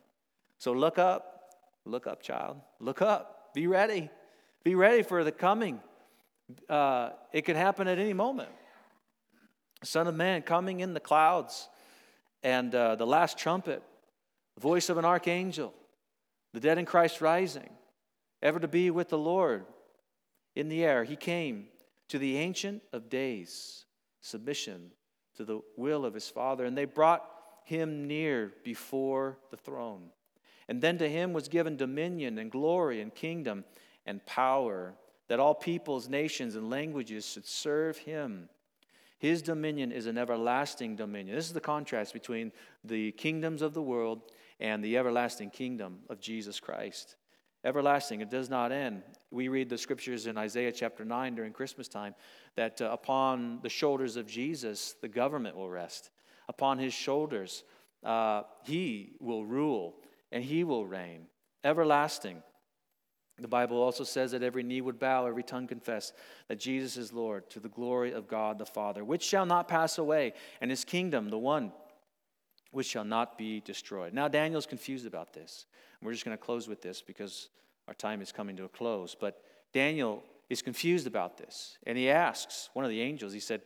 So 0.58 0.72
look 0.72 0.98
up, 0.98 1.40
Look 1.86 2.08
up, 2.08 2.22
child. 2.22 2.58
Look 2.80 3.02
up. 3.02 3.54
Be 3.54 3.68
ready. 3.68 4.10
Be 4.64 4.76
ready 4.76 5.02
for 5.02 5.24
the 5.24 5.32
coming. 5.32 5.80
Uh, 6.70 7.12
it 7.32 7.46
can 7.46 7.56
happen 7.56 7.88
at 7.88 7.98
any 7.98 8.14
moment. 8.14 8.50
Son 9.84 10.08
of 10.08 10.16
Man 10.16 10.42
coming 10.42 10.82
in 10.82 10.94
the 10.94 11.00
clouds, 11.00 11.70
and 12.44 12.74
uh, 12.76 12.96
the 12.96 13.08
last 13.08 13.38
trumpet, 13.38 13.82
the 14.56 14.62
voice 14.62 14.90
of 14.90 14.98
an 14.98 15.06
archangel, 15.06 15.74
the 16.54 16.60
dead 16.60 16.78
in 16.78 16.86
Christ 16.86 17.22
rising, 17.22 17.70
ever 18.42 18.60
to 18.60 18.68
be 18.68 18.92
with 18.92 19.10
the 19.10 19.18
Lord 19.18 19.66
in 20.60 20.68
the 20.68 20.84
air. 20.84 21.04
He 21.04 21.16
came 21.16 21.68
to 22.10 22.20
the 22.20 22.38
Ancient 22.38 22.84
of 22.92 23.10
Days, 23.10 23.86
submission 24.20 24.92
to 25.38 25.46
the 25.46 25.62
will 25.78 26.06
of 26.06 26.14
his 26.14 26.28
Father, 26.28 26.66
and 26.66 26.78
they 26.78 26.86
brought 26.86 27.26
him 27.64 28.08
near 28.08 28.52
before 28.64 29.38
the 29.52 29.58
throne. 29.58 30.10
And 30.68 30.82
then 30.82 30.98
to 30.98 31.08
him 31.10 31.34
was 31.34 31.48
given 31.48 31.78
dominion 31.78 32.38
and 32.38 32.52
glory 32.52 33.00
and 33.00 33.14
kingdom 33.16 33.64
and 34.06 34.26
power, 34.26 34.96
that 35.30 35.40
all 35.40 35.56
peoples, 35.56 36.10
nations, 36.10 36.56
and 36.56 36.70
languages 36.70 37.26
should 37.26 37.46
serve 37.46 37.98
him. 37.98 38.50
His 39.18 39.42
dominion 39.42 39.92
is 39.92 40.08
an 40.08 40.18
everlasting 40.18 40.96
dominion. 40.96 41.36
This 41.36 41.48
is 41.48 41.54
the 41.54 41.62
contrast 41.62 42.14
between 42.14 42.52
the 42.84 43.12
kingdoms 43.14 43.62
of 43.62 43.74
the 43.74 43.82
world 43.82 44.22
and 44.60 44.84
the 44.84 44.98
everlasting 44.98 45.52
kingdom 45.52 46.00
of 46.10 46.20
Jesus 46.20 46.60
Christ. 46.60 47.16
Everlasting, 47.64 48.22
it 48.22 48.30
does 48.30 48.50
not 48.50 48.72
end. 48.72 49.04
We 49.32 49.48
read 49.48 49.70
the 49.70 49.78
scriptures 49.78 50.26
in 50.26 50.38
Isaiah 50.38 50.72
chapter 50.72 51.06
9 51.06 51.36
during 51.36 51.54
Christmas 51.54 51.88
time 51.88 52.16
that 52.56 52.82
uh, 52.82 52.90
upon 52.92 53.60
the 53.62 53.70
shoulders 53.70 54.16
of 54.16 54.26
Jesus, 54.26 54.96
the 55.02 55.08
government 55.08 55.56
will 55.56 55.70
rest. 55.70 56.10
Upon 56.48 56.80
his 56.80 56.94
shoulders, 56.94 57.64
uh, 58.04 58.44
he 58.64 59.14
will 59.20 59.46
rule 59.46 59.96
and 60.32 60.44
he 60.44 60.64
will 60.64 60.86
reign, 60.86 61.28
everlasting. 61.64 62.42
The 63.40 63.48
Bible 63.48 63.78
also 63.78 64.04
says 64.04 64.32
that 64.32 64.44
every 64.44 64.64
knee 64.64 64.82
would 64.82 65.00
bow, 65.00 65.26
every 65.26 65.44
tongue 65.44 65.68
confess 65.68 66.12
that 66.48 66.60
Jesus 66.60 66.98
is 66.98 67.14
Lord 67.14 67.50
to 67.52 67.60
the 67.60 67.70
glory 67.70 68.12
of 68.12 68.28
God 68.28 68.58
the 68.58 68.66
Father, 68.66 69.04
which 69.04 69.24
shall 69.24 69.46
not 69.46 69.68
pass 69.68 69.98
away, 69.98 70.34
and 70.60 70.70
his 70.70 70.84
kingdom, 70.84 71.30
the 71.30 71.38
one 71.38 71.72
which 72.72 72.88
shall 72.88 73.06
not 73.06 73.38
be 73.38 73.62
destroyed. 73.62 74.14
Now, 74.14 74.28
Daniel's 74.28 74.66
confused 74.66 75.06
about 75.06 75.34
this. 75.34 75.66
We're 76.02 76.14
just 76.14 76.26
going 76.26 76.38
to 76.38 76.44
close 76.44 76.68
with 76.68 76.82
this 76.82 77.02
because 77.02 77.50
our 77.90 77.96
time 77.96 78.22
is 78.22 78.32
coming 78.32 78.56
to 78.56 78.66
a 78.66 78.70
close. 78.70 79.16
But 79.20 79.42
Daniel 79.74 80.24
is 80.48 80.62
confused 80.62 81.08
about 81.08 81.40
this, 81.40 81.80
and 81.88 81.98
he 81.98 82.08
asks 82.08 82.70
one 82.74 82.86
of 82.86 82.92
the 82.92 83.02
angels, 83.02 83.34
he 83.34 83.40
said, 83.40 83.62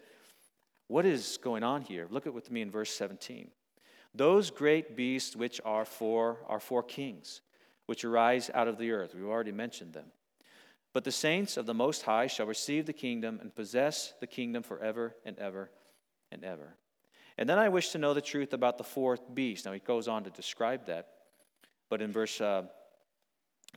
What 0.87 1.05
is 1.05 1.37
going 1.43 1.61
on 1.61 1.81
here? 1.81 2.07
Look 2.09 2.25
at 2.25 2.33
with 2.33 2.49
me 2.49 2.61
in 2.61 2.71
verse 2.71 2.89
17. 2.91 3.49
Those 4.15 4.49
great 4.49 4.95
beasts 4.95 5.35
which 5.35 5.59
are 5.65 5.83
four 5.83 6.37
are 6.47 6.61
four 6.61 6.83
kings, 6.83 7.41
which 7.85 8.05
arise 8.05 8.49
out 8.53 8.69
of 8.69 8.77
the 8.77 8.91
earth. 8.91 9.13
We've 9.13 9.25
already 9.25 9.51
mentioned 9.51 9.91
them. 9.91 10.05
But 10.93 11.03
the 11.03 11.11
saints 11.11 11.57
of 11.57 11.65
the 11.65 11.73
Most 11.73 12.03
High 12.03 12.27
shall 12.27 12.45
receive 12.45 12.85
the 12.85 12.93
kingdom 12.93 13.39
and 13.41 13.53
possess 13.53 14.13
the 14.21 14.27
kingdom 14.27 14.63
forever 14.63 15.15
and 15.25 15.37
ever 15.37 15.69
and 16.31 16.45
ever. 16.45 16.77
And 17.37 17.49
then 17.49 17.59
I 17.59 17.67
wish 17.67 17.89
to 17.89 17.97
know 17.97 18.13
the 18.13 18.21
truth 18.21 18.53
about 18.53 18.77
the 18.77 18.85
fourth 18.85 19.33
beast. 19.33 19.65
Now 19.65 19.73
he 19.73 19.79
goes 19.79 20.07
on 20.07 20.23
to 20.23 20.29
describe 20.29 20.85
that. 20.85 21.09
But 21.89 22.01
in 22.01 22.13
verse 22.13 22.39
uh, 22.39 22.63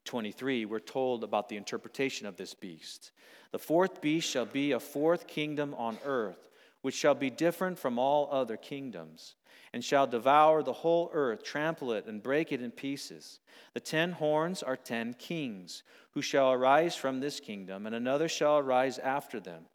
23, 0.06 0.64
we're 0.64 0.80
told 0.80 1.22
about 1.22 1.48
the 1.48 1.56
interpretation 1.56 2.26
of 2.26 2.36
this 2.36 2.54
beast. 2.54 3.10
The 3.52 3.58
fourth 3.58 4.00
beast 4.00 4.28
shall 4.28 4.46
be 4.46 4.72
a 4.72 4.80
fourth 4.80 5.26
kingdom 5.26 5.74
on 5.74 5.98
earth, 6.04 6.48
which 6.80 6.94
shall 6.94 7.14
be 7.14 7.30
different 7.30 7.78
from 7.78 7.98
all 7.98 8.28
other 8.32 8.56
kingdoms 8.56 9.34
and 9.76 9.84
shall 9.84 10.06
devour 10.06 10.62
the 10.62 10.72
whole 10.72 11.10
earth, 11.12 11.44
trample 11.44 11.92
it, 11.92 12.06
and 12.06 12.22
break 12.22 12.50
it 12.50 12.62
in 12.62 12.70
pieces. 12.70 13.40
The 13.74 13.80
ten 13.80 14.12
horns 14.12 14.62
are 14.62 14.74
ten 14.74 15.12
kings, 15.12 15.82
who 16.12 16.22
shall 16.22 16.50
arise 16.50 16.96
from 16.96 17.20
this 17.20 17.40
kingdom, 17.40 17.84
and 17.84 17.94
another 17.94 18.26
shall 18.26 18.56
arise 18.56 18.98
after 18.98 19.38
them. 19.38 19.66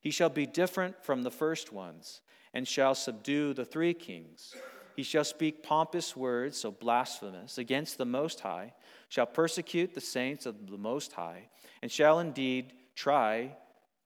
He 0.00 0.10
shall 0.10 0.30
be 0.30 0.46
different 0.46 1.04
from 1.04 1.22
the 1.22 1.30
first 1.30 1.70
ones, 1.70 2.22
and 2.54 2.66
shall 2.66 2.94
subdue 2.94 3.52
the 3.52 3.66
three 3.66 3.92
kings. 3.92 4.54
He 4.96 5.02
shall 5.02 5.24
speak 5.24 5.62
pompous 5.62 6.16
words, 6.16 6.58
so 6.58 6.70
blasphemous, 6.70 7.58
against 7.58 7.98
the 7.98 8.04
Most 8.04 8.40
High, 8.40 8.74
shall 9.08 9.26
persecute 9.26 9.94
the 9.94 10.00
saints 10.00 10.46
of 10.46 10.70
the 10.70 10.78
Most 10.78 11.12
High, 11.12 11.48
and 11.82 11.90
shall 11.90 12.20
indeed 12.20 12.72
try 12.94 13.56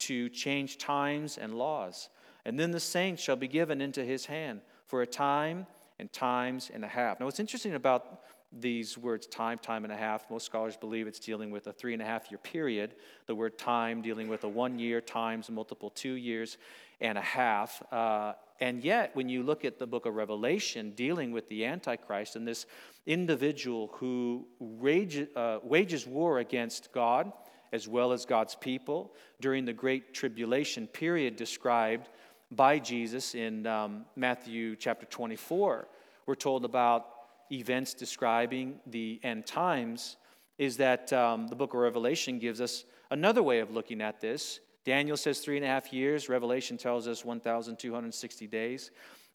to 0.01 0.29
change 0.29 0.79
times 0.79 1.39
and 1.39 1.55
laws. 1.55 2.09
And 2.45 2.59
then 2.59 2.71
the 2.71 2.81
saints 2.81 3.23
shall 3.23 3.37
be 3.37 3.49
given 3.49 3.81
into 3.81 4.05
his 4.05 4.27
hand 4.27 4.61
for 4.87 5.03
a 5.03 5.07
time 5.07 5.67
and 5.99 6.13
times 6.13 6.71
and 6.73 6.85
a 6.85 6.89
half. 6.89 7.19
Now, 7.19 7.27
what's 7.27 7.41
interesting 7.41 7.75
about 7.75 8.21
these 8.61 8.97
words, 8.97 9.27
time, 9.27 9.59
time 9.59 9.85
and 9.85 9.93
a 9.93 9.97
half, 9.97 10.31
most 10.31 10.47
scholars 10.47 10.77
believe 10.77 11.07
it's 11.07 11.19
dealing 11.19 11.51
with 11.51 11.67
a 11.67 11.73
three 11.73 11.93
and 11.93 12.03
a 12.03 12.05
half 12.05 12.31
year 12.31 12.39
period. 12.39 12.95
The 13.27 13.35
word 13.35 13.59
time 13.59 14.03
dealing 14.03 14.29
with 14.29 14.45
a 14.45 14.49
one 14.49 14.79
year, 14.79 15.01
times, 15.01 15.51
multiple 15.51 15.91
two 15.91 16.15
years 16.15 16.59
and 17.01 17.19
a 17.19 17.23
half. 17.23 17.83
Uh, 17.93 18.35
and 18.61 18.83
yet, 18.83 19.15
when 19.15 19.29
you 19.29 19.43
look 19.43 19.65
at 19.65 19.79
the 19.79 19.87
book 19.87 20.07
of 20.07 20.15
Revelation 20.15 20.93
dealing 20.93 21.31
with 21.31 21.49
the 21.49 21.67
Antichrist 21.67 22.37
and 22.37 22.49
this 22.49 22.67
individual 23.07 23.91
who 23.95 24.47
rage, 24.59 25.27
uh, 25.37 25.59
wages 25.63 26.07
war 26.07 26.39
against 26.39 26.93
God 26.93 27.33
as 27.73 27.87
well 27.87 28.13
as 28.13 28.25
God's 28.25 28.55
people 28.55 29.13
during 29.41 29.65
the 29.65 29.73
Great 29.73 30.15
Tribulation 30.15 30.87
period 30.87 31.37
described 31.37 32.09
by 32.51 32.79
Jesus 32.79 33.35
in 33.35 33.67
um, 33.67 34.07
Matthew 34.15 34.77
chapter 34.77 35.05
24. 35.07 35.89
We're 36.27 36.35
told 36.35 36.65
about 36.65 37.16
events 37.51 37.95
describing 37.95 38.81
the 38.87 39.21
end 39.23 39.47
times, 39.47 40.17
is 40.59 40.77
that 40.79 41.13
um, 41.13 41.49
the 41.49 41.57
book 41.57 41.75
of 41.75 41.81
Revelation 41.81 42.39
gives 42.39 42.61
us 42.61 42.85
another 43.11 43.43
way 43.43 43.61
of 43.61 43.71
looking 43.71 44.01
at 44.01 44.21
this. 44.21 44.61
Daniel 44.85 45.17
says 45.17 45.41
three 45.41 45.57
and 45.57 45.65
a 45.65 45.69
half 45.69 45.93
years, 45.93 46.29
Revelation 46.29 46.79
tells 46.79 47.09
us 47.09 47.25
1,260 47.25 48.47
days. 48.47 48.91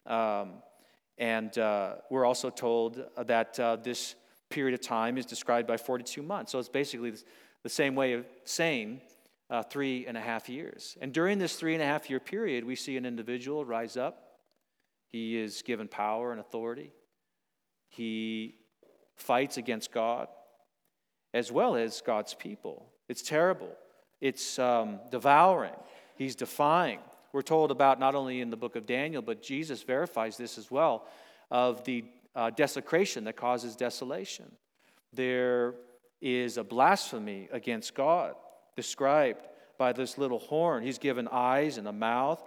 Um, 0.06 0.54
and 1.18 1.56
uh, 1.58 1.96
we're 2.10 2.24
also 2.24 2.50
told 2.50 3.04
that 3.16 3.60
uh, 3.60 3.76
this 3.76 4.14
period 4.48 4.74
of 4.74 4.80
time 4.80 5.18
is 5.18 5.26
described 5.26 5.68
by 5.68 5.76
42 5.76 6.22
months. 6.22 6.52
So 6.52 6.58
it's 6.58 6.68
basically 6.68 7.12
the 7.62 7.68
same 7.68 7.94
way 7.94 8.14
of 8.14 8.26
saying 8.44 9.00
uh, 9.50 9.62
three 9.62 10.06
and 10.06 10.16
a 10.16 10.20
half 10.20 10.48
years. 10.48 10.96
And 11.00 11.12
during 11.12 11.38
this 11.38 11.56
three 11.56 11.74
and 11.74 11.82
a 11.82 11.86
half 11.86 12.08
year 12.08 12.20
period, 12.20 12.64
we 12.64 12.74
see 12.74 12.96
an 12.96 13.04
individual 13.04 13.64
rise 13.64 13.96
up. 13.96 14.38
He 15.08 15.38
is 15.38 15.62
given 15.62 15.88
power 15.88 16.32
and 16.32 16.40
authority. 16.40 16.92
He 17.92 18.54
fights 19.16 19.58
against 19.58 19.92
God 19.92 20.28
as 21.34 21.52
well 21.52 21.76
as 21.76 22.00
God's 22.00 22.32
people. 22.32 22.86
It's 23.08 23.22
terrible. 23.22 23.68
It's 24.20 24.58
um, 24.58 24.98
devouring. 25.10 25.74
He's 26.16 26.34
defying. 26.34 27.00
We're 27.34 27.42
told 27.42 27.70
about 27.70 28.00
not 28.00 28.14
only 28.14 28.40
in 28.40 28.48
the 28.48 28.56
book 28.56 28.76
of 28.76 28.86
Daniel, 28.86 29.20
but 29.20 29.42
Jesus 29.42 29.82
verifies 29.82 30.38
this 30.38 30.56
as 30.56 30.70
well 30.70 31.06
of 31.50 31.84
the 31.84 32.04
uh, 32.34 32.48
desecration 32.50 33.24
that 33.24 33.36
causes 33.36 33.76
desolation. 33.76 34.50
There 35.12 35.74
is 36.22 36.56
a 36.56 36.64
blasphemy 36.64 37.48
against 37.52 37.94
God 37.94 38.34
described 38.74 39.46
by 39.76 39.92
this 39.92 40.16
little 40.16 40.38
horn. 40.38 40.82
He's 40.82 40.98
given 40.98 41.28
eyes 41.30 41.76
and 41.76 41.86
a 41.86 41.92
mouth. 41.92 42.42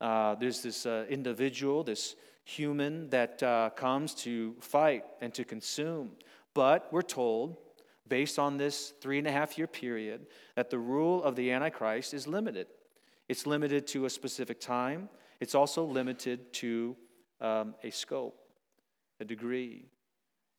Uh, 0.00 0.34
there's 0.36 0.62
this 0.62 0.86
uh, 0.86 1.06
individual, 1.08 1.82
this 1.82 2.14
human 2.44 3.10
that 3.10 3.42
uh, 3.42 3.70
comes 3.76 4.14
to 4.14 4.54
fight 4.60 5.04
and 5.20 5.34
to 5.34 5.44
consume. 5.44 6.12
But 6.54 6.88
we're 6.92 7.02
told, 7.02 7.56
based 8.08 8.38
on 8.38 8.56
this 8.56 8.94
three 9.00 9.18
and 9.18 9.26
a 9.26 9.32
half 9.32 9.58
year 9.58 9.66
period, 9.66 10.26
that 10.56 10.70
the 10.70 10.78
rule 10.78 11.22
of 11.22 11.36
the 11.36 11.50
Antichrist 11.52 12.14
is 12.14 12.26
limited. 12.26 12.66
It's 13.28 13.46
limited 13.46 13.86
to 13.88 14.06
a 14.06 14.10
specific 14.10 14.60
time, 14.60 15.08
it's 15.40 15.54
also 15.54 15.84
limited 15.84 16.52
to 16.54 16.96
um, 17.40 17.74
a 17.84 17.90
scope, 17.90 18.40
a 19.20 19.24
degree. 19.24 19.86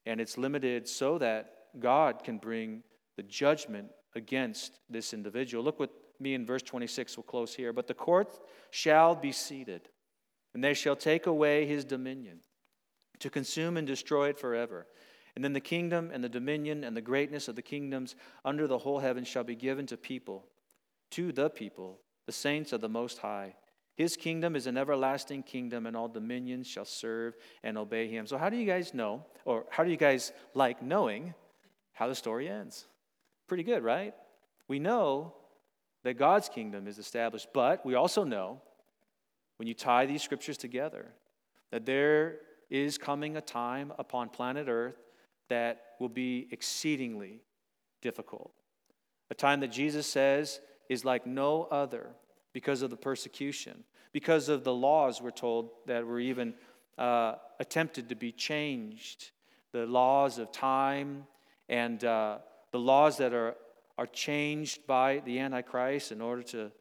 And 0.05 0.21
it's 0.21 0.37
limited 0.37 0.87
so 0.87 1.17
that 1.17 1.53
God 1.79 2.23
can 2.23 2.37
bring 2.37 2.83
the 3.17 3.23
judgment 3.23 3.89
against 4.15 4.79
this 4.89 5.13
individual. 5.13 5.63
Look 5.63 5.79
what 5.79 5.91
me 6.19 6.33
in 6.33 6.45
verse 6.45 6.61
26 6.61 7.17
will 7.17 7.23
close 7.23 7.53
here. 7.53 7.73
But 7.73 7.87
the 7.87 7.93
court 7.93 8.39
shall 8.71 9.15
be 9.15 9.31
seated, 9.31 9.89
and 10.53 10.63
they 10.63 10.73
shall 10.73 10.95
take 10.95 11.25
away 11.25 11.65
his 11.65 11.85
dominion, 11.85 12.39
to 13.19 13.29
consume 13.29 13.77
and 13.77 13.87
destroy 13.87 14.29
it 14.29 14.39
forever. 14.39 14.87
And 15.35 15.43
then 15.43 15.53
the 15.53 15.59
kingdom 15.59 16.11
and 16.13 16.23
the 16.23 16.29
dominion 16.29 16.83
and 16.83 16.97
the 16.97 17.01
greatness 17.01 17.47
of 17.47 17.55
the 17.55 17.61
kingdoms 17.61 18.15
under 18.43 18.67
the 18.67 18.79
whole 18.79 18.99
heaven 18.99 19.23
shall 19.23 19.43
be 19.43 19.55
given 19.55 19.85
to 19.87 19.97
people, 19.97 20.45
to 21.11 21.31
the 21.31 21.49
people, 21.49 21.99
the 22.25 22.31
saints 22.31 22.73
of 22.73 22.81
the 22.81 22.89
Most 22.89 23.19
High. 23.19 23.55
His 23.95 24.15
kingdom 24.15 24.55
is 24.55 24.65
an 24.65 24.77
everlasting 24.77 25.43
kingdom, 25.43 25.85
and 25.85 25.95
all 25.95 26.07
dominions 26.07 26.67
shall 26.67 26.85
serve 26.85 27.35
and 27.63 27.77
obey 27.77 28.07
him. 28.07 28.27
So, 28.27 28.37
how 28.37 28.49
do 28.49 28.55
you 28.55 28.65
guys 28.65 28.93
know, 28.93 29.25
or 29.43 29.65
how 29.69 29.83
do 29.83 29.91
you 29.91 29.97
guys 29.97 30.31
like 30.53 30.81
knowing 30.81 31.33
how 31.91 32.07
the 32.07 32.15
story 32.15 32.47
ends? 32.47 32.87
Pretty 33.47 33.63
good, 33.63 33.83
right? 33.83 34.13
We 34.69 34.79
know 34.79 35.33
that 36.03 36.17
God's 36.17 36.49
kingdom 36.49 36.87
is 36.87 36.97
established, 36.97 37.47
but 37.53 37.85
we 37.85 37.95
also 37.95 38.23
know 38.23 38.61
when 39.57 39.67
you 39.67 39.73
tie 39.73 40.05
these 40.05 40.21
scriptures 40.21 40.57
together 40.57 41.11
that 41.71 41.85
there 41.85 42.37
is 42.69 42.97
coming 42.97 43.35
a 43.37 43.41
time 43.41 43.91
upon 43.99 44.29
planet 44.29 44.67
Earth 44.69 44.95
that 45.49 45.81
will 45.99 46.09
be 46.09 46.47
exceedingly 46.51 47.41
difficult. 48.01 48.51
A 49.31 49.35
time 49.35 49.59
that 49.59 49.71
Jesus 49.71 50.07
says 50.07 50.59
is 50.89 51.03
like 51.03 51.27
no 51.27 51.63
other 51.65 52.11
because 52.53 52.81
of 52.81 52.89
the 52.89 52.97
persecution, 52.97 53.83
because 54.11 54.49
of 54.49 54.63
the 54.63 54.73
laws, 54.73 55.21
we're 55.21 55.31
told, 55.31 55.69
that 55.85 56.05
were 56.05 56.19
even 56.19 56.53
uh, 56.97 57.35
attempted 57.59 58.09
to 58.09 58.15
be 58.15 58.31
changed, 58.31 59.31
the 59.71 59.85
laws 59.85 60.39
of 60.39 60.51
time 60.51 61.25
and 61.67 62.03
uh, 62.03 62.39
the 62.71 62.79
laws 62.79 63.17
that 63.17 63.33
are, 63.33 63.55
are 63.99 64.07
changed 64.07 64.87
by 64.87 65.21
the 65.25 65.39
Antichrist 65.39 66.13
in 66.13 66.21
order 66.21 66.41
to 66.41 66.71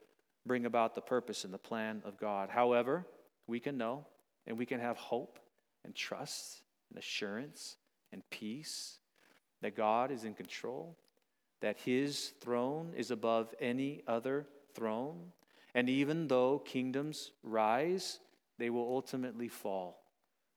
bring 0.46 0.66
about 0.66 0.94
the 0.94 1.00
purpose 1.00 1.42
and 1.42 1.52
the 1.52 1.58
plan 1.58 2.00
of 2.04 2.16
God. 2.16 2.48
However, 2.48 3.08
we 3.48 3.58
can 3.58 3.76
know 3.76 4.06
and 4.46 4.56
we 4.56 4.64
can 4.64 4.78
have 4.78 4.96
hope 4.96 5.40
and 5.84 5.96
trust 5.96 6.62
and 6.88 6.96
assurance 6.96 7.74
and 8.12 8.22
peace 8.30 9.00
that 9.62 9.74
God 9.74 10.12
is 10.12 10.22
in 10.22 10.32
control, 10.32 10.96
that 11.60 11.76
his 11.78 12.34
throne 12.40 12.92
is 12.96 13.10
above 13.10 13.52
any 13.60 14.04
other 14.06 14.46
throne. 14.72 15.32
And 15.74 15.90
even 15.90 16.28
though 16.28 16.60
kingdoms 16.60 17.32
rise, 17.42 18.20
they 18.58 18.70
will 18.70 18.94
ultimately 18.94 19.48
fall 19.48 20.04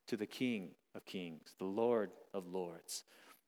to 0.06 0.16
the 0.16 0.28
King 0.28 0.76
of 0.94 1.06
kings, 1.06 1.56
the 1.58 1.66
Lord 1.66 2.12
of 2.36 2.46
lords 2.46 3.04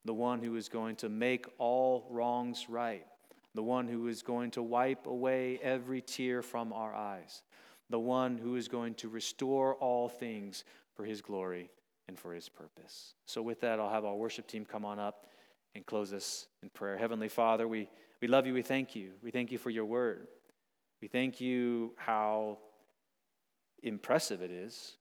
the 0.05 0.13
one 0.13 0.41
who 0.41 0.55
is 0.55 0.69
going 0.69 0.95
to 0.97 1.09
make 1.09 1.45
all 1.57 2.07
wrongs 2.09 2.67
right, 2.69 3.05
the 3.55 3.63
one 3.63 3.87
who 3.87 4.07
is 4.07 4.21
going 4.21 4.51
to 4.51 4.63
wipe 4.63 5.07
away 5.07 5.59
every 5.61 6.01
tear 6.01 6.41
from 6.41 6.73
our 6.73 6.93
eyes, 6.93 7.43
the 7.89 7.99
one 7.99 8.37
who 8.37 8.55
is 8.55 8.67
going 8.67 8.93
to 8.95 9.09
restore 9.09 9.75
all 9.75 10.09
things 10.09 10.63
for 10.95 11.05
his 11.05 11.21
glory 11.21 11.69
and 12.07 12.19
for 12.19 12.33
his 12.33 12.49
purpose. 12.49 13.13
So, 13.25 13.41
with 13.41 13.61
that, 13.61 13.79
I'll 13.79 13.89
have 13.89 14.05
our 14.05 14.15
worship 14.15 14.47
team 14.47 14.65
come 14.65 14.85
on 14.85 14.99
up 14.99 15.27
and 15.75 15.85
close 15.85 16.13
us 16.13 16.47
in 16.61 16.69
prayer. 16.69 16.97
Heavenly 16.97 17.29
Father, 17.29 17.67
we, 17.67 17.89
we 18.21 18.27
love 18.27 18.45
you. 18.45 18.53
We 18.53 18.61
thank 18.61 18.95
you. 18.95 19.11
We 19.23 19.31
thank 19.31 19.51
you 19.51 19.57
for 19.57 19.69
your 19.69 19.85
word. 19.85 20.27
We 21.01 21.07
thank 21.07 21.41
you 21.41 21.93
how 21.97 22.59
impressive 23.81 24.41
it 24.41 24.51
is 24.51 24.95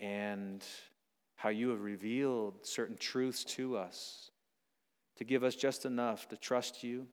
and 0.00 0.64
how 1.38 1.50
you 1.50 1.68
have 1.68 1.82
revealed 1.82 2.66
certain 2.66 2.96
truths 2.96 3.44
to 3.44 3.76
us 3.76 4.32
to 5.16 5.24
give 5.24 5.44
us 5.44 5.54
just 5.54 5.86
enough 5.86 6.28
to 6.28 6.36
trust 6.36 6.82
you 6.82 7.06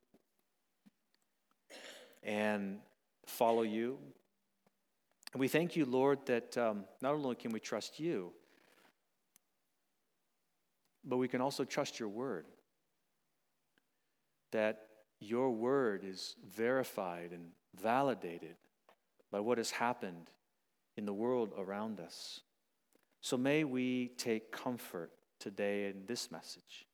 and 2.24 2.80
follow 3.28 3.62
you. 3.62 4.00
And 5.32 5.40
we 5.40 5.48
thank 5.48 5.76
you, 5.76 5.86
Lord, 5.86 6.26
that 6.26 6.58
um, 6.58 6.86
not 7.04 7.14
only 7.14 7.36
can 7.36 7.52
we 7.52 7.60
trust 7.60 8.00
you, 8.00 8.32
but 11.04 11.18
we 11.18 11.28
can 11.28 11.40
also 11.40 11.64
trust 11.64 12.00
your 12.00 12.10
word. 12.10 12.48
That 14.54 14.88
your 15.20 15.52
word 15.52 16.04
is 16.04 16.36
verified 16.52 17.30
and 17.32 17.50
validated 17.80 18.56
by 19.32 19.40
what 19.40 19.60
has 19.60 19.70
happened 19.70 20.32
in 20.98 21.06
the 21.06 21.14
world 21.14 21.54
around 21.56 22.00
us. 22.00 22.40
So 23.26 23.38
may 23.38 23.64
we 23.64 24.10
take 24.20 24.52
comfort 24.52 25.10
today 25.40 25.88
in 25.88 26.04
this 26.06 26.30
message. 26.30 26.86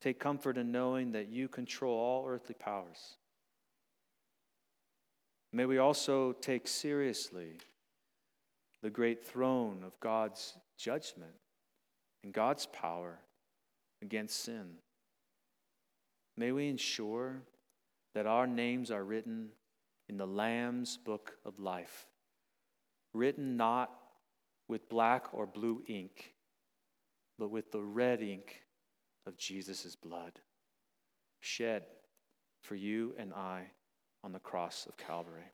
Take 0.00 0.18
comfort 0.18 0.58
in 0.58 0.72
knowing 0.72 1.12
that 1.12 1.28
you 1.28 1.46
control 1.46 1.96
all 1.96 2.26
earthly 2.26 2.56
powers. 2.58 3.18
May 5.52 5.64
we 5.66 5.78
also 5.78 6.32
take 6.32 6.66
seriously 6.66 7.52
the 8.82 8.90
great 8.90 9.24
throne 9.24 9.84
of 9.86 9.92
God's 10.00 10.54
judgment 10.76 11.36
and 12.24 12.32
God's 12.32 12.66
power 12.66 13.20
against 14.02 14.42
sin. 14.42 14.78
May 16.36 16.50
we 16.50 16.68
ensure 16.68 17.42
that 18.12 18.26
our 18.26 18.48
names 18.48 18.90
are 18.90 19.04
written 19.04 19.50
in 20.08 20.16
the 20.16 20.26
Lamb's 20.26 20.96
book 20.96 21.36
of 21.44 21.60
life, 21.60 22.08
written 23.12 23.56
not 23.56 23.92
with 24.68 24.88
black 24.88 25.26
or 25.32 25.46
blue 25.46 25.82
ink, 25.88 26.34
but 27.38 27.50
with 27.50 27.70
the 27.72 27.82
red 27.82 28.22
ink 28.22 28.62
of 29.26 29.36
Jesus' 29.36 29.96
blood, 29.96 30.32
shed 31.40 31.82
for 32.62 32.74
you 32.74 33.14
and 33.18 33.32
I 33.32 33.70
on 34.22 34.32
the 34.32 34.38
cross 34.38 34.86
of 34.86 34.96
Calvary. 34.96 35.52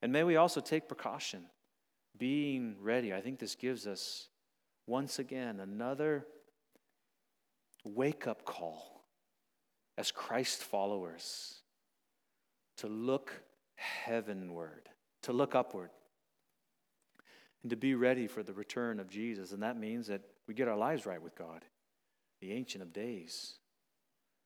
And 0.00 0.12
may 0.12 0.24
we 0.24 0.36
also 0.36 0.60
take 0.60 0.88
precaution, 0.88 1.44
being 2.18 2.76
ready. 2.80 3.14
I 3.14 3.20
think 3.20 3.38
this 3.38 3.54
gives 3.54 3.86
us, 3.86 4.28
once 4.86 5.18
again, 5.18 5.60
another 5.60 6.26
wake 7.84 8.26
up 8.26 8.44
call 8.44 9.04
as 9.96 10.10
Christ 10.10 10.64
followers 10.64 11.60
to 12.78 12.88
look 12.88 13.42
heavenward, 13.76 14.88
to 15.22 15.32
look 15.32 15.54
upward 15.54 15.90
and 17.62 17.70
to 17.70 17.76
be 17.76 17.94
ready 17.94 18.26
for 18.26 18.42
the 18.42 18.52
return 18.52 19.00
of 19.00 19.08
Jesus. 19.08 19.52
And 19.52 19.62
that 19.62 19.78
means 19.78 20.06
that 20.08 20.22
we 20.46 20.54
get 20.54 20.68
our 20.68 20.76
lives 20.76 21.06
right 21.06 21.22
with 21.22 21.36
God, 21.36 21.64
the 22.40 22.52
Ancient 22.52 22.82
of 22.82 22.92
Days, 22.92 23.54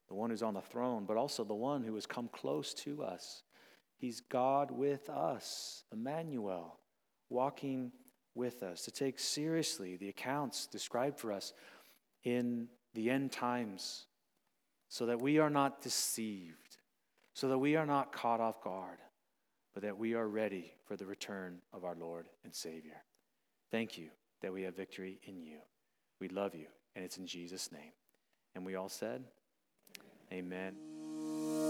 the 0.08 0.14
one 0.14 0.30
who's 0.30 0.42
on 0.42 0.54
the 0.54 0.60
throne, 0.60 1.04
but 1.06 1.16
also 1.16 1.44
the 1.44 1.54
one 1.54 1.82
who 1.82 1.94
has 1.94 2.06
come 2.06 2.28
close 2.28 2.74
to 2.74 3.02
us. 3.02 3.42
He's 3.96 4.20
God 4.20 4.70
with 4.70 5.08
us, 5.08 5.84
Emmanuel, 5.92 6.78
walking 7.30 7.92
with 8.34 8.62
us, 8.62 8.82
to 8.82 8.90
take 8.90 9.18
seriously 9.18 9.96
the 9.96 10.10
accounts 10.10 10.66
described 10.66 11.18
for 11.18 11.32
us 11.32 11.54
in 12.24 12.68
the 12.92 13.10
end 13.10 13.32
times, 13.32 14.06
so 14.88 15.06
that 15.06 15.20
we 15.20 15.38
are 15.38 15.50
not 15.50 15.80
deceived, 15.80 16.76
so 17.34 17.48
that 17.48 17.58
we 17.58 17.76
are 17.76 17.86
not 17.86 18.12
caught 18.12 18.40
off 18.40 18.62
guard 18.62 18.98
but 19.76 19.82
that 19.82 19.98
we 19.98 20.14
are 20.14 20.26
ready 20.26 20.72
for 20.86 20.96
the 20.96 21.04
return 21.04 21.58
of 21.70 21.84
our 21.84 21.94
Lord 21.94 22.30
and 22.44 22.54
Savior. 22.54 23.02
Thank 23.70 23.98
you 23.98 24.08
that 24.42 24.52
we 24.52 24.62
have 24.62 24.76
victory 24.76 25.20
in 25.24 25.42
you. 25.42 25.58
We 26.20 26.28
love 26.28 26.54
you, 26.54 26.66
and 26.94 27.04
it's 27.04 27.18
in 27.18 27.26
Jesus' 27.26 27.70
name. 27.72 27.92
And 28.54 28.64
we 28.64 28.74
all 28.74 28.88
said, 28.88 29.24
Amen. 30.32 30.74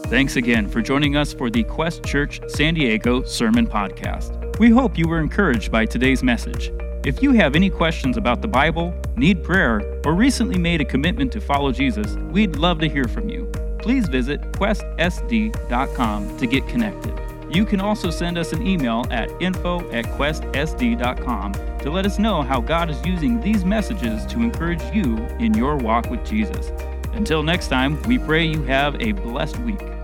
Thanks 0.05 0.37
again 0.37 0.69
for 0.69 0.81
joining 0.81 1.17
us 1.17 1.33
for 1.33 1.51
the 1.51 1.65
Quest 1.65 2.05
Church 2.05 2.41
San 2.49 2.75
Diego 2.75 3.23
Sermon 3.25 3.67
Podcast. 3.67 4.59
We 4.59 4.71
hope 4.71 4.97
you 4.97 5.09
were 5.09 5.21
encouraged 5.21 5.71
by 5.71 5.85
today's 5.85 6.23
message. 6.23 6.71
If 7.05 7.23
you 7.23 7.33
have 7.33 7.55
any 7.55 7.71
questions 7.71 8.17
about 8.17 8.41
the 8.41 8.49
Bible, 8.49 8.95
need 9.17 9.45
prayer, 9.45 10.01
or 10.05 10.15
recently 10.15 10.59
made 10.59 10.81
a 10.81 10.85
commitment 10.85 11.33
to 11.33 11.41
follow 11.41 11.73
Jesus, 11.73 12.17
we'd 12.31 12.57
love 12.57 12.79
to 12.81 12.89
hear 12.89 13.05
from 13.05 13.29
you 13.29 13.51
please 13.87 14.09
visit 14.09 14.41
questsd.com 14.51 16.37
to 16.39 16.47
get 16.49 16.67
connected. 16.67 17.26
You 17.57 17.65
can 17.65 17.81
also 17.81 18.11
send 18.11 18.37
us 18.37 18.53
an 18.53 18.67
email 18.67 19.07
at 19.11 19.31
info 19.41 19.81
at 19.91 20.05
questsd.com 20.05 21.53
to 21.79 21.91
let 21.91 22.05
us 22.05 22.19
know 22.19 22.43
how 22.43 22.61
God 22.61 22.91
is 22.91 23.03
using 23.07 23.41
these 23.41 23.65
messages 23.65 24.27
to 24.27 24.43
encourage 24.43 24.83
you 24.95 25.17
in 25.41 25.55
your 25.55 25.79
walk 25.79 26.11
with 26.11 26.23
Jesus. 26.23 26.71
Until 27.15 27.43
next 27.43 27.69
time, 27.69 28.03
we 28.03 28.19
pray 28.19 28.45
you 28.45 28.63
have 28.65 29.01
a 29.01 29.13
blessed 29.13 29.59
week. 29.61 29.96